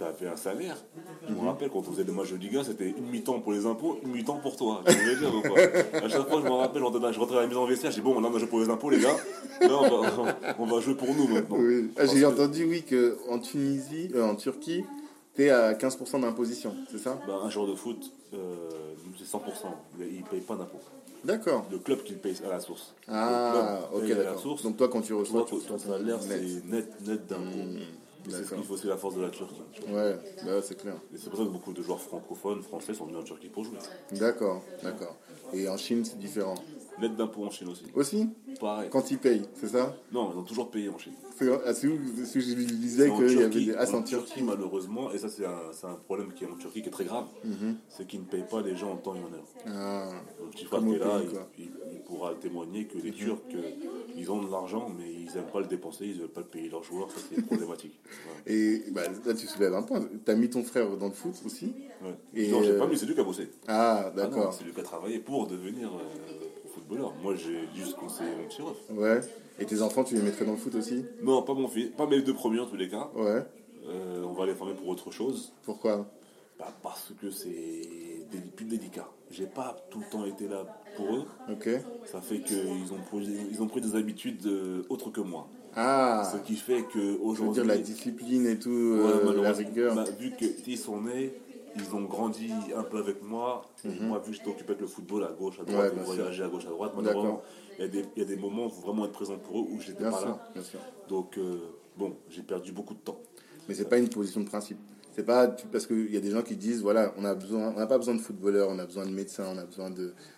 avais 0.00 0.26
un 0.28 0.36
salaire. 0.36 0.76
Je 1.28 1.32
me 1.34 1.40
rappelle, 1.40 1.68
quand 1.70 1.80
on 1.80 1.82
faisait 1.92 2.04
des 2.04 2.10
matchs 2.12 2.32
de 2.32 2.38
Ligue 2.38 2.56
1, 2.56 2.64
c'était 2.64 2.88
une 2.88 3.06
mi-temps 3.10 3.38
pour 3.40 3.52
les 3.52 3.66
impôts, 3.66 3.98
une 4.02 4.10
mi-temps 4.12 4.38
pour 4.38 4.56
toi. 4.56 4.82
Tu 4.86 4.94
veux 4.94 5.16
dire 5.16 5.32
ou 5.34 5.42
pas? 5.42 5.60
À 6.04 6.08
chaque 6.08 6.28
fois, 6.28 6.40
je 6.40 6.46
me 6.46 6.52
rappelle, 6.52 6.80
je 7.12 7.18
rentrais 7.20 7.36
à 7.38 7.42
la 7.42 7.46
maison 7.46 7.60
en 7.62 7.66
vestiaire, 7.66 7.90
j'ai 7.92 8.00
dit, 8.00 8.02
bon, 8.02 8.18
là, 8.20 8.28
on 8.32 8.34
a 8.34 8.38
joué 8.38 8.48
pour 8.48 8.60
les 8.60 8.68
impôts, 8.70 8.90
les 8.90 8.98
gars. 9.00 9.16
Là, 9.60 9.68
on 9.78 9.88
va, 10.02 10.38
on 10.58 10.64
va 10.66 10.80
jouer 10.80 10.94
pour 10.94 11.14
nous 11.14 11.28
maintenant. 11.28 11.56
Oui. 11.58 11.90
Ah, 11.98 12.06
J'ai 12.06 12.22
que, 12.22 12.26
entendu, 12.26 12.64
oui, 12.64 12.82
qu'en 12.82 13.38
Tunisie, 13.38 14.10
euh, 14.14 14.24
en 14.24 14.34
Turquie, 14.34 14.82
tu 15.36 15.44
es 15.44 15.50
à 15.50 15.74
15% 15.74 16.18
d'imposition, 16.20 16.74
c'est 16.90 16.98
ça? 16.98 17.20
Bah, 17.26 17.40
un 17.44 17.50
joueur 17.50 17.66
de 17.68 17.74
foot, 17.74 18.10
euh, 18.32 18.70
c'est 19.18 19.26
100%. 19.26 19.40
Il 20.00 20.20
ne 20.20 20.26
paye 20.26 20.40
pas 20.40 20.56
d'impôts. 20.56 20.78
D'accord. 21.24 21.66
Le 21.70 21.78
club 21.78 22.02
qui 22.02 22.12
le 22.12 22.18
paye 22.18 22.34
à 22.44 22.48
la 22.48 22.60
source. 22.60 22.94
Ah, 23.08 23.80
ok, 23.92 24.06
d'accord. 24.08 24.56
Donc 24.62 24.76
toi, 24.76 24.88
quand 24.88 25.00
tu 25.02 25.14
reçois, 25.14 25.44
Toi, 25.44 25.58
ton 25.66 25.78
salaire, 25.78 26.18
net. 26.22 26.42
c'est 26.42 26.64
net, 26.66 27.06
net 27.06 27.26
d'impôts. 27.26 27.58
Et 28.26 28.30
C'est 28.30 28.44
ce 28.44 28.54
qu'il 28.54 28.64
faut 28.64 28.74
aussi 28.74 28.86
la 28.86 28.98
force 28.98 29.14
de 29.16 29.22
la 29.22 29.30
Turquie. 29.30 29.62
Ouais, 29.88 30.14
bah 30.44 30.56
ouais, 30.56 30.62
c'est 30.62 30.76
clair. 30.76 30.94
Et 31.14 31.16
c'est 31.16 31.30
pour 31.30 31.38
ça 31.38 31.44
que 31.46 31.50
beaucoup 31.50 31.72
de 31.72 31.82
joueurs 31.82 32.00
francophones, 32.00 32.62
français, 32.62 32.92
sont 32.92 33.06
venus 33.06 33.20
en 33.20 33.24
Turquie 33.24 33.48
pour 33.48 33.64
jouer. 33.64 33.78
D'accord, 34.12 34.62
d'accord. 34.82 35.16
Et 35.54 35.68
en 35.68 35.76
Chine, 35.78 36.04
c'est 36.04 36.18
différent. 36.18 36.54
Net 36.98 37.16
d'impôts 37.16 37.44
en 37.44 37.50
Chine 37.50 37.68
aussi. 37.68 37.84
Aussi 37.94 38.28
Pareil. 38.60 38.88
Quand 38.90 39.10
ils 39.10 39.18
payent, 39.18 39.42
c'est 39.54 39.68
ça 39.68 39.94
Non, 40.12 40.30
ils 40.34 40.38
ont 40.38 40.42
toujours 40.42 40.70
payé 40.70 40.88
en 40.88 40.98
Chine. 40.98 41.12
C'est 41.38 41.48
ah, 41.50 41.70
où 41.70 41.74
je 42.34 42.54
disais 42.74 43.10
qu'il 43.10 43.32
y 43.38 43.42
avait 43.42 43.48
des... 43.48 43.74
Ah, 43.78 43.86
en 43.90 43.98
en 43.98 44.02
Turquie, 44.02 44.42
malheureusement, 44.42 45.10
et 45.12 45.18
ça 45.18 45.28
c'est 45.30 45.46
un, 45.46 45.70
un 45.88 45.94
problème 45.94 46.32
qui 46.34 46.44
est 46.44 46.46
en 46.46 46.56
Turquie 46.56 46.82
qui 46.82 46.88
est 46.88 46.92
très 46.92 47.04
grave, 47.06 47.26
c'est 47.88 48.06
qu'ils 48.06 48.20
ne 48.20 48.26
payent 48.26 48.44
pas 48.50 48.60
les 48.60 48.76
gens 48.76 48.92
en 48.92 48.96
temps 48.96 49.14
et 49.14 49.20
en 49.20 49.32
heure. 49.32 49.46
Ah, 49.66 50.10
qui 50.54 50.66
au 50.70 50.94
est 50.94 50.98
là, 50.98 51.20
il, 51.56 51.64
il- 51.64 51.70
il 51.94 52.00
pourra 52.00 52.34
témoigner 52.34 52.84
que 52.86 52.98
les 52.98 53.12
Turcs, 53.12 53.38
euh, 53.54 53.62
ils 54.16 54.30
ont 54.30 54.42
de 54.42 54.50
l'argent, 54.50 54.90
mais 54.98 55.10
ils 55.12 55.32
n'aiment 55.34 55.50
pas 55.52 55.60
le 55.60 55.66
dépenser, 55.66 56.06
ils 56.06 56.16
ne 56.16 56.20
veulent 56.22 56.28
pas 56.28 56.40
le 56.40 56.46
payer 56.46 56.68
leurs 56.68 56.82
joueurs, 56.82 57.10
ça 57.10 57.18
c'est 57.32 57.40
problématique. 57.46 57.98
Ouais. 58.46 58.52
et 58.52 58.90
bah, 58.90 59.02
là, 59.24 59.32
tu 59.34 59.46
soulèves 59.46 59.74
un 59.74 59.82
point. 59.82 60.00
Tu 60.24 60.30
as 60.30 60.34
mis 60.34 60.50
ton 60.50 60.62
frère 60.64 60.94
dans 60.96 61.06
le 61.06 61.12
foot 61.14 61.34
aussi 61.46 61.72
Ouais. 62.02 62.14
Et, 62.34 62.48
non, 62.50 62.62
euh, 62.62 62.78
pas 62.78 62.86
mis, 62.86 62.96
c'est 62.98 63.04
lui 63.06 63.14
qui 63.14 63.20
a 63.20 63.24
bossé. 63.24 63.50
Ah, 63.68 64.04
Ah 64.06 64.10
d'accord. 64.10 64.52
c'est 64.54 64.64
lui 64.64 64.72
qui 64.72 64.80
a 64.80 64.82
travaillé 64.82 65.18
pour 65.18 65.46
devenir 65.46 65.88
euh, 65.88 66.39
footballeur. 66.74 67.12
Moi 67.22 67.34
j'ai 67.34 67.68
juste 67.74 67.96
conseillé 67.96 68.30
mon 68.36 68.46
petit 68.48 68.62
ref. 68.62 68.76
ouais. 68.90 69.20
Et 69.58 69.66
tes 69.66 69.82
enfants, 69.82 70.04
tu 70.04 70.14
les 70.14 70.22
mettrais 70.22 70.44
dans 70.46 70.52
le 70.52 70.58
foot 70.58 70.74
aussi? 70.74 71.04
Non, 71.22 71.42
pas 71.42 71.52
mon 71.54 71.68
fils, 71.68 71.90
pas 71.96 72.06
mes 72.06 72.22
deux 72.22 72.32
premiers 72.34 72.60
en 72.60 72.66
tous 72.66 72.76
les 72.76 72.88
cas. 72.88 73.10
Ouais. 73.14 73.42
Euh, 73.88 74.22
on 74.24 74.32
va 74.32 74.46
les 74.46 74.54
former 74.54 74.74
pour 74.74 74.88
autre 74.88 75.10
chose. 75.10 75.52
Pourquoi? 75.64 76.06
Bah, 76.58 76.72
parce 76.82 77.12
que 77.20 77.30
c'est 77.30 77.82
plus 78.56 78.64
délicat. 78.66 79.08
J'ai 79.30 79.46
pas 79.46 79.76
tout 79.90 80.00
le 80.00 80.06
temps 80.10 80.24
été 80.26 80.46
là 80.48 80.64
pour 80.96 81.14
eux. 81.16 81.24
Ok. 81.50 81.68
Ça 82.04 82.20
fait 82.20 82.40
qu'ils 82.40 82.92
ont, 82.92 83.00
pris- 83.10 83.28
ils 83.50 83.62
ont 83.62 83.66
pris 83.66 83.80
des 83.80 83.94
habitudes 83.96 84.44
euh, 84.46 84.82
autres 84.88 85.10
que 85.10 85.20
moi. 85.20 85.48
Ah, 85.74 86.28
Ce 86.32 86.38
qui 86.38 86.56
fait 86.56 86.84
je 86.94 86.98
veux 86.98 87.16
qu'aujourd'hui. 87.18 87.52
dire 87.54 87.64
la 87.64 87.78
discipline 87.78 88.46
et 88.46 88.58
tout, 88.58 88.68
Ouais, 88.70 89.28
euh, 89.28 89.42
la 89.42 89.52
rigueur. 89.52 89.94
bah, 89.94 90.04
vu 90.18 90.32
qu'ils 90.64 90.78
sont 90.78 91.00
nés, 91.02 91.32
ils 91.76 91.94
ont 91.94 92.02
grandi 92.02 92.50
un 92.76 92.82
peu 92.82 92.98
avec 92.98 93.22
moi. 93.22 93.62
Et 93.84 93.88
Moi, 94.08 94.18
vu 94.18 94.30
que 94.32 94.36
j'étais 94.36 94.48
occupé 94.48 94.70
avec 94.70 94.80
le 94.80 94.86
football 94.86 95.24
à 95.24 95.32
gauche, 95.32 95.58
à 95.60 95.64
droite. 95.64 95.92
Ouais, 95.94 96.02
voyager 96.04 96.42
à 96.44 96.48
gauche, 96.48 96.66
à 96.66 96.70
droite, 96.70 96.92
il 97.78 97.82
y, 97.82 97.84
a 97.84 97.88
des- 97.88 98.04
il 98.16 98.18
y 98.18 98.22
a 98.22 98.28
des 98.28 98.36
moments 98.36 98.64
où 98.66 98.68
il 98.68 98.74
faut 98.74 98.80
vraiment 98.82 99.04
être 99.06 99.12
présent 99.12 99.38
pour 99.38 99.58
eux 99.60 99.64
où 99.70 99.80
j'étais 99.80 100.02
pas 100.10 100.18
sûr, 100.18 100.28
là. 100.28 100.40
bien 100.54 100.62
sûr. 100.62 100.80
Donc, 101.08 101.38
euh, 101.38 101.58
bon, 101.96 102.16
j'ai 102.28 102.42
perdu 102.42 102.72
beaucoup 102.72 102.94
de 102.94 102.98
temps. 103.00 103.20
Mais 103.68 103.74
c'est 103.74 103.88
pas 103.88 103.98
une 103.98 104.08
position 104.08 104.40
de 104.40 104.46
principe. 104.46 104.78
C'est 105.12 105.24
pas 105.24 105.48
parce 105.48 105.86
qu'il 105.86 106.12
y 106.12 106.16
a 106.16 106.20
des 106.20 106.30
gens 106.30 106.42
qui 106.42 106.56
disent 106.56 106.82
voilà, 106.82 107.12
on 107.16 107.24
a 107.24 107.34
besoin, 107.34 107.72
on 107.74 107.78
n'a 107.78 107.86
pas 107.86 107.98
besoin 107.98 108.14
de 108.14 108.20
footballeurs, 108.20 108.68
on 108.70 108.78
a 108.78 108.86
besoin 108.86 109.04
de 109.06 109.10
médecins, 109.10 109.46
on 109.52 109.58
a 109.58 109.64
besoin 109.64 109.90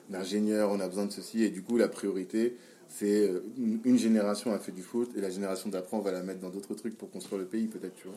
d'ingénieurs, 0.08 0.70
on 0.70 0.80
a 0.80 0.88
besoin 0.88 1.06
de 1.06 1.12
ceci, 1.12 1.42
et 1.44 1.50
du 1.50 1.62
coup 1.62 1.76
la 1.76 1.88
priorité 1.88 2.56
c'est 2.88 3.28
euh, 3.28 3.42
une, 3.56 3.80
une 3.84 3.98
génération 3.98 4.52
a 4.52 4.58
fait 4.58 4.72
du 4.72 4.82
foot 4.82 5.10
et 5.16 5.20
la 5.20 5.30
génération 5.30 5.70
d'après 5.70 5.96
on 5.96 6.00
va 6.00 6.12
la 6.12 6.22
mettre 6.22 6.40
dans 6.40 6.50
d'autres 6.50 6.74
trucs 6.74 6.96
pour 6.98 7.10
construire 7.10 7.38
le 7.40 7.46
pays 7.46 7.66
peut-être 7.66 7.94
tu 7.94 8.08
vois. 8.08 8.16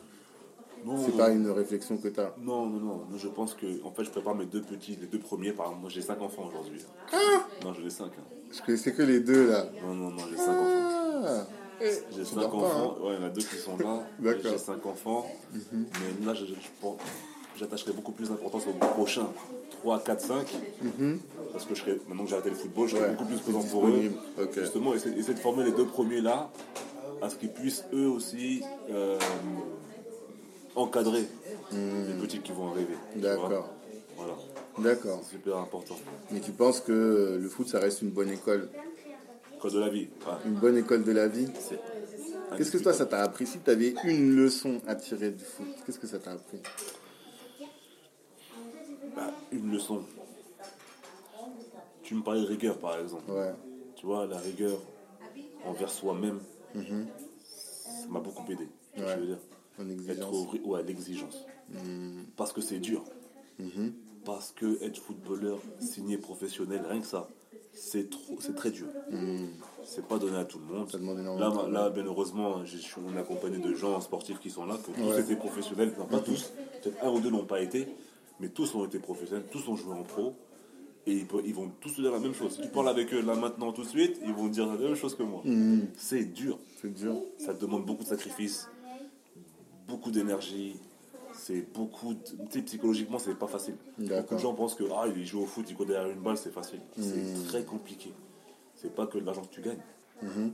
C'est 1.04 1.16
pas 1.16 1.30
une 1.30 1.50
réflexion 1.50 1.96
que 1.96 2.08
tu 2.08 2.20
as. 2.20 2.32
Non, 2.42 2.66
non, 2.66 2.78
non. 2.80 3.00
Je 3.16 3.28
pense 3.28 3.54
que, 3.54 3.66
en 3.84 3.90
fait, 3.90 4.04
je 4.04 4.10
prépare 4.10 4.34
mes 4.34 4.46
deux 4.46 4.62
petits, 4.62 4.96
les 5.00 5.06
deux 5.06 5.18
premiers. 5.18 5.52
Par 5.52 5.72
moi, 5.74 5.90
j'ai 5.90 6.02
cinq 6.02 6.20
enfants 6.22 6.44
aujourd'hui. 6.48 6.80
Ah 7.12 7.16
non, 7.64 7.72
j'en 7.74 7.86
ai 7.86 7.90
cinq. 7.90 8.12
hein. 8.18 8.22
Je 8.52 8.62
connaissais 8.62 8.92
que 8.92 9.02
les 9.02 9.20
deux 9.20 9.50
là. 9.50 9.66
Non, 9.84 9.94
non, 9.94 10.10
non, 10.10 10.22
j'ai 10.30 10.36
cinq 10.36 10.52
enfants. 10.52 11.24
Ah, 11.24 11.44
J'ai 12.14 12.24
cinq 12.24 12.40
pas, 12.42 12.46
enfants. 12.46 12.96
hein. 13.00 13.04
Ouais, 13.04 13.14
il 13.18 13.20
y 13.20 13.24
en 13.24 13.26
a 13.26 13.30
deux 13.30 13.42
qui 13.42 13.56
sont 13.56 13.76
là. 13.78 14.02
D'accord. 14.18 14.40
J'ai 14.52 14.58
cinq 14.58 14.86
enfants. 14.86 15.26
Mais 15.72 16.26
là, 16.26 16.34
je, 16.34 16.44
je 16.46 16.52
j'attacherai 17.58 17.92
beaucoup 17.92 18.12
plus 18.12 18.28
d'importance 18.28 18.64
aux 18.66 18.72
prochains 18.86 19.28
3, 19.80 20.00
4, 20.04 20.20
5. 20.20 20.46
Parce 21.52 21.64
que 21.64 21.74
je 21.74 21.80
serai, 21.80 22.00
maintenant 22.08 22.24
que 22.24 22.28
j'ai 22.30 22.34
arrêté 22.36 22.50
le 22.50 22.56
football, 22.56 22.86
je 22.88 22.96
serai 22.96 23.08
Ouais. 23.08 23.12
beaucoup 23.14 23.24
plus 23.24 23.38
présent 23.40 23.62
pour 23.62 23.86
eux. 23.88 24.12
Justement, 24.54 24.94
essayer, 24.94 25.18
essayer 25.18 25.34
de 25.34 25.38
former 25.38 25.64
les 25.64 25.72
deux 25.72 25.86
premiers 25.86 26.20
là, 26.20 26.50
à 27.22 27.30
ce 27.30 27.36
qu'ils 27.36 27.50
puissent 27.52 27.84
eux 27.94 28.08
aussi 28.08 28.62
euh, 28.90 29.18
encadrer 30.76 31.26
les 31.72 32.14
petits 32.20 32.40
qui 32.40 32.52
vont 32.52 32.70
arriver. 32.70 32.94
D'accord. 33.16 33.70
Voilà, 34.16 34.34
D'accord. 34.78 35.20
c'est 35.22 35.32
super 35.36 35.56
important. 35.58 35.96
Mais 36.30 36.40
tu 36.40 36.52
penses 36.52 36.80
que 36.80 37.38
le 37.40 37.48
foot, 37.48 37.68
ça 37.68 37.78
reste 37.80 38.02
une 38.02 38.10
bonne 38.10 38.30
école? 38.30 38.68
Code 39.60 39.74
de 39.74 39.80
la 39.80 39.88
vie. 39.88 40.08
ouais. 40.26 40.32
Une 40.46 40.54
bonne 40.54 40.76
école 40.76 41.04
de 41.04 41.12
la 41.12 41.28
vie? 41.28 41.48
Qu'est-ce 42.56 42.70
que 42.70 42.78
toi, 42.78 42.92
ça 42.92 43.04
t'a 43.06 43.22
appris? 43.22 43.46
Si 43.46 43.58
tu 43.58 43.70
avais 43.70 43.94
une 44.04 44.36
leçon 44.36 44.80
à 44.86 44.94
tirer 44.94 45.30
du 45.30 45.44
foot, 45.44 45.66
qu'est-ce 45.84 45.98
que 45.98 46.06
ça 46.06 46.18
t'a 46.18 46.32
appris? 46.32 46.58
Bah, 49.14 49.32
une 49.52 49.72
leçon. 49.72 50.02
Tu 52.02 52.14
me 52.14 52.22
parlais 52.22 52.42
de 52.42 52.46
rigueur 52.46 52.78
par 52.78 52.98
exemple. 52.98 53.30
Ouais. 53.30 53.52
Tu 53.96 54.06
vois, 54.06 54.26
la 54.26 54.38
rigueur 54.38 54.78
envers 55.64 55.90
soi-même, 55.90 56.38
ça 56.74 58.06
m'a 58.08 58.20
beaucoup 58.20 58.50
aidé. 58.50 58.68
Je 58.96 59.02
veux 59.02 59.26
dire? 59.26 59.38
En 59.78 59.88
Être 59.88 59.92
exigence. 59.92 60.34
au 60.34 60.44
ri- 60.44 60.60
ouais, 60.64 60.80
à 60.80 60.82
l'exigence. 60.82 61.44
Parce 62.36 62.52
que 62.52 62.60
c'est 62.60 62.78
dur. 62.78 63.04
Parce 64.24 64.52
que 64.52 64.82
être 64.82 64.98
footballeur 64.98 65.58
signé 65.78 66.18
professionnel, 66.18 66.82
rien 66.88 67.00
que 67.00 67.06
ça, 67.06 67.28
c'est 67.72 68.10
trop, 68.10 68.36
c'est 68.40 68.54
très 68.56 68.70
dur. 68.70 68.86
C'est 69.84 70.04
pas 70.06 70.18
donné 70.18 70.36
à 70.36 70.44
tout 70.44 70.58
le 70.58 70.64
monde. 70.64 71.38
Là, 71.38 71.52
là, 71.70 71.90
bien 71.90 72.04
heureusement, 72.04 72.64
je 72.64 72.76
suis 72.76 73.00
accompagné 73.18 73.58
de 73.58 73.74
gens 73.74 74.00
sportifs 74.00 74.40
qui 74.40 74.50
sont 74.50 74.66
là, 74.66 74.76
qui 74.82 74.90
ont 74.90 74.94
tous 75.04 75.14
Ouais. 75.14 75.20
été 75.20 75.36
professionnels, 75.36 75.92
non 75.98 76.06
pas 76.06 76.18
tous, 76.20 76.52
peut-être 76.82 77.04
un 77.04 77.10
ou 77.10 77.20
deux 77.20 77.30
n'ont 77.30 77.44
pas 77.44 77.60
été, 77.60 77.86
mais 78.40 78.48
tous 78.48 78.74
ont 78.74 78.84
été 78.84 78.98
professionnels, 78.98 79.44
tous 79.52 79.68
ont 79.68 79.76
joué 79.76 79.94
en 79.94 80.02
pro, 80.02 80.34
et 81.06 81.12
ils, 81.12 81.26
peuvent- 81.26 81.42
ils 81.46 81.54
vont 81.54 81.70
tous 81.80 81.92
te 81.94 82.00
dire 82.00 82.10
la 82.10 82.18
même 82.18 82.34
chose. 82.34 82.54
Si 82.56 82.62
tu 82.62 82.68
parles 82.68 82.88
avec 82.88 83.14
eux 83.14 83.20
là 83.22 83.36
maintenant 83.36 83.72
tout 83.72 83.82
de 83.84 83.88
suite, 83.88 84.20
ils 84.26 84.32
vont 84.32 84.48
te 84.48 84.54
dire 84.54 84.66
la 84.66 84.76
même 84.76 84.96
chose 84.96 85.14
que 85.14 85.22
moi. 85.22 85.42
C'est 85.96 86.24
dur, 86.24 86.58
C'est 86.82 86.92
dur. 86.92 87.22
ça 87.38 87.54
demande 87.54 87.86
beaucoup 87.86 88.02
de 88.02 88.08
sacrifices, 88.08 88.68
beaucoup 89.86 90.10
d'énergie, 90.10 90.76
c'est 91.32 91.62
beaucoup, 91.72 92.14
de- 92.14 92.60
psychologiquement 92.60 93.18
c'est 93.18 93.34
pas 93.34 93.46
facile. 93.46 93.76
Beaucoup 93.98 94.34
de 94.34 94.40
gens 94.40 94.54
pensent 94.54 94.74
que 94.74 94.84
ah 94.94 95.04
il 95.14 95.24
joue 95.26 95.42
au 95.42 95.46
foot, 95.46 95.66
il 95.68 95.76
court 95.76 95.86
derrière 95.86 96.10
une 96.10 96.20
balle, 96.22 96.36
c'est 96.38 96.52
facile. 96.52 96.80
C'est 96.98 97.44
très 97.48 97.64
compliqué. 97.64 98.12
C'est 98.74 98.94
pas 98.94 99.06
que 99.06 99.18
de 99.18 99.24
l'argent 99.24 99.42
que 99.42 99.54
tu 99.54 99.60
gagnes. 99.60 99.80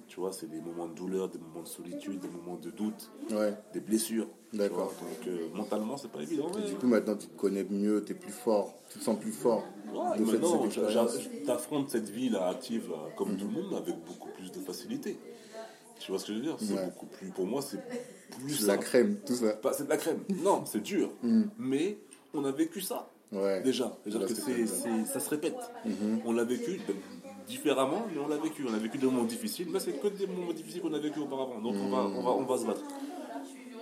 Tu 0.09 0.18
vois, 0.21 0.33
c'est 0.33 0.51
des 0.51 0.61
moments 0.61 0.87
de 0.88 0.95
douleur, 0.95 1.29
des 1.29 1.38
moments 1.38 1.62
de 1.62 1.68
solitude, 1.68 2.18
des 2.21 2.29
moments 2.29 2.57
de 2.57 2.71
doute, 2.71 3.11
Ouais. 3.31 3.55
des 3.73 3.81
blessures. 3.81 4.27
D'accord. 4.53 4.92
Donc 5.01 5.29
euh, 5.29 5.49
mentalement, 5.55 5.97
c'est 5.97 6.11
pas 6.11 6.21
évident. 6.21 6.51
Et 6.59 6.62
du 6.68 6.75
coup, 6.75 6.87
maintenant, 6.87 7.16
tu 7.16 7.27
te 7.29 7.37
connais 7.38 7.64
mieux, 7.64 8.05
tu 8.05 8.12
es 8.12 8.14
plus 8.14 8.33
fort, 8.33 8.75
tu 8.90 8.99
te 8.99 9.05
sens 9.05 9.18
plus 9.18 9.31
fort. 9.33 9.64
Ouais, 9.95 10.18
de 10.18 10.25
maintenant, 10.25 11.09
cette 11.09 11.45
t'affrontes 11.45 11.95
vie 11.97 12.29
là 12.29 12.49
active 12.49 12.90
là, 12.90 13.09
comme 13.16 13.37
tout 13.37 13.47
le 13.47 13.53
monde 13.62 13.75
avec 13.75 13.95
beaucoup 14.05 14.29
plus 14.31 14.51
de 14.51 14.59
facilité. 14.61 15.16
Tu 16.05 16.11
vois 16.11 16.19
ce 16.19 16.27
que 16.27 16.33
je 16.33 16.38
veux 16.38 16.45
dire? 16.45 16.57
C'est 16.59 16.73
Ouais. 16.75 16.85
beaucoup 16.87 17.07
plus. 17.07 17.29
Pour 17.29 17.47
moi, 17.47 17.62
c'est 17.62 17.79
plus 18.41 18.61
La 18.67 18.75
simple. 18.75 18.85
crème, 18.85 19.17
tout 19.27 19.35
ça. 19.35 19.51
Pas- 19.55 19.73
c'est 19.73 19.85
de 19.85 19.88
la 19.91 19.97
crème. 19.97 20.21
Non, 20.43 20.65
c'est 20.67 20.83
dur. 20.83 21.11
Mais 21.59 21.99
on 22.35 22.45
a 22.45 22.51
vécu 22.51 22.81
ça. 22.81 23.09
Ouais. 23.31 23.62
Déjà. 23.62 23.97
Que 24.05 24.11
c'est 24.11 24.35
c'est, 24.35 24.67
ça. 24.67 24.88
c'est- 25.12 25.21
se 25.21 25.31
répète. 25.31 25.55
On 26.25 26.33
l'a 26.33 26.45
vécu 26.45 26.81
ben, 26.87 26.97
différemment, 27.47 28.07
mais 28.12 28.21
on 28.21 28.29
l'a 28.29 28.37
vécu. 28.37 28.65
On 28.69 28.75
a 28.75 28.79
vécu 28.79 28.99
des 28.99 29.07
moments 29.07 29.25
difficiles, 29.25 29.69
mais 29.71 29.81
c'est 29.81 29.93
que 29.93 30.09
des 30.09 30.27
moments 30.27 30.53
difficiles 30.53 30.81
qu'on 30.83 30.93
a 30.95 30.99
vécu 30.99 31.21
auparavant. 31.21 31.61
Donc 31.61 31.75
on, 31.77 31.88
va, 31.91 31.99
on, 31.99 32.23
va, 32.23 32.31
on 32.31 32.45
va 32.45 32.59
se 32.59 32.67
battre. 32.67 32.83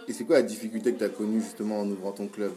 Et 0.08 0.12
c'est 0.12 0.24
quoi 0.24 0.36
la 0.36 0.42
difficulté 0.42 0.92
que 0.92 0.98
tu 0.98 1.04
as 1.04 1.08
connue 1.08 1.40
justement 1.40 1.80
en 1.80 1.88
ouvrant 1.90 2.12
ton 2.12 2.26
club? 2.28 2.52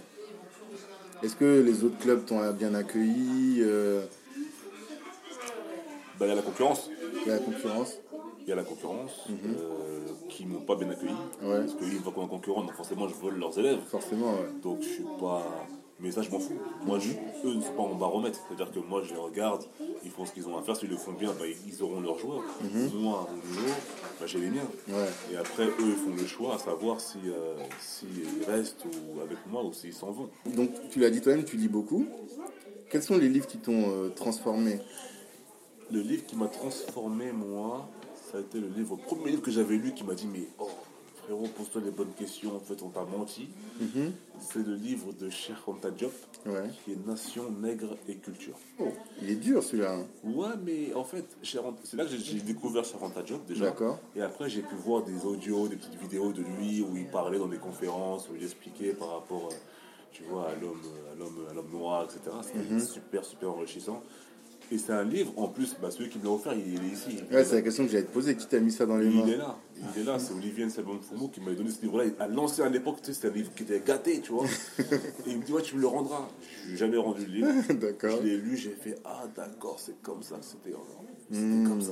Est-ce 1.21 1.35
que 1.35 1.61
les 1.61 1.83
autres 1.83 1.97
clubs 1.99 2.25
t'ont 2.25 2.51
bien 2.51 2.73
accueilli 2.73 3.59
euh, 3.61 4.03
Ben, 6.19 6.25
Il 6.25 6.29
y 6.29 6.31
a 6.31 6.35
la 6.35 6.41
concurrence. 6.41 6.89
Il 7.25 7.27
y 7.27 7.31
a 7.31 7.35
la 7.35 7.39
concurrence 7.41 7.93
Il 8.45 8.49
y 8.49 8.51
a 8.51 8.55
la 8.55 8.63
concurrence 8.63 9.27
euh, 9.29 9.99
qui 10.29 10.45
m'ont 10.45 10.61
pas 10.61 10.75
bien 10.75 10.89
accueilli. 10.89 11.13
Ouais. 11.41 11.59
Parce 11.59 11.75
qu'ils 11.75 11.93
me 11.93 11.99
voient 11.99 12.11
comme 12.11 12.25
un 12.25 12.27
concurrent, 12.27 12.61
donc 12.61 12.73
forcément 12.73 13.07
je 13.07 13.13
vole 13.15 13.39
leurs 13.39 13.57
élèves. 13.57 13.79
Forcément, 13.89 14.33
ouais. 14.33 14.49
Donc 14.61 14.81
je 14.81 14.87
suis 14.89 15.05
pas. 15.19 15.45
Mais 15.99 16.11
ça, 16.11 16.21
je 16.21 16.29
m'en 16.31 16.39
fous. 16.39 16.57
Moi, 16.85 16.99
je- 16.99 17.11
eux 17.47 17.53
ne 17.55 17.61
sont 17.61 17.71
pas 17.73 17.83
mon 17.83 17.95
baromètre. 17.95 18.37
C'est-à-dire 18.45 18.73
que 18.73 18.79
moi, 18.79 19.01
je 19.05 19.13
les 19.13 19.19
regarde, 19.19 19.63
ils 20.03 20.09
font 20.11 20.25
ce 20.25 20.33
qu'ils 20.33 20.45
ont 20.49 20.57
à 20.57 20.61
faire. 20.61 20.75
S'ils 20.75 20.89
le 20.89 20.97
font 20.97 21.13
bien, 21.13 21.31
bah, 21.39 21.45
ils 21.65 21.81
auront 21.81 22.01
leurs 22.01 22.17
joueurs. 22.19 22.41
Moi, 22.95 23.25
à 23.29 23.31
mon 23.31 23.37
niveau, 23.37 23.73
bah, 24.19 24.25
j'ai 24.25 24.39
les 24.39 24.49
miens. 24.49 24.67
Ouais. 24.89 25.07
Et 25.31 25.37
après, 25.37 25.65
eux, 25.67 25.73
ils 25.79 25.93
font 25.95 26.13
le 26.19 26.25
choix 26.27 26.55
à 26.55 26.57
savoir 26.57 26.99
si, 26.99 27.19
euh, 27.27 27.55
s'ils 27.79 28.43
restent 28.45 28.83
ou 28.85 29.21
avec 29.21 29.37
moi 29.49 29.63
ou 29.63 29.71
s'ils 29.71 29.93
s'en 29.93 30.11
vont. 30.11 30.29
Donc, 30.47 30.71
tu 30.89 30.99
l'as 30.99 31.09
dit 31.11 31.21
toi-même, 31.21 31.45
tu 31.45 31.55
lis 31.55 31.69
beaucoup. 31.69 32.05
Quels 32.89 33.03
sont 33.03 33.17
les 33.17 33.29
livres 33.29 33.47
qui 33.47 33.59
t'ont 33.59 33.85
euh, 33.89 34.09
transformé? 34.09 34.79
Le 35.91 36.01
livre 36.01 36.25
qui 36.25 36.35
m'a 36.35 36.47
transformé, 36.47 37.31
moi, 37.31 37.87
ça 38.33 38.39
a 38.39 38.41
été 38.41 38.59
le 38.59 38.67
livre, 38.67 38.97
le 38.99 39.03
premier 39.05 39.29
livre 39.31 39.43
que 39.43 39.51
j'avais 39.51 39.77
lu 39.77 39.93
qui 39.93 40.03
m'a 40.03 40.15
dit 40.15 40.27
Mais 40.27 40.47
oh, 40.59 40.67
frérot, 41.23 41.47
pose-toi 41.55 41.81
les 41.85 41.91
bonnes 41.91 42.11
questions, 42.17 42.55
en 42.55 42.59
fait, 42.59 42.81
on 42.81 42.89
t'a 42.89 43.03
menti. 43.05 43.47
C'est 44.39 44.65
le 44.65 44.73
livre 44.75 45.13
de 45.13 45.29
Anta 45.67 45.91
Diop, 45.91 46.11
Ouais. 46.45 46.63
qui 46.83 46.91
est 46.93 47.07
Nation, 47.07 47.49
Nègre 47.61 47.95
et 48.09 48.15
Culture. 48.15 48.55
Oh, 48.79 48.89
il 49.21 49.29
est 49.29 49.35
dur 49.35 49.63
celui-là. 49.63 49.93
hein. 49.93 50.05
Ouais, 50.23 50.49
mais 50.65 50.93
en 50.95 51.03
fait, 51.05 51.25
c'est 51.43 51.95
là 51.95 52.03
que 52.05 52.09
j'ai- 52.17 52.41
découvert 52.41 52.83
Anta 53.01 53.21
Diop 53.21 53.45
déjà. 53.45 53.65
D'accord. 53.65 53.99
Et 54.15 54.21
après, 54.21 54.49
j'ai 54.49 54.63
pu 54.63 54.75
voir 54.75 55.03
des 55.03 55.23
audios, 55.25 55.67
des 55.67 55.75
petites 55.77 55.95
vidéos 56.01 56.33
de 56.33 56.41
lui 56.41 56.81
où 56.81 56.97
il 56.97 57.07
parlait 57.07 57.37
dans 57.39 57.47
des 57.47 57.57
conférences, 57.59 58.27
où 58.29 58.35
il 58.35 58.43
expliquait 58.43 58.93
par 58.93 59.09
rapport, 59.11 59.49
euh, 59.51 59.55
tu 60.11 60.23
vois, 60.23 60.49
à 60.49 60.55
l'homme, 60.55 60.81
à 61.11 61.15
l'homme, 61.17 61.45
à 61.49 61.53
l'homme 61.53 61.71
noir, 61.71 62.03
etc. 62.05 62.35
C'était 62.41 62.59
Mhm. 62.73 62.79
super, 62.79 63.23
super 63.23 63.51
enrichissant. 63.51 64.01
Et 64.71 64.77
c'est 64.77 64.93
un 64.93 65.03
livre, 65.03 65.31
en 65.37 65.47
plus, 65.49 65.75
bah, 65.81 65.91
celui 65.91 66.09
qui 66.09 66.17
me 66.17 66.23
l'a 66.23 66.31
offert, 66.31 66.53
il 66.53 66.73
est 66.73 66.93
ici. 66.93 67.19
Ouais, 67.31 67.43
c'est 67.43 67.55
la 67.55 67.61
question 67.61 67.85
que 67.85 67.91
j'allais 67.91 68.05
te 68.05 68.11
poser. 68.13 68.35
Qui 68.35 68.47
t'a 68.47 68.59
mis 68.59 68.71
ça 68.71 68.85
dans 68.85 68.97
les 68.97 69.05
Il 69.07 69.15
mains 69.17 69.27
est 69.27 69.37
là, 69.37 69.57
il 69.95 70.01
est 70.01 70.03
là, 70.03 70.17
c'est 70.17 70.33
Olivier 70.33 70.65
Nselbon 70.65 70.99
Fumo 71.01 71.27
qui 71.27 71.41
m'avait 71.41 71.55
donné 71.55 71.69
ce 71.69 71.81
livre-là. 71.81 72.05
À 72.19 72.27
l'ancien 72.27 72.65
à 72.65 72.69
l'époque, 72.69 72.97
tu 73.01 73.07
sais, 73.07 73.13
c'était 73.13 73.27
un 73.27 73.31
livre 73.33 73.51
qui 73.55 73.63
était 73.63 73.81
gâté, 73.85 74.21
tu 74.21 74.31
vois. 74.31 74.45
Et 74.79 75.29
il 75.29 75.37
me 75.37 75.43
dit, 75.43 75.51
ouais, 75.51 75.61
tu 75.61 75.75
me 75.75 75.81
le 75.81 75.87
rendras. 75.87 76.27
Je 76.63 76.67
lui 76.69 76.73
ai 76.73 76.77
jamais 76.77 76.97
rendu 76.97 77.25
le 77.25 77.31
livre. 77.31 77.49
D'accord. 77.79 78.17
Je 78.21 78.23
l'ai 78.27 78.37
lu, 78.37 78.57
j'ai 78.57 78.71
fait, 78.71 78.95
ah 79.05 79.25
d'accord, 79.35 79.79
c'est 79.79 80.01
comme 80.01 80.23
ça 80.23 80.37
que 80.37 80.45
c'était. 80.45 80.75
C'était 81.31 81.45
Hmm. 81.45 81.67
comme 81.67 81.81
ça. 81.81 81.91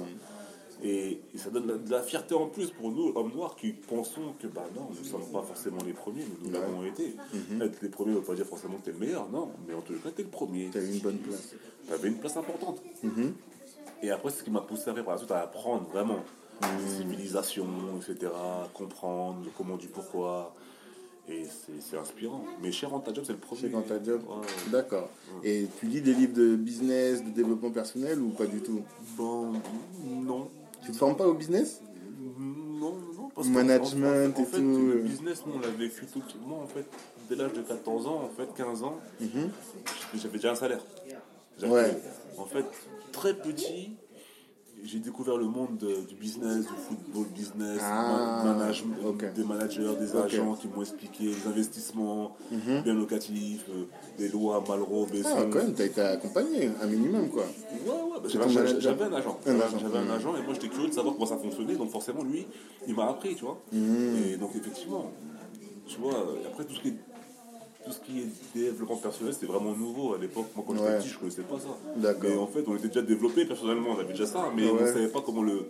Et, 0.84 1.22
et 1.34 1.38
ça 1.38 1.50
donne 1.52 1.68
de 1.68 1.72
la, 1.74 1.78
de 1.78 1.92
la 1.92 2.02
fierté 2.02 2.34
en 2.34 2.48
plus 2.48 2.72
pour 2.72 2.92
nous, 2.92 3.12
hommes 3.16 3.32
noirs, 3.36 3.56
qui 3.56 3.72
pensons 3.72 4.34
que, 4.42 4.48
bah 4.48 4.66
non, 4.76 4.88
nous 4.90 5.00
ne 5.00 5.06
sommes 5.06 5.32
pas 5.32 5.44
forcément 5.44 5.78
les 5.86 5.94
premiers, 5.94 6.24
mais 6.24 6.48
nous 6.48 6.52
l'avons 6.52 6.84
été. 6.84 7.16
Être 7.62 7.82
les 7.82 7.90
premiers 7.90 8.12
ne 8.12 8.18
veut 8.18 8.24
pas 8.24 8.34
dire 8.34 8.46
forcément 8.48 8.78
que 8.78 8.86
tu 8.86 8.90
es 8.90 8.94
le 8.94 9.00
meilleur, 9.00 9.30
non. 9.30 9.52
Mais 9.68 9.74
en 9.76 9.82
tout 9.82 9.94
cas, 9.94 10.10
tu 10.16 10.22
es 10.22 10.24
le 10.24 10.32
premier. 10.32 10.70
T'as 10.72 10.82
eu 10.82 10.94
une 10.94 11.00
bonne 11.00 11.18
place. 11.20 11.54
Tu 11.88 11.94
avais 11.94 12.08
une 12.08 12.18
place 12.18 12.36
importante. 12.36 12.82
Et 14.02 14.10
après, 14.10 14.32
c'est 14.32 14.40
ce 14.40 14.44
qui 14.44 14.52
m'a 14.52 14.62
poussé 14.62 14.90
après, 14.90 15.04
par 15.04 15.14
la 15.14 15.18
suite 15.20 15.32
à 15.32 15.42
apprendre 15.42 15.88
vraiment. 15.92 16.20
Civilisation, 16.98 17.66
etc. 17.98 18.32
Comprendre 18.74 19.46
le 19.46 19.52
comment 19.58 19.78
du 19.78 19.88
pourquoi. 19.88 20.54
Et 21.30 21.46
c'est 21.46 21.80
c'est 21.80 21.98
inspirant. 21.98 22.44
Mais 22.62 22.72
Cher 22.72 22.94
Anta 22.94 23.14
Job, 23.14 23.24
c'est 23.26 23.34
le 23.34 23.40
premier. 23.40 23.62
Cheikh 23.62 23.76
Anta 23.76 24.00
Diop. 24.00 24.22
Ouais. 24.28 24.46
D'accord. 24.72 25.10
Et 25.44 25.68
tu 25.80 25.86
lis 25.86 26.02
des 26.02 26.14
livres 26.14 26.34
de 26.34 26.56
business, 26.56 27.24
de 27.24 27.30
développement 27.30 27.72
personnel 27.72 28.20
ou 28.20 28.30
pas 28.30 28.48
du 28.48 28.62
tout? 28.62 28.82
Bon, 29.16 29.54
non. 30.04 30.50
Tu 30.84 30.92
te 30.92 30.98
formes 30.98 31.16
pas 31.16 31.28
au 31.28 31.34
business? 31.34 31.82
Non, 32.40 32.96
non, 33.16 33.30
parce 33.36 33.48
que 33.48 33.54
Management 33.54 34.34
en, 34.36 34.40
en 34.40 34.44
et 34.44 34.46
fait, 34.46 34.58
tout, 34.58 34.64
Le 34.88 34.96
euh. 34.98 35.02
business, 35.04 35.44
nous, 35.46 35.54
on 35.56 35.60
l'a 35.60 35.68
vécu 35.70 36.06
tout. 36.08 36.22
Moi, 36.46 36.58
en 36.58 36.68
fait, 36.68 36.86
dès 37.30 37.36
l'âge 37.36 37.54
de 37.54 37.62
14 37.62 38.08
ans, 38.08 38.22
en 38.24 38.30
fait, 38.30 38.48
15 38.56 38.84
ans, 38.84 38.98
j'avais 40.16 40.38
déjà 40.38 40.52
un 40.52 40.56
salaire. 40.56 40.84
Ouais. 41.64 41.92
En 42.38 42.46
fait, 42.46 42.66
très 43.12 43.36
petit, 43.36 43.96
j'ai 44.84 45.00
découvert 45.00 45.38
le 45.38 45.46
monde 45.46 45.78
de- 45.78 46.02
du 46.08 46.16
business, 46.16 46.60
du 46.66 46.74
football 46.88 47.26
business, 47.36 47.80
Ah, 47.84 48.42
management, 48.46 49.34
des 49.36 49.44
managers, 49.44 49.94
des 50.00 50.16
agents 50.16 50.56
qui 50.56 50.68
m'ont 50.68 50.82
expliqué 50.82 51.26
les 51.26 51.48
investissements, 51.48 52.36
bien 52.50 52.94
locatifs, 52.94 53.66
euh, 53.70 53.86
les 54.20 54.30
lois 54.30 54.64
Malraux, 54.68 55.06
BCE. 55.06 55.26
Ah, 55.28 55.44
quand 55.52 55.60
même, 55.60 55.74
t'as 55.74 55.86
été 55.86 56.02
accompagné, 56.02 56.70
un 56.82 56.88
minimum 56.88 57.30
quoi. 57.30 57.44
Ouais, 57.44 57.92
ouais, 57.92 58.20
bah, 58.24 58.30
j'avais, 58.30 58.44
un 58.46 58.48
agent. 58.50 58.76
Un 58.76 58.80
J'avais- 58.80 59.04
agent, 59.16 59.38
J'avais 59.80 59.98
un 59.98 60.06
mm. 60.06 60.12
agent 60.12 60.36
et 60.38 60.42
moi 60.44 60.54
j'étais 60.54 60.70
curieux 60.70 60.90
de 60.90 60.94
savoir 60.94 61.14
comment 61.16 61.26
ça 61.28 61.38
fonctionnait. 61.38 61.76
Donc 61.76 61.90
forcément, 61.92 62.24
lui, 62.24 62.48
il 62.88 62.96
m'a 62.96 63.10
appris, 63.10 63.36
tu 63.36 63.46
vois. 63.46 63.60
Mm. 63.72 64.16
Et 64.34 64.38
donc 64.38 64.52
effectivement, 64.56 65.12
tu 65.88 66.00
vois, 66.00 66.14
euh, 66.16 66.48
après 66.52 66.64
tout 66.66 66.74
ce 66.74 66.82
qui 66.82 66.88
est, 66.90 66.96
tout 67.86 67.92
ce 67.92 68.00
qui 68.00 68.20
est 68.20 68.28
développement 68.72 68.98
personnel, 68.98 69.34
c'était 69.34 69.46
vraiment 69.48 69.74
nouveau 69.76 70.14
à 70.14 70.18
l'époque. 70.18 70.48
Moi, 70.56 70.64
quand 70.68 70.74
Ouais. 70.74 70.80
j'étais 70.80 70.98
petit, 71.00 71.08
je 71.10 71.20
connaissais 71.20 71.42
pas 71.44 71.60
ça. 71.60 71.78
Mais 72.22 72.36
en 72.38 72.48
fait, 72.48 72.64
on 72.68 72.76
était 72.76 72.88
déjà 72.88 73.02
développé 73.02 73.46
personnellement, 73.46 73.90
on 73.96 74.00
avait 74.00 74.14
déjà 74.14 74.26
ça, 74.26 74.52
mais 74.56 74.70
on 74.70 74.76
ne 74.76 74.86
savait 74.86 75.08
pas 75.08 75.22
comment 75.22 75.42
le, 75.42 75.66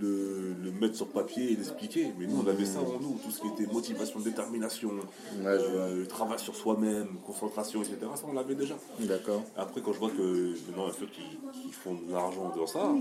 le, 0.00 0.54
le 0.64 0.70
mettre 0.72 0.96
sur 0.96 1.08
papier 1.08 1.52
et 1.52 1.56
l'expliquer. 1.56 2.12
Mais 2.18 2.26
nous, 2.26 2.42
on 2.44 2.48
avait 2.48 2.64
ça 2.64 2.80
en 2.80 3.00
nous, 3.00 3.18
tout 3.24 3.30
ce 3.30 3.40
qui 3.40 3.48
était 3.48 3.72
motivation, 3.72 4.20
détermination, 4.20 4.90
Ouais, 4.90 5.46
euh, 5.46 6.04
travail 6.06 6.38
sur 6.38 6.54
soi-même, 6.54 7.08
concentration, 7.26 7.80
etc. 7.82 7.96
Ça, 8.14 8.22
on 8.28 8.32
l'avait 8.32 8.54
déjà. 8.54 8.76
D'accord. 9.00 9.42
Après, 9.56 9.80
quand 9.80 9.92
je 9.92 9.98
vois 9.98 10.10
que 10.10 10.54
maintenant, 10.68 10.86
ceux 10.98 11.06
qui, 11.06 11.22
qui 11.62 11.72
font 11.72 11.94
de 11.94 12.12
l'argent 12.12 12.52
dans 12.56 12.66
ça, 12.66 12.92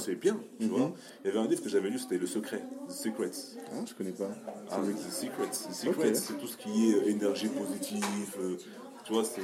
C'est 0.00 0.14
bien, 0.16 0.36
tu 0.60 0.66
vois. 0.66 0.92
Il 1.24 1.28
y 1.28 1.30
avait 1.30 1.40
un 1.44 1.48
livre 1.48 1.62
que 1.62 1.68
j'avais 1.68 1.90
lu, 1.90 1.98
c'était 1.98 2.18
Le 2.18 2.26
Secret, 2.26 2.62
The 2.88 2.92
Secrets. 2.92 3.30
Ah, 3.72 3.84
je 3.86 3.94
connais 3.94 4.10
pas. 4.12 4.30
Ah, 4.70 4.78
The 4.78 5.12
Secrets, 5.12 5.50
The 5.50 5.72
Secrets, 5.74 6.14
c'est 6.14 6.38
tout 6.38 6.46
ce 6.46 6.56
qui 6.56 6.90
est 6.90 7.08
énergie 7.08 7.48
positive, 7.48 8.34
euh, 8.40 8.56
Tu 9.04 9.12
vois, 9.12 9.24
c'est 9.24 9.40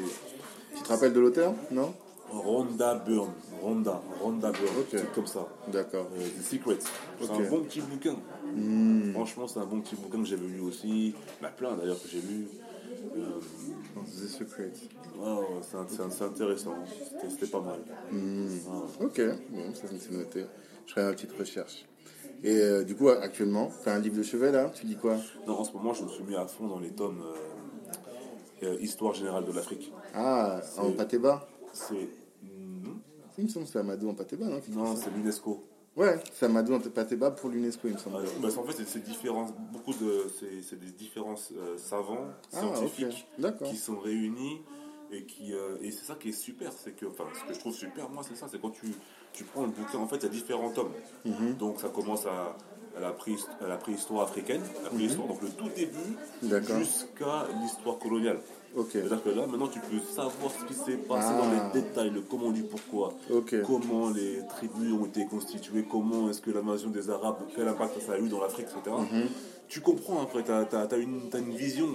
Tu 0.77 0.83
te 0.83 0.89
rappelles 0.89 1.13
de 1.13 1.21
l'auteur 1.21 1.55
Non? 1.71 1.93
Rhonda 2.31 2.95
Byrne. 2.97 3.33
Rhonda, 3.63 4.03
Rhonda 4.23 4.53
Byrne, 4.53 4.77
Ok. 4.81 4.95
un 4.95 4.99
truc 4.99 5.13
comme 5.15 5.27
ça. 5.27 5.49
D'accord. 5.73 6.09
Euh, 6.17 6.21
The 6.39 6.43
Secret. 6.43 6.79
C'est 7.21 7.31
un 7.31 7.51
bon 7.51 7.63
petit 7.65 7.81
bouquin. 7.81 8.17
Hmm. 8.55 9.13
Franchement, 9.13 9.47
c'est 9.49 9.61
un 9.61 9.67
bon 9.67 9.81
petit 9.81 9.97
bouquin 9.97 10.19
que 10.23 10.29
j'avais 10.29 10.47
lu 10.47 10.61
aussi. 10.61 11.15
Bah, 11.41 11.49
plein 11.57 11.75
d'ailleurs 11.77 12.01
que 12.03 12.09
j'ai 12.09 12.21
lu. 12.21 12.47
Euh, 13.17 13.41
The 14.05 14.29
Secret. 14.29 14.73
ouais, 15.19 15.37
c'est 15.63 15.77
intéressant. 16.23 16.75
C'était- 17.29 17.47
pas 17.47 17.61
mal. 17.61 17.81
Hmm. 18.13 18.47
Ouais. 18.47 19.07
Ok, 19.07 19.21
bon, 19.51 19.75
ça 19.75 19.83
c'est 19.99 20.13
noté. 20.13 20.45
Je 20.87 20.93
ferai 20.95 21.07
une 21.09 21.15
petite 21.15 21.33
recherche. 21.39 21.85
Et 22.45 22.57
euh, 22.57 22.85
du 22.85 22.95
coup, 22.95 23.09
actuellement, 23.09 23.71
tu 23.83 23.89
as 23.89 23.95
un 23.95 23.99
livre 23.99 24.17
de 24.19 24.23
chevet 24.23 24.53
là? 24.53 24.71
Tu 24.75 24.87
dis 24.87 24.97
quoi? 24.97 25.17
Non, 25.47 25.55
en 25.59 25.65
ce 25.65 25.73
moment, 25.73 25.93
je 25.93 26.05
me 26.05 26.09
suis 26.09 26.23
mis 26.25 26.37
à 26.37 26.47
fond 26.47 26.69
dans 26.69 26.79
les 26.79 26.91
tomes 26.91 27.21
euh, 28.63 28.67
euh, 28.67 28.77
Histoire 28.81 29.15
générale 29.15 29.45
de 29.45 29.53
l'Afrique. 29.53 29.93
Ah, 30.15 30.61
en 30.79 30.93
pâté 30.93 31.19
bas? 31.19 31.49
C'est. 31.73 32.09
Hmm, 33.39 33.43
Il 33.43 33.45
me 33.45 33.49
semble 33.49 33.67
que 33.67 33.73
c'est 33.73 33.79
Amadou 33.79 34.09
en 34.11 34.15
non 34.47 34.61
Non, 34.71 34.97
c'est 34.97 35.11
l'UNESCO. 35.11 35.65
Ouais, 35.97 36.21
c'est 36.33 36.47
Amadou 36.47 36.75
en 36.75 36.81
pâté 36.81 37.17
bas 37.17 37.31
pour 37.31 37.51
l'UNESCO, 37.51 37.89
il 37.89 37.95
me 37.95 37.99
semble. 37.99 38.25
Fait, 38.27 38.85
c'est- 38.85 38.99
différents, 38.99 39.47
beaucoup 39.73 39.95
de, 39.95 40.27
c'est 40.63 40.79
des 40.79 40.91
différents 40.93 41.35
euh, 41.57 41.77
savants, 41.79 42.27
Ah, 42.53 42.59
scientifiques, 42.61 43.27
qui 43.65 43.77
sont 43.77 43.99
réunis 43.99 44.61
et 45.11 45.25
qui, 45.25 45.55
euh, 45.55 45.77
et 45.83 45.91
c'est 45.91 46.05
ça 46.05 46.15
qui 46.21 46.29
est 46.31 46.33
super, 46.33 46.73
c'est 46.73 46.93
que, 46.93 47.07
enfin, 47.07 47.25
ce 47.35 47.49
que 47.49 47.55
je 47.55 47.61
trouve 47.61 47.75
super, 47.75 48.09
moi, 48.11 48.23
c'est 48.29 48.37
ça, 48.37 48.47
c'est 48.51 48.61
quand 48.61 48.71
tu, 48.71 48.93
tu 49.33 49.45
prends 49.45 49.63
le 49.63 49.69
bouquin, 49.71 49.99
en 49.99 50.07
fait, 50.07 50.17
il 50.17 50.23
y 50.25 50.27
a 50.27 50.29
différents 50.31 50.71
tomes. 50.71 50.93
Mhm. 51.25 51.55
Donc, 51.59 51.81
ça 51.81 51.89
commence 51.89 52.27
à, 52.27 52.57
à 52.97 53.01
la, 53.01 53.09
à 53.61 53.69
la 53.69 53.77
préhistoire 53.77 54.23
africaine, 54.23 54.63
la 54.85 54.91
préhistoire, 54.91 55.27
donc 55.29 55.43
le 55.43 55.49
tout 55.51 55.69
début, 55.75 56.17
Mhm. 56.43 56.79
Jusqu'à 56.79 57.47
l'histoire 57.63 57.99
coloniale. 57.99 58.41
C'est-à-dire 58.93 59.23
que 59.25 59.31
là, 59.31 59.47
maintenant, 59.47 59.67
tu 59.69 59.81
peux 59.81 59.99
savoir 59.99 60.53
ce 60.53 60.65
qui 60.67 60.75
s'est 60.75 60.97
passé 60.99 61.29
Ah. 61.31 61.39
dans 61.41 61.51
les 61.75 61.81
détails, 61.83 62.11
le 62.11 62.21
comment 62.21 62.51
du 62.53 62.63
pourquoi 62.63 63.15
comment 63.67 64.11
les 64.11 64.41
tribus 64.49 64.93
ont 64.93 65.07
été 65.07 65.27
constituées, 65.27 65.85
comment 65.91 66.31
est-ce 66.31 66.41
que 66.41 66.51
l'invasion 66.51 66.91
des 66.91 67.11
Arabes, 67.11 67.39
quel 67.57 67.67
impact 67.67 68.01
ça 68.03 68.13
a 68.13 68.19
eu 68.19 68.29
dans 68.29 68.41
l'Afrique, 68.41 68.67
etc. 68.67 68.95
Mhm. 69.11 69.29
Tu 69.69 69.81
comprends 69.81 70.23
après, 70.23 70.45
tu 70.45 70.51
as, 70.53 70.97
une, 70.99 71.29
t'as 71.31 71.39
une 71.41 71.55
vision. 71.55 71.89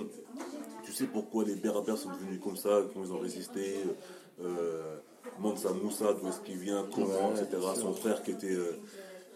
Tu 0.84 0.92
sais 0.92 1.06
pourquoi 1.06 1.44
les 1.46 1.56
Berbères 1.56 1.98
sont 1.98 2.10
devenus 2.10 2.40
comme 2.44 2.58
ça, 2.58 2.82
comment 2.92 3.06
ils 3.06 3.12
ont 3.14 3.20
résisté, 3.20 3.78
euh, 4.44 4.98
Mansa 5.40 5.70
Moussa, 5.72 6.14
d'où 6.14 6.28
est-ce 6.28 6.42
qu'il 6.42 6.58
vient, 6.58 6.86
comment, 6.94 7.30
Ouais, 7.30 7.40
etc. 7.40 7.48
bien 7.60 7.74
sûr. 7.74 7.82
Son 7.84 7.94
frère 7.94 8.22
qui 8.24 8.32
était... 8.32 8.54
euh, 8.54 8.78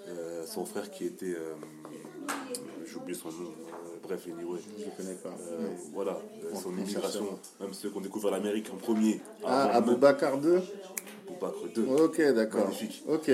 euh, 0.10 0.46
son 0.46 0.66
frère 0.66 0.92
qui 0.92 1.06
était... 1.06 1.34
euh, 1.36 1.54
J'ai 2.86 2.96
oublié 2.98 3.18
son 3.18 3.30
nom. 3.30 3.52
Bref, 4.08 4.26
anyway. 4.28 4.60
Je 4.80 5.04
connais 5.04 5.16
pas. 5.16 5.30
Euh, 5.52 5.68
voilà, 5.94 6.12
euh, 6.44 6.56
son 6.56 6.70
on 6.70 6.78
immigration, 6.78 7.26
même 7.60 7.74
ceux 7.74 7.90
qui 7.90 7.98
ont 7.98 8.02
découvert 8.02 8.32
l'Amérique 8.32 8.70
en 8.74 8.78
premier. 8.78 9.20
Ah, 9.46 9.76
Aboubacar 9.76 10.38
2 10.38 10.62
Boubacar 11.28 11.54
II. 11.76 11.84
Ok, 12.02 12.22
d'accord. 12.34 12.64
Magnifique. 12.66 13.04
Ok. 13.08 13.32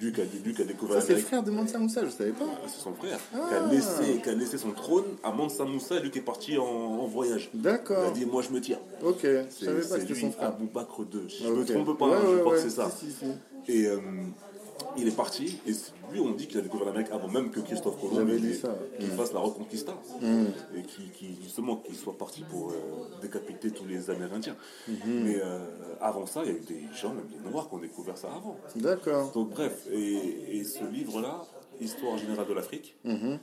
Qui 0.00 0.08
a, 0.20 0.24
qui 0.24 0.64
découvert 0.64 0.96
Ça, 0.96 1.00
c'est 1.00 1.08
le 1.12 1.14
l'Amérique. 1.18 1.26
frère 1.26 1.42
de 1.44 1.50
Mansa 1.52 1.78
Moussa, 1.78 2.04
je 2.04 2.10
savais 2.10 2.32
pas. 2.32 2.44
C'est 2.66 2.80
son 2.80 2.92
frère 2.92 3.18
qui, 3.18 3.36
Ah. 3.38 3.64
a 3.64 3.72
laissé, 3.72 4.20
qui 4.20 4.28
a 4.30 4.34
laissé 4.34 4.58
son 4.58 4.72
trône 4.72 5.04
à 5.22 5.30
Mansa 5.30 5.64
Moussa, 5.64 6.00
lui 6.00 6.10
qui 6.10 6.18
est 6.18 6.22
parti 6.22 6.58
en, 6.58 6.64
en 6.64 7.06
voyage. 7.06 7.50
Il 7.54 7.60
a 7.60 7.72
D'accord. 7.72 8.10
dit 8.10 8.26
Moi 8.26 8.42
je 8.42 8.50
me 8.50 8.60
tire. 8.60 8.78
Ok, 9.04 9.20
je 9.22 9.64
savais 9.64 9.80
pas 9.82 9.94
que 9.96 10.00
c'était 10.00 10.20
son 10.20 10.32
frère. 10.32 10.48
Aboubakr 10.48 11.02
II. 11.02 11.20
Je 11.28 11.46
me 11.52 11.60
Ok. 11.62 11.66
trompe 11.84 11.98
pas, 11.98 12.06
Ouais, 12.06 12.14
hein, 12.16 12.20
je 12.32 12.38
crois 12.38 12.52
ouais, 12.52 12.58
que 12.58 12.62
c'est 12.64 12.70
ça. 12.70 12.90
si, 12.90 13.12
si, 13.12 13.16
si. 13.66 13.72
Et 13.72 13.86
euh, 13.86 13.98
il 14.96 15.08
est 15.08 15.16
parti, 15.16 15.58
et 15.66 15.72
lui 16.12 16.20
on 16.20 16.30
dit 16.32 16.46
qu'il 16.46 16.58
a 16.58 16.62
découvert 16.62 16.86
l'Amérique 16.86 17.10
avant 17.12 17.28
même 17.28 17.50
que 17.50 17.60
Christophe 17.60 18.00
Colomb 18.00 18.26
qu'il 18.26 19.08
Mm. 19.08 19.16
fasse 19.16 19.32
la 19.32 19.40
Reconquista. 19.40 19.92
Mm. 20.20 20.44
Et 20.76 20.82
qui, 20.82 21.02
qui- 21.10 21.36
justement 21.42 21.76
qu'il 21.76 21.94
soit 21.96 22.16
parti 22.16 22.42
pour 22.50 22.70
euh, 22.70 22.74
décapiter 23.20 23.70
tous 23.70 23.86
les 23.86 24.10
Amérindiens. 24.10 24.56
Mhm. 24.88 24.96
Mais 25.24 25.36
euh, 25.42 25.58
avant 26.00 26.26
ça, 26.26 26.42
il 26.44 26.48
y 26.52 26.54
a 26.54 26.56
eu 26.56 26.60
des 26.60 26.82
gens, 26.94 27.14
même 27.14 27.26
des 27.26 27.50
Noirs, 27.50 27.68
qui 27.68 27.74
ont 27.74 27.78
découvert 27.78 28.16
ça 28.18 28.28
avant. 28.28 28.56
D'accord. 28.76 29.32
Donc 29.32 29.50
bref, 29.50 29.86
et, 29.90 30.58
et 30.58 30.64
ce 30.64 30.84
livre-là, 30.84 31.42
Histoire 31.80 32.16
générale 32.18 32.46
de 32.46 32.52
l'Afrique, 32.52 32.96
Mhm. 33.02 33.38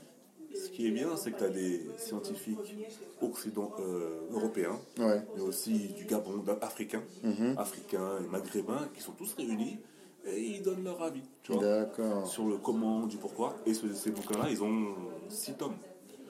ce 0.56 0.70
qui 0.70 0.88
est 0.88 0.92
bien, 0.92 1.18
c'est 1.18 1.32
que 1.32 1.40
tu 1.40 1.44
as 1.44 1.50
des 1.50 1.82
scientifiques 1.98 2.76
occident, 3.22 3.72
euh, 3.80 4.22
européens, 4.32 4.80
Ouais. 5.00 5.22
mais 5.36 5.42
aussi 5.42 5.90
du 5.98 6.06
Gabon, 6.06 6.44
africains, 6.62 7.04
Mhm. 7.24 7.56
africains 7.58 8.12
et 8.24 8.28
maghrébins, 8.28 8.88
qui 8.94 9.02
sont 9.02 9.12
tous 9.14 9.34
réunis 9.34 9.78
et 10.26 10.40
ils 10.42 10.62
donnent 10.62 10.84
leur 10.84 11.02
avis, 11.02 11.22
tu 11.44 11.54
vois, 11.54 11.62
D'accord. 11.64 12.28
sur 12.28 12.46
le 12.46 12.58
comment, 12.58 13.08
du 13.08 13.18
pourquoi. 13.18 13.56
Et 13.66 13.74
ce- 13.74 13.94
ces 13.94 14.12
bouquins-là, 14.12 14.48
ils 14.50 14.62
ont 14.64 14.94
six 15.30 15.54
tomes. 15.54 15.76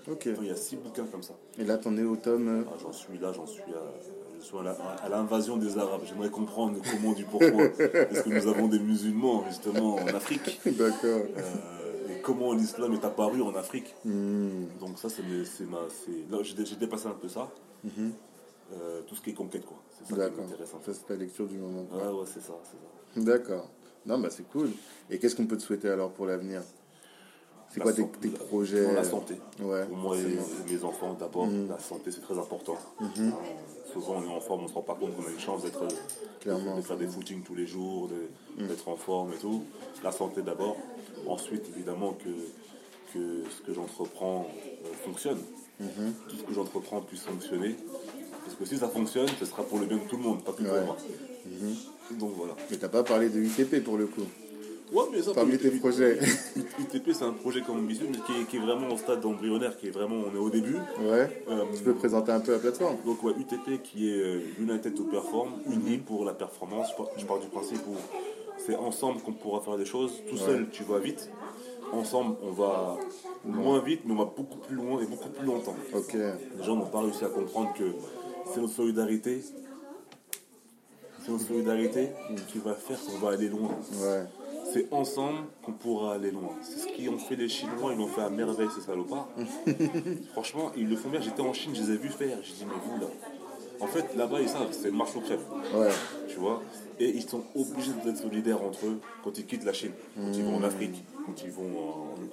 Ok. 0.09 0.27
Il 0.41 0.47
y 0.47 0.49
a 0.51 0.55
six 0.55 0.75
bouquins 0.77 1.05
comme 1.05 1.23
ça. 1.23 1.33
Et 1.57 1.63
là, 1.63 1.77
t'en 1.77 1.95
es 1.97 2.03
au 2.03 2.15
tome. 2.15 2.47
euh, 2.47 2.63
Ah, 2.67 2.77
j'en 2.81 2.91
suis 2.93 3.17
là, 3.19 3.31
j'en 3.33 3.45
suis 3.45 3.61
à, 3.61 3.83
je 4.39 4.45
suis 4.45 4.57
à 4.57 4.63
la- 4.63 5.09
l'invasion 5.09 5.57
des 5.57 5.77
Arabes. 5.77 6.01
J'aimerais 6.05 6.29
comprendre 6.29 6.75
le 6.75 6.81
comment, 6.91 7.13
du 7.13 7.25
pourquoi. 7.25 7.49
Parce 8.09 8.21
que 8.23 8.29
nous 8.29 8.47
avons 8.47 8.67
des 8.67 8.79
musulmans, 8.79 9.43
justement, 9.47 9.95
en 9.95 10.07
Afrique. 10.07 10.61
D'accord. 10.65 11.21
Euh, 11.37 12.07
et 12.17 12.21
comment 12.21 12.53
l'islam 12.53 12.93
est 12.93 13.03
apparu 13.05 13.41
en 13.41 13.53
Afrique. 13.55 13.93
Hmm. 14.05 14.65
Donc 14.79 14.97
ça, 14.97 15.09
c'est 15.09 15.21
ma... 15.65 15.79
Là, 16.31 16.37
j'ai 16.43 16.75
dépassé 16.77 17.07
un 17.07 17.11
peu 17.11 17.27
ça. 17.27 17.49
Euh, 18.71 19.01
tout 19.07 19.15
ce 19.15 19.21
qui 19.21 19.31
est 19.31 19.33
conquête, 19.33 19.65
quoi. 19.65 19.77
C'est 20.07 20.15
ça 20.15 20.29
qui 20.29 20.39
m'intéresse, 20.41 20.69
Ça, 20.69 20.93
c'est 20.93 21.05
ta 21.07 21.15
lecture 21.15 21.47
du 21.47 21.57
moment. 21.57 21.85
Ouais, 21.91 22.07
ouais, 22.19 22.25
c'est 22.25 22.41
ça, 22.41 22.53
c'est 22.63 22.77
ça. 22.77 23.25
D'accord. 23.25 23.67
Non, 24.09 24.17
bah 24.19 24.29
c'est 24.31 24.47
cool. 24.49 24.71
Et 25.09 25.19
qu'est-ce 25.19 25.35
qu'on 25.35 25.45
peut 25.45 25.55
te 25.57 25.61
souhaiter 25.61 25.87
alors 25.89 26.09
pour 26.11 26.25
l'avenir? 26.25 26.61
C'est 27.71 27.77
La 27.77 27.83
quoi 27.83 27.93
tes, 27.93 28.01
santé- 28.01 28.17
tes 28.21 28.29
la- 28.29 28.39
projets? 28.45 28.83
pour 28.83 28.93
la 28.93 29.03
santé. 29.03 29.35
Ouais. 29.61 29.85
Pour 29.85 29.95
moi 29.97 30.17
et 30.17 30.71
mes 30.71 30.83
enfants, 30.83 31.13
d'abord, 31.13 31.45
Mhm. 31.45 31.69
la 31.69 31.77
santé, 31.77 32.09
c'est 32.11 32.21
très 32.21 32.37
important. 32.39 32.75
Euh, 33.01 33.05
souvent, 33.93 34.15
on 34.17 34.23
est 34.23 34.35
en 34.35 34.39
forme, 34.39 34.61
on 34.61 34.63
ne 34.63 34.69
se 34.69 34.73
rend 34.73 34.81
pas 34.81 34.95
compte 34.95 35.15
qu'on 35.15 35.27
a 35.27 35.29
une 35.31 35.39
chance 35.39 35.61
d'être, 35.61 35.83
Clairement, 36.41 36.77
de 36.77 36.81
faire 36.81 36.97
des 36.97 37.05
footings 37.07 37.43
tous 37.43 37.53
les 37.53 37.67
jours, 37.67 38.07
de- 38.57 38.65
d'être 38.65 38.87
en 38.87 38.95
forme 38.95 39.33
et 39.33 39.37
tout. 39.37 39.63
La 40.03 40.11
santé 40.11 40.41
d'abord. 40.41 40.77
Ensuite, 41.27 41.65
évidemment, 41.75 42.13
que, 42.13 42.29
que 43.13 43.43
ce 43.51 43.61
que 43.61 43.73
j'entreprends 43.73 44.47
euh, 44.85 44.93
fonctionne. 45.05 45.37
Mhm. 45.79 46.13
Tout 46.29 46.35
ce 46.37 46.43
que 46.43 46.53
j'entreprends 46.53 47.01
puisse 47.01 47.21
fonctionner. 47.21 47.75
Parce 48.45 48.55
que 48.57 48.65
si 48.65 48.77
ça 48.79 48.87
fonctionne, 48.89 49.27
ce 49.39 49.45
sera 49.45 49.61
pour 49.63 49.77
le 49.77 49.85
bien 49.85 49.97
de 49.97 50.07
tout 50.09 50.17
le 50.17 50.23
monde, 50.23 50.43
pas 50.43 50.53
que 50.53 50.63
Ouais. 50.63 50.69
pour 50.69 50.85
moi. 50.85 50.97
Donc 52.17 52.31
voilà. 52.35 52.53
Mais 52.71 52.77
t'as 52.77 52.89
pas 52.89 53.03
parlé 53.03 53.29
de 53.29 53.39
UTP 53.39 53.83
pour 53.83 53.97
le 53.97 54.07
coup. 54.07 54.21
Ouais, 54.91 55.03
mais 55.11 55.21
ça, 55.21 55.33
Parmi 55.35 55.55
tes 55.59 55.69
projets. 55.69 56.17
UTP, 56.79 57.11
c'est 57.13 57.23
un 57.23 57.33
projet 57.33 57.61
comme 57.61 57.77
ambitieux, 57.77 58.07
mais 58.09 58.17
qui 58.25 58.41
est, 58.41 58.45
qui 58.45 58.57
est 58.57 58.59
vraiment 58.59 58.87
au 58.91 58.97
stade 58.97 59.23
embryonnaire, 59.23 59.77
qui 59.77 59.85
est 59.87 59.91
vraiment, 59.91 60.15
on 60.15 60.35
est 60.35 60.39
au 60.39 60.49
début. 60.49 60.77
Ouais. 60.99 61.43
Euh, 61.47 61.65
Tu 61.77 61.83
peux 61.83 61.93
présenter 61.93 62.31
un 62.31 62.39
peu 62.39 62.53
la 62.53 62.57
plateforme 62.57 62.95
donc 63.05 63.21
ouais, 63.23 63.33
UTP 63.39 63.83
qui 63.83 64.09
est 64.09 64.17
euh, 64.19 64.39
United 64.59 64.95
to 64.95 65.03
Perform, 65.03 65.51
unis 65.67 65.97
Mhm. 65.97 66.03
pour 66.03 66.25
la 66.25 66.33
performance. 66.33 66.87
Je 66.91 66.95
pars, 66.97 67.07
je 67.17 67.25
pars 67.25 67.39
du 67.39 67.47
principe 67.49 67.81
où 67.87 67.95
c'est 68.65 68.75
ensemble 68.75 69.21
qu'on 69.21 69.33
pourra 69.33 69.61
faire 69.61 69.77
des 69.77 69.85
choses. 69.85 70.11
Tout 70.27 70.35
Ouais. 70.37 70.41
seul, 70.41 70.67
tu 70.71 70.83
vas 70.83 70.97
vite. 70.97 71.29
Ensemble, 71.93 72.35
on 72.43 72.51
va 72.51 72.97
moins 73.45 73.79
vite, 73.83 74.01
mais 74.05 74.13
on 74.13 74.17
va 74.17 74.25
beaucoup 74.35 74.57
plus 74.57 74.75
loin 74.75 75.01
et 75.01 75.05
beaucoup 75.05 75.29
plus 75.29 75.45
longtemps. 75.45 75.75
Ok. 75.93 76.13
Les 76.15 76.63
gens 76.63 76.75
n'ont 76.75 76.85
pas 76.87 77.01
réussi 77.01 77.23
à 77.25 77.29
comprendre 77.29 77.73
que 77.77 77.83
c'est 78.53 78.59
notre 78.61 78.73
solidarité. 78.73 79.41
C'est 81.23 81.31
notre 81.31 81.45
solidarité 81.47 82.09
qui 82.47 82.59
va 82.59 82.73
faire 82.73 82.97
qu'on 82.99 83.17
va 83.25 83.33
aller 83.33 83.49
loin. 83.49 83.69
Ouais. 84.01 84.23
C'est 84.71 84.87
ensemble 84.91 85.39
qu'on 85.63 85.71
pourra 85.71 86.13
aller 86.13 86.31
loin. 86.31 86.51
C'est 86.61 86.79
ce 86.79 86.87
qu'ils 86.87 87.09
ont 87.09 87.17
fait 87.17 87.35
les 87.35 87.49
Chinois, 87.49 87.91
ils 87.93 87.97
l'ont 87.97 88.07
fait 88.07 88.21
à 88.21 88.29
merveille 88.29 88.67
ces 88.73 88.81
salopards. 88.81 89.27
Franchement, 90.33 90.71
ils 90.77 90.87
le 90.87 90.95
font 90.95 91.09
bien. 91.09 91.21
J'étais 91.21 91.41
en 91.41 91.53
Chine, 91.53 91.71
je 91.73 91.81
les 91.81 91.91
ai 91.91 91.97
vus 91.97 92.09
faire. 92.09 92.37
J'ai 92.43 92.53
dit, 92.53 92.65
mais 92.65 92.75
vous 92.85 92.99
là. 93.01 93.07
En 93.81 93.87
fait, 93.87 94.13
là-bas, 94.15 94.41
ils 94.41 94.49
savent, 94.49 94.67
c'est 94.71 94.89
une 94.89 94.97
marche 94.97 95.15
au 95.15 95.21
crève. 95.21 95.39
Ouais. 95.73 95.89
Tu 96.27 96.35
vois? 96.35 96.61
Et 96.99 97.09
ils 97.09 97.23
sont 97.27 97.43
obligés 97.55 97.93
d'être 98.03 98.17
solidaires 98.17 98.61
entre 98.61 98.85
eux 98.85 98.99
quand 99.23 99.37
ils 99.37 99.45
quittent 99.45 99.63
la 99.63 99.73
Chine, 99.73 99.93
quand 100.15 100.31
ils 100.33 100.43
vont 100.43 100.57
en 100.57 100.63
Afrique, 100.63 101.01
quand 101.25 101.41
ils 101.43 101.51
vont 101.51 101.71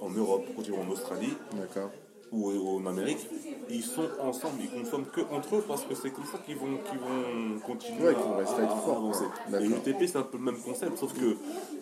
en, 0.03 0.07
en 0.07 0.11
Europe, 0.11 0.45
quand 0.57 0.63
ils 0.67 0.73
vont 0.73 0.83
en 0.83 0.91
Australie 0.91 1.35
D'accord. 1.55 1.91
Ou 2.33 2.79
en 2.79 2.87
Amérique. 2.87 3.27
Ils 3.71 3.83
sont 3.83 4.09
ensemble, 4.21 4.61
ils 4.63 4.71
consomment 4.71 5.07
que 5.07 5.21
entre 5.33 5.57
eux 5.57 5.65
parce 5.67 5.83
que 5.85 5.95
c'est 5.95 6.11
comme 6.11 6.25
ça 6.25 6.39
qu'ils 6.39 6.57
vont, 6.57 6.77
qu'ils 6.89 6.99
vont 6.99 7.59
continuer 7.67 8.05
Ouais, 8.09 8.15
à, 8.15 8.19
vont 8.19 8.37
rester 8.37 8.63
à- 8.63 8.67
à 8.71 8.97
avancer. 8.97 9.25
Et 9.49 9.51
D'accord. 9.51 9.69
UTP, 9.87 10.07
c'est 10.07 10.17
un 10.19 10.23
peu 10.23 10.39
le 10.39 10.45
même 10.45 10.59
concept, 10.59 10.99
sauf 10.99 11.13
que 11.15 11.37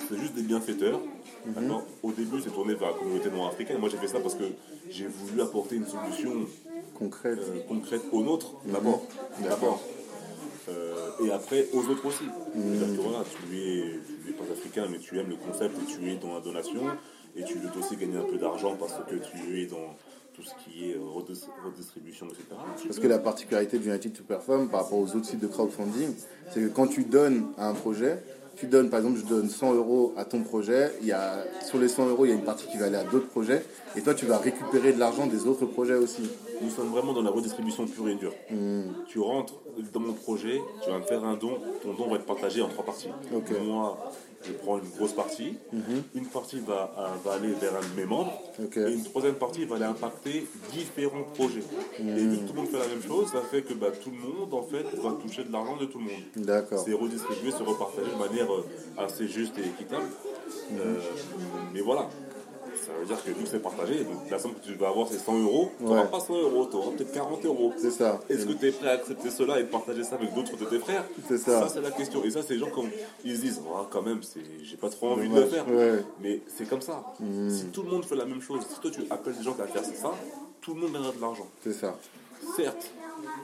c'est 0.09 0.19
juste 0.19 0.35
des 0.35 0.43
bienfaiteurs. 0.43 1.01
Mhm. 1.47 1.55
D'accord 1.55 1.83
Au 2.03 2.13
début, 2.13 2.41
c'est 2.43 2.51
tourné 2.51 2.75
vers 2.75 2.89
la 2.93 2.95
communauté 2.99 3.31
noire 3.31 3.49
africaine. 3.49 3.79
Moi, 3.79 3.89
j'ai 3.91 3.99
fait 3.99 4.09
ça 4.09 4.21
parce 4.21 4.35
que 4.35 4.45
j'ai 4.91 5.07
voulu 5.07 5.41
apporter 5.43 5.77
une 5.77 5.87
solution 5.87 6.47
Concrète. 6.99 7.39
euh, 7.39 7.61
concrète 7.69 8.03
aux 8.13 8.23
nôtres, 8.23 8.53
d'abord. 8.67 9.03
Mhm. 9.41 9.49
D'accord. 9.49 9.81
Euh, 10.71 11.11
et 11.23 11.31
après 11.31 11.67
aux 11.75 11.87
autres 11.91 12.07
aussi. 12.07 12.25
C'est-à-dire 12.55 12.97
que 12.97 13.03
voilà, 13.03 13.25
tu 13.25 13.57
es, 13.59 14.01
tu 14.25 14.31
es 14.31 14.33
pas 14.33 14.45
africain, 14.51 14.87
mais 14.91 14.99
tu 14.99 15.19
aimes 15.19 15.29
le 15.29 15.37
concept 15.37 15.75
et 15.83 15.85
tu 15.93 16.11
es 16.11 16.17
dans 16.17 16.33
la 16.35 16.41
donation. 16.41 16.81
Et 17.37 17.43
tu 17.45 17.55
veux 17.59 17.69
aussi 17.79 17.97
gagner 17.97 18.17
un 18.17 18.23
peu 18.25 18.39
d'argent 18.39 18.75
parce 18.79 18.95
que 18.95 19.17
tu 19.17 19.61
es 19.61 19.67
dans 19.67 19.95
tout 20.35 20.43
ce 20.43 20.51
qui 20.65 20.91
est 20.91 20.95
euh, 20.95 21.01
redis- 21.01 21.49
redistribution, 21.65 22.27
etc. 22.27 22.43
Parce 22.87 22.99
que 22.99 23.07
la 23.07 23.19
particularité 23.19 23.79
du 23.79 23.89
United 23.89 24.13
to 24.13 24.23
Perform 24.25 24.69
par 24.69 24.83
rapport 24.85 24.99
aux 24.99 25.15
autres 25.17 25.27
sites 25.27 25.41
de 25.41 25.47
crowdfunding, 25.47 26.15
c'est 26.51 26.61
que 26.61 26.69
quand 26.69 26.87
tu 26.89 27.05
donnes 27.05 27.47
à 27.57 27.69
un 27.69 27.75
projet, 27.75 28.23
tu 28.57 28.67
donnes, 28.67 28.89
par 28.89 29.01
exemple, 29.01 29.19
je 29.19 29.25
donne 29.25 29.49
100 29.49 29.75
euros 29.75 30.13
à 30.17 30.25
ton 30.25 30.43
projet, 30.43 30.93
il 31.01 31.09
y 31.09 31.13
a, 31.13 31.45
sur 31.65 31.79
les 31.79 31.89
100 31.89 32.09
euros, 32.09 32.25
il 32.25 32.29
y 32.29 32.33
a 32.33 32.37
une 32.37 32.45
partie 32.45 32.67
qui 32.69 32.77
va 32.79 32.87
aller 32.87 32.97
à 32.97 33.05
d'autres 33.05 33.27
projets, 33.29 33.65
et 33.97 34.01
toi, 34.01 34.15
tu 34.15 34.27
vas 34.27 34.39
récupérer 34.39 34.93
de 34.93 34.99
l'argent 35.01 35.27
des 35.27 35.47
autres 35.47 35.67
projets 35.67 35.95
aussi. 35.97 36.23
Nous 36.63 36.71
sommes 36.71 36.89
vraiment 36.89 37.13
dans 37.13 37.23
la 37.23 37.31
redistribution 37.31 37.87
pure 37.87 38.09
et 38.09 38.15
dure. 38.15 38.33
Hmm. 38.51 38.83
Tu 39.09 39.19
rentres 39.19 39.55
dans 39.93 39.99
mon 40.01 40.13
projet, 40.13 40.61
tu 40.85 40.91
vas 40.91 40.99
me 40.99 41.03
faire 41.05 41.25
un 41.25 41.35
don, 41.35 41.59
ton 41.83 41.95
don 41.95 42.09
va 42.09 42.17
être 42.17 42.27
partagé 42.27 42.63
en 42.63 42.69
trois 42.69 42.85
parties. 42.85 43.09
Moi, 43.65 43.99
je 44.47 44.53
prends 44.53 44.79
une 44.79 44.89
grosse 44.97 45.13
partie, 45.13 45.57
une 46.15 46.27
partie 46.27 46.61
va, 46.61 46.93
euh, 46.99 47.07
va 47.25 47.35
aller 47.35 47.53
vers 47.53 47.75
un 47.77 47.81
de 47.81 48.01
mes 48.01 48.07
membres, 48.07 48.33
et 48.59 48.93
une 48.93 49.03
troisième 49.05 49.35
partie 49.35 49.65
va 49.65 49.77
aller 49.77 49.85
impacter 49.85 50.47
différents 50.73 51.25
projets. 51.35 51.63
Et 51.99 52.03
vu 52.03 52.39
que 52.39 52.47
tout 52.47 52.53
le 52.55 52.61
monde 52.61 52.69
fait 52.69 52.79
la 52.79 52.89
même 52.89 53.03
chose, 53.03 53.31
ça 53.31 53.41
fait 53.41 53.63
que 53.63 53.75
bah, 53.75 53.89
tout 54.03 54.11
le 54.11 54.19
monde, 54.19 54.53
en 54.53 54.63
fait, 54.63 54.85
va 55.01 55.13
toucher 55.13 55.45
de 55.45 55.53
l'argent 55.53 55.77
de 55.77 55.87
tout 55.87 55.99
le 55.99 56.05
monde. 56.05 56.23
D'accord. 56.37 56.83
C'est 56.85 56.93
redistribué, 56.93 57.51
c'est 57.51 57.65
repartagé 57.65 58.11
de 58.11 58.19
manière 58.19 58.53
euh, 58.53 58.67
assez 58.99 59.29
juste 59.29 59.59
et 59.59 59.63
équitable. 59.63 60.07
Euh, 60.73 60.95
mais 61.73 61.81
voilà. 61.81 62.09
Ça 62.87 62.93
veut 63.01 63.07
dire 63.07 63.23
que 63.25 63.31
vu 63.31 63.45
que 63.45 63.49
c'est 63.49 63.59
partagé, 63.63 64.05
donc 64.05 64.31
la 64.31 64.39
somme 64.39 64.55
que 64.55 64.61
tu 64.65 64.75
vas 64.75 64.89
avoir 64.89 65.09
c'est 65.09 65.19
100 65.19 65.39
euros, 65.43 65.71
tu 65.79 65.85
n'auras 65.85 66.03
Ouais. 66.03 66.09
pas 66.11 66.21
100 66.21 66.35
euros, 66.39 66.67
tu 66.71 66.77
auras 66.77 66.91
peut-être 66.93 67.13
40 67.13 67.45
euros. 67.47 67.73
C'est 67.79 67.91
ça. 67.91 68.21
Est-ce 68.29 68.47
que 68.47 68.53
tu 68.53 68.69
es 68.69 68.73
prêt 68.73 68.89
à 68.89 68.93
accepter 68.93 69.31
cela 69.31 69.59
et 69.61 69.65
partager 69.65 70.05
ça 70.05 70.17
avec 70.17 70.35
d'autres 70.35 70.57
de 70.57 70.65
tes 70.67 70.79
frères 70.79 71.05
C'est 71.29 71.39
ça. 71.39 71.69
c'est 71.69 71.81
la 71.81 71.91
question. 71.91 72.23
Et 72.25 72.31
ça, 72.31 72.41
c'est 72.43 72.55
les 72.55 72.61
gens 72.61 72.71
comme 72.71 72.89
ils 73.25 73.37
se 73.37 73.41
disent, 73.41 73.61
Ah, 73.75 73.87
quand 73.91 74.03
même, 74.03 74.21
j'ai 74.63 74.77
pas 74.77 74.89
trop 74.91 75.11
envie 75.13 75.29
de 75.29 75.35
le 75.35 75.47
faire. 75.47 75.67
Ouais. 75.69 76.05
Mais 76.21 76.41
c'est 76.49 76.69
comme 76.69 76.83
ça. 76.83 77.03
Si 77.49 77.67
tout 77.73 77.83
le 77.83 77.91
monde 77.91 78.05
fait 78.05 78.17
la 78.17 78.27
même 78.27 78.41
chose, 78.43 78.63
si 78.73 78.81
toi 78.81 78.91
tu 78.91 79.01
appelles 79.11 79.37
des 79.37 79.43
gens 79.45 79.57
à 79.59 79.67
faire 79.67 79.85
ça, 79.85 80.13
tout 80.61 80.75
le 80.75 80.81
monde 80.83 80.93
gagnera 80.93 81.13
de 81.13 81.21
l'argent. 81.21 81.47
C'est 81.63 81.73
ça. 81.73 81.97
Certes, 82.57 82.91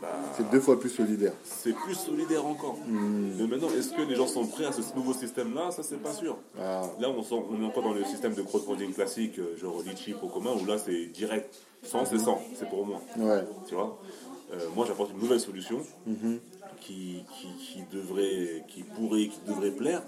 bah, 0.02 0.08
C'est 0.36 0.48
deux 0.50 0.60
fois 0.60 0.78
plus 0.78 0.90
solidaire. 0.90 1.32
c'est 1.44 1.72
plus 1.74 1.94
solidaire 1.94 2.44
encore. 2.46 2.76
Mais 2.88 3.46
maintenant, 3.46 3.68
est-ce 3.70 3.90
que 3.92 4.02
les 4.02 4.14
gens 4.16 4.26
sont 4.26 4.46
prêts 4.46 4.64
à 4.66 4.72
ce 4.72 4.80
nouveau 4.96 5.12
système-là? 5.12 5.70
Ça, 5.70 5.82
c'est 5.82 6.02
pas 6.02 6.12
sûr. 6.12 6.36
Ah. 6.58 6.82
Là, 7.00 7.08
on, 7.10 7.22
sent- 7.22 7.42
on 7.50 7.62
est 7.62 7.66
encore 7.66 7.82
dans 7.84 7.92
le 7.92 8.04
système 8.04 8.34
de 8.34 8.42
crowdfunding 8.42 8.92
classique, 8.92 9.38
euh, 9.38 9.56
genre 9.60 9.80
Litchi, 9.86 10.14
au 10.22 10.28
commun, 10.28 10.50
où 10.60 10.64
là, 10.66 10.78
c'est 10.78 11.06
direct. 11.06 11.54
100, 11.82 12.04
c'est 12.06 12.18
100, 12.18 12.40
c'est 12.58 12.68
pour 12.68 12.84
moi. 12.86 13.00
Ouais. 13.18 13.42
Tu 13.66 13.74
vois? 13.74 13.98
Euh, 14.52 14.58
Moi, 14.76 14.84
j'apporte 14.86 15.12
une 15.12 15.18
nouvelle 15.20 15.40
solution 15.40 15.80
qui, 16.80 17.22
qui, 17.38 17.48
qui 17.58 17.82
devrait, 17.92 18.64
qui 18.68 18.82
pourrait, 18.82 19.28
qui 19.28 19.40
devrait 19.46 19.70
plaire. 19.70 20.02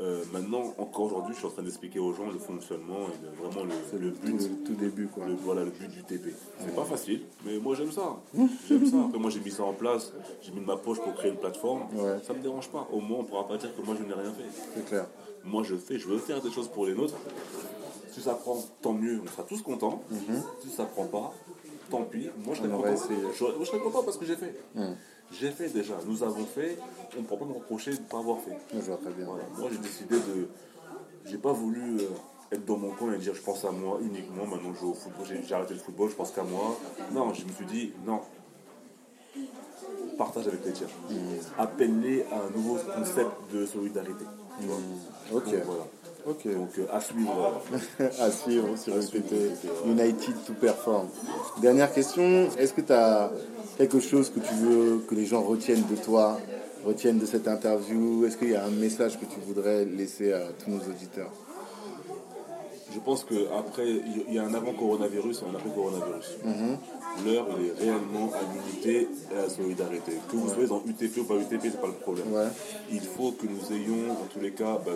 Euh, 0.00 0.22
maintenant, 0.32 0.74
encore 0.78 1.06
aujourd'hui, 1.06 1.34
je 1.34 1.38
suis 1.38 1.46
en 1.48 1.50
train 1.50 1.62
d'expliquer 1.62 1.98
aux 1.98 2.12
gens 2.14 2.30
le 2.30 2.38
fonctionnement 2.38 3.06
et 3.08 3.42
vraiment 3.42 3.64
le, 3.64 3.98
le 3.98 4.12
Tout, 4.12 4.20
but. 4.26 4.32
le- 4.40 4.64
tout 4.64 4.74
début, 4.74 5.08
quoi. 5.08 5.26
le- 5.26 5.34
voilà 5.34 5.64
le 5.64 5.70
but 5.70 5.88
du 5.90 6.02
TP. 6.04 6.32
C'est 6.60 6.74
pas 6.74 6.84
facile, 6.84 7.22
mais 7.44 7.58
moi 7.58 7.74
j'aime 7.78 7.90
ça. 7.92 8.16
J'aime 8.68 8.86
ça. 8.86 8.96
Après, 9.06 9.18
moi 9.18 9.30
j'ai 9.30 9.40
mis 9.40 9.50
ça 9.50 9.64
en 9.64 9.72
place, 9.72 10.12
j'ai 10.42 10.52
mis 10.52 10.60
de 10.60 10.66
ma 10.66 10.76
poche 10.76 10.98
pour 11.00 11.12
créer 11.14 11.30
une 11.32 11.36
plateforme. 11.38 11.82
Ouais. 11.94 12.18
Ça 12.26 12.32
me 12.32 12.40
dérange 12.40 12.68
pas. 12.70 12.86
Au 12.92 13.00
moins, 13.00 13.18
on 13.20 13.24
pourra 13.24 13.48
pas 13.48 13.56
dire 13.56 13.74
que 13.76 13.82
moi 13.82 13.96
je 13.98 14.04
n'ai 14.06 14.14
rien 14.14 14.32
fait. 14.32 14.44
C'est 14.76 14.84
clair. 14.86 15.06
Moi 15.44 15.62
je 15.64 15.74
fais, 15.76 15.98
je 15.98 16.06
veux 16.06 16.18
faire 16.18 16.40
des 16.40 16.50
choses 16.50 16.68
pour 16.68 16.86
les 16.86 16.94
nôtres. 16.94 17.14
Si 18.12 18.20
ça 18.20 18.34
prend, 18.34 18.56
tant 18.82 18.92
mieux, 18.92 19.20
on 19.22 19.26
sera 19.28 19.42
tous 19.44 19.62
contents. 19.62 20.02
Si 20.62 20.70
ça 20.70 20.84
prend 20.84 21.06
pas, 21.06 21.32
tant 21.90 22.02
pis. 22.02 22.28
Moi 22.44 22.54
je 22.54 22.58
serai 22.60 22.68
Mhm. 22.68 22.76
Content. 22.82 22.96
Je, 23.34 23.44
moi, 23.44 23.52
je 23.60 23.64
serai 23.64 23.78
content 23.80 24.02
parce 24.04 24.16
que 24.16 24.24
j'ai 24.26 24.36
fait. 24.36 24.54
J'ai 25.32 25.50
fait 25.50 25.68
déjà, 25.68 25.94
nous 26.06 26.22
avons 26.22 26.44
fait, 26.46 26.78
on 27.16 27.20
ne 27.20 27.26
pourra 27.26 27.40
pas 27.40 27.46
me 27.46 27.52
reprocher 27.52 27.92
de 27.92 27.96
ne 27.98 28.04
pas 28.04 28.18
avoir 28.18 28.38
fait. 28.40 28.56
Je 28.74 28.80
vois 28.80 28.96
très 28.96 29.10
bien. 29.10 29.26
Voilà. 29.26 29.44
Moi 29.58 29.68
j'ai 29.70 29.78
décidé 29.78 30.16
de. 30.16 30.48
J'ai 31.26 31.38
pas 31.38 31.52
voulu 31.52 32.00
euh, 32.00 32.08
être 32.52 32.64
dans 32.64 32.78
mon 32.78 32.90
coin 32.90 33.12
et 33.12 33.18
dire 33.18 33.34
je 33.34 33.42
pense 33.42 33.64
à 33.64 33.70
moi 33.70 33.98
uniquement, 34.00 34.46
maintenant 34.46 34.72
je 34.74 34.80
joue 34.80 34.90
au 34.90 34.94
football, 34.94 35.26
j'ai 35.46 35.54
arrêté 35.54 35.74
le 35.74 35.80
football, 35.80 36.08
je 36.08 36.14
pense 36.14 36.30
qu'à 36.30 36.44
moi. 36.44 36.78
Non, 37.12 37.34
je 37.34 37.44
me 37.44 37.52
suis 37.52 37.66
dit 37.66 37.92
non. 38.06 38.20
Partage 40.16 40.48
avec 40.48 40.64
les 40.64 40.72
tiens. 40.72 40.88
Appelle-les 41.58 42.24
à 42.24 42.42
un 42.46 42.50
nouveau 42.50 42.78
concept 42.96 43.30
de 43.52 43.66
solidarité. 43.66 44.24
vois. 44.60 44.76
Ok. 45.32 45.44
Donc, 45.44 45.62
voilà. 45.64 45.84
Ok. 46.28 46.46
Donc 46.52 46.78
euh, 46.78 46.86
à 46.92 47.00
suivre. 47.00 47.62
à 48.20 48.30
suivre 48.30 48.76
sur 48.76 48.96
À 48.96 49.02
suivre. 49.02 49.24
United 49.86 50.34
to 50.46 50.52
perform. 50.54 51.08
Dernière 51.62 51.92
question. 51.92 52.48
Est-ce 52.58 52.74
que 52.74 52.82
tu 52.82 52.92
as 52.92 53.30
quelque 53.78 54.00
chose 54.00 54.30
que 54.30 54.40
tu 54.40 54.54
veux 54.54 54.98
que 55.08 55.14
les 55.14 55.24
gens 55.24 55.42
retiennent 55.42 55.86
de 55.90 55.96
toi, 55.96 56.38
retiennent 56.84 57.18
de 57.18 57.26
cette 57.26 57.48
interview? 57.48 58.26
Est-ce 58.26 58.36
qu'il 58.36 58.50
y 58.50 58.56
a 58.56 58.64
un 58.64 58.70
message 58.70 59.18
que 59.18 59.24
tu 59.24 59.40
voudrais 59.46 59.84
laisser 59.84 60.32
à 60.32 60.40
tous 60.62 60.70
nos 60.70 60.80
auditeurs? 60.80 61.30
Je 62.92 62.98
pense 63.00 63.24
qu'après, 63.24 63.86
il 64.28 64.32
y 64.34 64.38
a 64.38 64.44
un 64.44 64.54
avant 64.54 64.72
coronavirus 64.72 65.42
et 65.42 65.50
un 65.50 65.54
après 65.54 65.70
coronavirus. 65.70 66.38
L'heure, 67.24 67.46
il 67.58 67.66
est 67.66 67.72
réellement 67.78 68.30
à 68.32 68.40
l'unité 68.54 69.08
et 69.32 69.36
à 69.38 69.42
la 69.42 69.48
solidarité. 69.48 70.12
Que 70.30 70.36
vous 70.36 70.48
soyez 70.48 70.68
dans 70.68 70.82
UTP 70.86 71.18
ou 71.18 71.24
pas 71.24 71.34
UTP, 71.34 71.60
c'est 71.64 71.80
pas 71.80 71.86
le 71.88 71.92
problème. 71.94 72.32
Ouais. 72.32 72.46
Il 72.90 73.00
faut 73.00 73.32
que 73.32 73.46
nous 73.46 73.76
ayons, 73.76 74.12
en 74.12 74.26
tous 74.32 74.40
les 74.40 74.52
cas, 74.52 74.78
bah, 74.84 74.92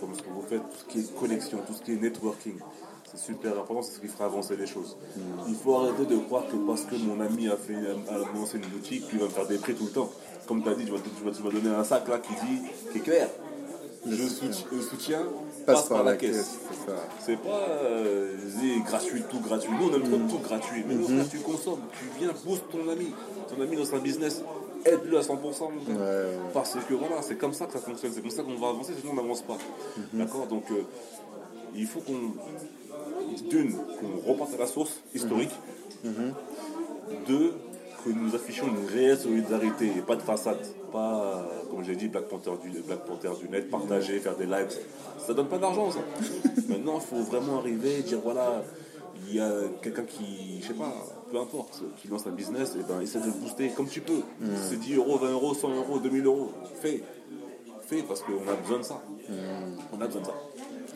comme 0.00 0.14
ce 0.14 0.22
que 0.22 0.28
vous 0.28 0.42
faites, 0.48 0.60
tout 0.62 0.76
ce 0.78 0.84
qui 0.92 0.98
est 1.00 1.14
connexion, 1.18 1.58
tout 1.66 1.72
ce 1.74 1.82
qui 1.82 1.92
est 1.92 1.96
networking. 2.00 2.54
C'est 3.12 3.18
super 3.32 3.52
important, 3.52 3.82
c'est 3.82 3.94
ce 3.94 4.00
qui 4.00 4.06
fera 4.06 4.26
avancer 4.26 4.56
les 4.56 4.66
choses. 4.68 4.96
Il 5.48 5.54
faut 5.56 5.74
arrêter 5.76 6.06
de 6.06 6.16
croire 6.18 6.46
que 6.46 6.56
parce 6.66 6.82
que 6.82 6.94
mon 6.96 7.20
ami 7.20 7.48
a, 7.48 7.56
fait, 7.56 7.74
a 7.74 8.18
lancé 8.36 8.58
une 8.58 8.66
boutique, 8.66 9.08
qu'il 9.08 9.18
va 9.18 9.24
me 9.24 9.30
faire 9.30 9.46
des 9.48 9.58
prêts 9.58 9.72
tout 9.74 9.84
le 9.86 9.90
temps. 9.90 10.10
Comme 10.46 10.62
tu 10.62 10.68
as 10.68 10.74
dit, 10.74 10.84
tu 10.84 10.92
vas, 10.92 10.98
tu 10.98 11.24
vas- 11.24 11.30
tu 11.32 11.42
vas 11.42 11.50
donner 11.50 11.74
un 11.74 11.82
sac 11.84 12.06
là 12.08 12.18
qui 12.18 12.32
dit, 12.34 12.60
qui 12.92 12.98
est 12.98 13.00
clair. 13.00 13.28
Je 14.06 14.26
soutiens, 14.28 14.50
le 14.72 14.80
soutien 14.82 15.22
passe, 15.66 15.88
par, 15.88 16.02
la 16.04 16.16
caisse. 16.16 16.58
C'est 17.20 17.36
pas 17.36 17.68
euh, 17.84 18.34
gratuit, 18.86 19.22
tout 19.30 19.40
gratuit. 19.40 19.70
Nous, 19.78 19.88
on 19.90 19.94
aime 19.94 20.02
trop 20.02 20.36
tout 20.38 20.42
gratuit. 20.42 20.84
Mais 20.88 20.94
nous, 20.94 21.06
Mhm. 21.08 21.18
frère, 21.18 21.28
tu 21.30 21.38
consommes, 21.40 21.80
tu 21.98 22.04
viens, 22.18 22.32
booste 22.44 22.64
ton 22.70 22.88
ami. 22.88 23.12
Ton 23.54 23.60
ami 23.62 23.76
dans 23.76 23.94
un 23.94 23.98
business, 23.98 24.42
aide-le 24.86 25.18
à 25.18 25.22
100%. 25.22 25.70
mon 25.70 25.82
gars. 25.82 26.00
Ouais, 26.00 26.06
ouais. 26.06 26.38
Parce 26.54 26.74
que 26.88 26.94
voilà, 26.94 27.20
c'est 27.22 27.36
comme 27.36 27.52
ça 27.52 27.66
que 27.66 27.72
ça 27.74 27.78
fonctionne. 27.78 28.12
C'est 28.14 28.22
comme 28.22 28.30
ça 28.30 28.42
qu'on 28.42 28.56
va 28.56 28.68
avancer, 28.70 28.92
sinon 28.98 29.12
on 29.12 29.16
n'avance 29.16 29.42
pas. 29.42 29.58
Mhm. 29.96 30.18
D'accord? 30.24 30.46
Donc, 30.46 30.64
euh, 30.70 30.82
il 31.74 31.86
faut 31.86 32.00
qu'on. 32.00 32.32
D'une, 33.48 33.74
qu'on 33.74 34.32
reparte 34.32 34.54
à 34.54 34.58
la 34.58 34.66
source 34.66 34.98
historique. 35.14 35.52
Mhm. 36.04 36.32
Deux, 37.28 37.52
que 38.04 38.10
nous 38.10 38.34
affichions 38.34 38.66
une 38.66 38.86
réelle 38.86 39.18
solidarité 39.18 39.86
et 39.86 40.02
pas 40.02 40.16
de 40.16 40.22
façade. 40.22 40.58
Pas, 40.92 41.48
comme 41.70 41.84
j'ai 41.84 41.96
dit, 41.96 42.08
Black 42.08 42.24
Panther 42.24 42.52
du, 42.62 42.80
Black 42.80 43.04
Panther 43.06 43.30
du 43.40 43.48
net, 43.48 43.70
partager, 43.70 44.18
faire 44.18 44.36
des 44.36 44.46
likes. 44.46 44.78
Ça 45.26 45.34
donne 45.34 45.48
pas 45.48 45.58
d'argent, 45.58 45.90
ça. 45.90 46.00
Maintenant, 46.68 46.96
il 46.96 47.06
faut 47.06 47.22
vraiment 47.22 47.58
arriver 47.58 47.98
et 47.98 48.02
dire 48.02 48.18
voilà, 48.22 48.64
il 49.28 49.36
y 49.36 49.40
a 49.40 49.50
quelqu'un 49.82 50.04
qui, 50.04 50.60
je 50.60 50.68
sais 50.68 50.74
pas, 50.74 50.92
peu 51.30 51.38
importe, 51.38 51.82
qui 52.00 52.08
lance 52.08 52.26
un 52.26 52.32
business, 52.32 52.76
et 52.76 52.82
ben 52.88 53.00
essaie 53.00 53.20
de 53.20 53.26
le 53.26 53.32
booster 53.32 53.68
comme 53.70 53.88
tu 53.88 54.00
peux. 54.00 54.22
C'est 54.68 54.78
10 54.80 54.96
euros, 54.96 55.18
20 55.18 55.30
euros, 55.30 55.54
100 55.54 55.74
euros, 55.74 55.98
2000 55.98 56.26
euros. 56.26 56.52
Fais. 56.80 57.02
Fais 57.82 58.02
parce 58.02 58.22
qu'on 58.22 58.48
a 58.48 58.54
besoin 58.54 58.78
de 58.78 58.84
ça. 58.84 59.02
On 59.92 60.00
a 60.00 60.06
besoin 60.06 60.22
de 60.22 60.26
ça. 60.26 60.34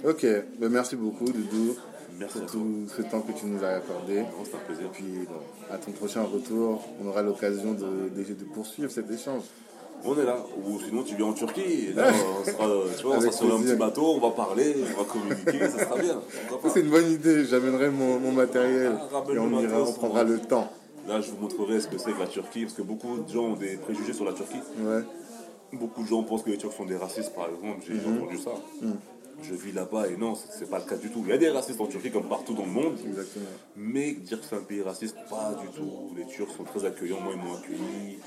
Ok. 0.05 0.26
Ben, 0.59 0.68
merci 0.68 0.96
beaucoup, 0.96 1.24
Doudou, 1.24 1.76
Merci 2.18 2.38
à 2.38 2.40
pour 2.42 2.50
tout 2.50 2.86
ce 2.96 3.02
temps 3.02 3.20
que 3.20 3.32
tu 3.32 3.46
nous 3.46 3.62
as 3.64 3.68
accordé. 3.76 4.20
Non, 4.22 4.26
C'est 4.44 4.54
un 4.54 4.58
plaisir. 4.66 4.88
Puis 4.92 5.04
bon, 5.28 5.74
à 5.74 5.78
ton 5.78 5.92
prochain 5.92 6.22
retour, 6.22 6.82
on 7.02 7.08
aura 7.08 7.22
l'occasion 7.22 7.72
de, 7.72 8.08
de, 8.14 8.22
de 8.34 8.44
poursuivre 8.54 8.90
cet 8.90 9.10
échange. 9.10 9.42
On 10.06 10.16
est 10.18 10.24
là. 10.24 10.36
Ou 10.66 10.78
sinon, 10.80 11.02
tu 11.02 11.14
viens 11.16 11.26
en 11.26 11.32
Turquie. 11.32 11.88
et 11.88 11.92
Là, 11.94 12.08
on 12.12 12.44
sera, 12.44 12.66
tu 12.98 13.02
vois, 13.06 13.16
on 13.16 13.20
sera 13.20 13.32
sur 13.32 13.54
un 13.56 13.60
petit 13.62 13.74
bateau, 13.76 14.04
on 14.16 14.20
va 14.20 14.30
parler, 14.30 14.74
on 14.94 15.02
va 15.02 15.08
communiquer, 15.08 15.66
ça 15.70 15.78
sera 15.86 15.98
bien. 15.98 16.20
C'est 16.72 16.80
une 16.80 16.90
bonne 16.90 17.10
idée, 17.10 17.44
j'amènerai 17.46 17.90
mon, 17.90 18.18
mon 18.20 18.32
matériel 18.32 18.92
Ah, 19.12 19.22
et 19.32 19.38
on 19.38 19.60
ira, 19.60 19.82
on 19.82 19.92
prendra 19.92 20.22
le 20.24 20.38
temps. 20.40 20.70
Là, 21.08 21.20
je 21.20 21.30
vous 21.30 21.38
montrerai 21.40 21.80
ce 21.80 21.88
que 21.88 21.96
c'est 21.98 22.12
que 22.12 22.20
la 22.20 22.26
Turquie, 22.26 22.62
parce 22.62 22.74
que 22.74 22.82
beaucoup 22.82 23.18
de 23.18 23.28
gens 23.32 23.44
ont 23.44 23.56
des 23.56 23.76
préjugés 23.76 24.12
sur 24.12 24.24
la 24.26 24.32
Turquie. 24.34 24.60
Ouais. 24.80 25.02
Beaucoup 25.72 26.02
de 26.02 26.08
gens 26.08 26.22
pensent 26.22 26.42
que 26.42 26.50
les 26.50 26.58
Turcs 26.58 26.72
sont 26.74 26.84
des 26.84 26.96
racistes, 26.96 27.34
par 27.34 27.46
exemple. 27.48 27.84
J'ai 27.86 27.94
Mhm. 27.94 28.22
entendu 28.22 28.38
ça. 28.38 28.50
Je 29.43 29.55
vis 29.55 29.72
là-bas 29.72 30.09
et 30.09 30.16
non, 30.16 30.35
c'est 30.35 30.68
pas 30.70 30.78
le 30.78 30.85
cas 30.85 30.97
du 30.97 31.11
tout. 31.11 31.22
Il 31.24 31.30
y 31.30 31.32
a 31.32 31.39
des 31.39 31.51
racistes 31.51 31.80
en 31.80 31.87
Turquie 31.87 32.11
comme 32.11 32.28
partout 32.28 32.55
dans 32.55 32.64
le 32.64 32.70
monde. 32.70 32.97
Exactement. 33.07 33.45
Mais 33.76 34.12
dire 34.12 34.41
que 34.41 34.47
c'est 34.47 34.57
un 34.57 34.61
pays 34.62 34.82
raciste, 34.82 35.16
pas 35.28 35.55
du 35.61 35.68
tout. 35.76 36.12
Les 36.16 36.26
Turcs 36.26 36.51
sont 36.57 36.64
très 36.64 36.85
accueillants. 36.85 37.20
Moi, 37.20 37.35
ils 37.37 37.43
m'ont 37.43 37.55
accueilli. 37.57 38.18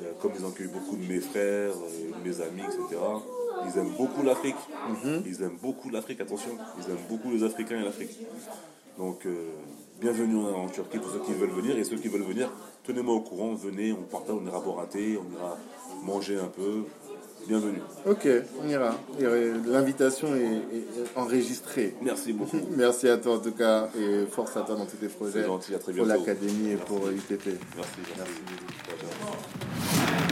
euh, 0.00 0.12
comme 0.20 0.32
ils 0.38 0.44
ont 0.44 0.48
accueilli 0.48 0.68
beaucoup 0.70 0.96
de 0.96 1.06
mes 1.06 1.20
frères, 1.20 1.72
euh, 1.72 2.18
de 2.18 2.28
mes 2.28 2.40
amis, 2.40 2.62
etc. 2.62 3.00
Ils 3.66 3.78
aiment 3.78 3.94
beaucoup 3.96 4.22
l'Afrique. 4.22 4.56
Ils 5.26 5.42
aiment 5.42 5.58
beaucoup 5.62 5.90
l'Afrique, 5.90 6.20
attention. 6.20 6.56
Ils 6.78 6.90
aiment 6.90 7.06
beaucoup 7.08 7.30
les 7.30 7.42
Africains 7.44 7.80
et 7.80 7.84
l'Afrique. 7.84 8.18
Donc, 8.98 9.24
euh, 9.26 9.50
bienvenue 10.00 10.36
en, 10.36 10.64
en 10.64 10.68
Turquie 10.68 10.98
pour 10.98 11.10
ceux 11.12 11.20
qui 11.20 11.32
veulent 11.32 11.50
venir. 11.50 11.78
Et 11.78 11.84
ceux 11.84 11.96
qui 11.96 12.08
veulent 12.08 12.22
venir, 12.22 12.50
tenez-moi 12.84 13.14
au 13.14 13.20
courant. 13.20 13.54
Venez, 13.54 13.92
on 13.92 14.02
partage, 14.02 14.36
on 14.42 14.46
ira 14.46 14.60
borater, 14.60 15.18
on 15.18 15.32
ira 15.38 15.56
manger 16.02 16.38
un 16.38 16.48
peu. 16.48 16.84
Bienvenue. 17.48 17.82
Ok, 18.06 18.28
on 18.62 18.68
ira. 18.68 18.94
Euh, 19.20 19.54
L'invitation 19.66 20.34
est, 20.34 20.40
est 20.40 21.16
enregistrée. 21.16 21.94
Merci 22.00 22.32
beaucoup. 22.32 22.58
Merci 22.76 23.08
à 23.08 23.16
toi 23.16 23.36
en 23.36 23.38
tout 23.38 23.52
cas 23.52 23.88
et 23.98 24.26
force 24.30 24.56
à 24.56 24.60
toi 24.62 24.76
dans 24.76 24.86
tous 24.86 24.96
tes 24.96 25.08
projets 25.08 25.44
gentil, 25.44 25.74
à 25.74 25.78
très 25.78 25.92
pour 25.92 26.06
l'académie 26.06 26.70
et 26.72 26.76
pour 26.76 27.08
UTP. 27.08 27.46
Merci, 27.76 27.90
merci. 28.16 28.32
Ciao. 29.00 30.28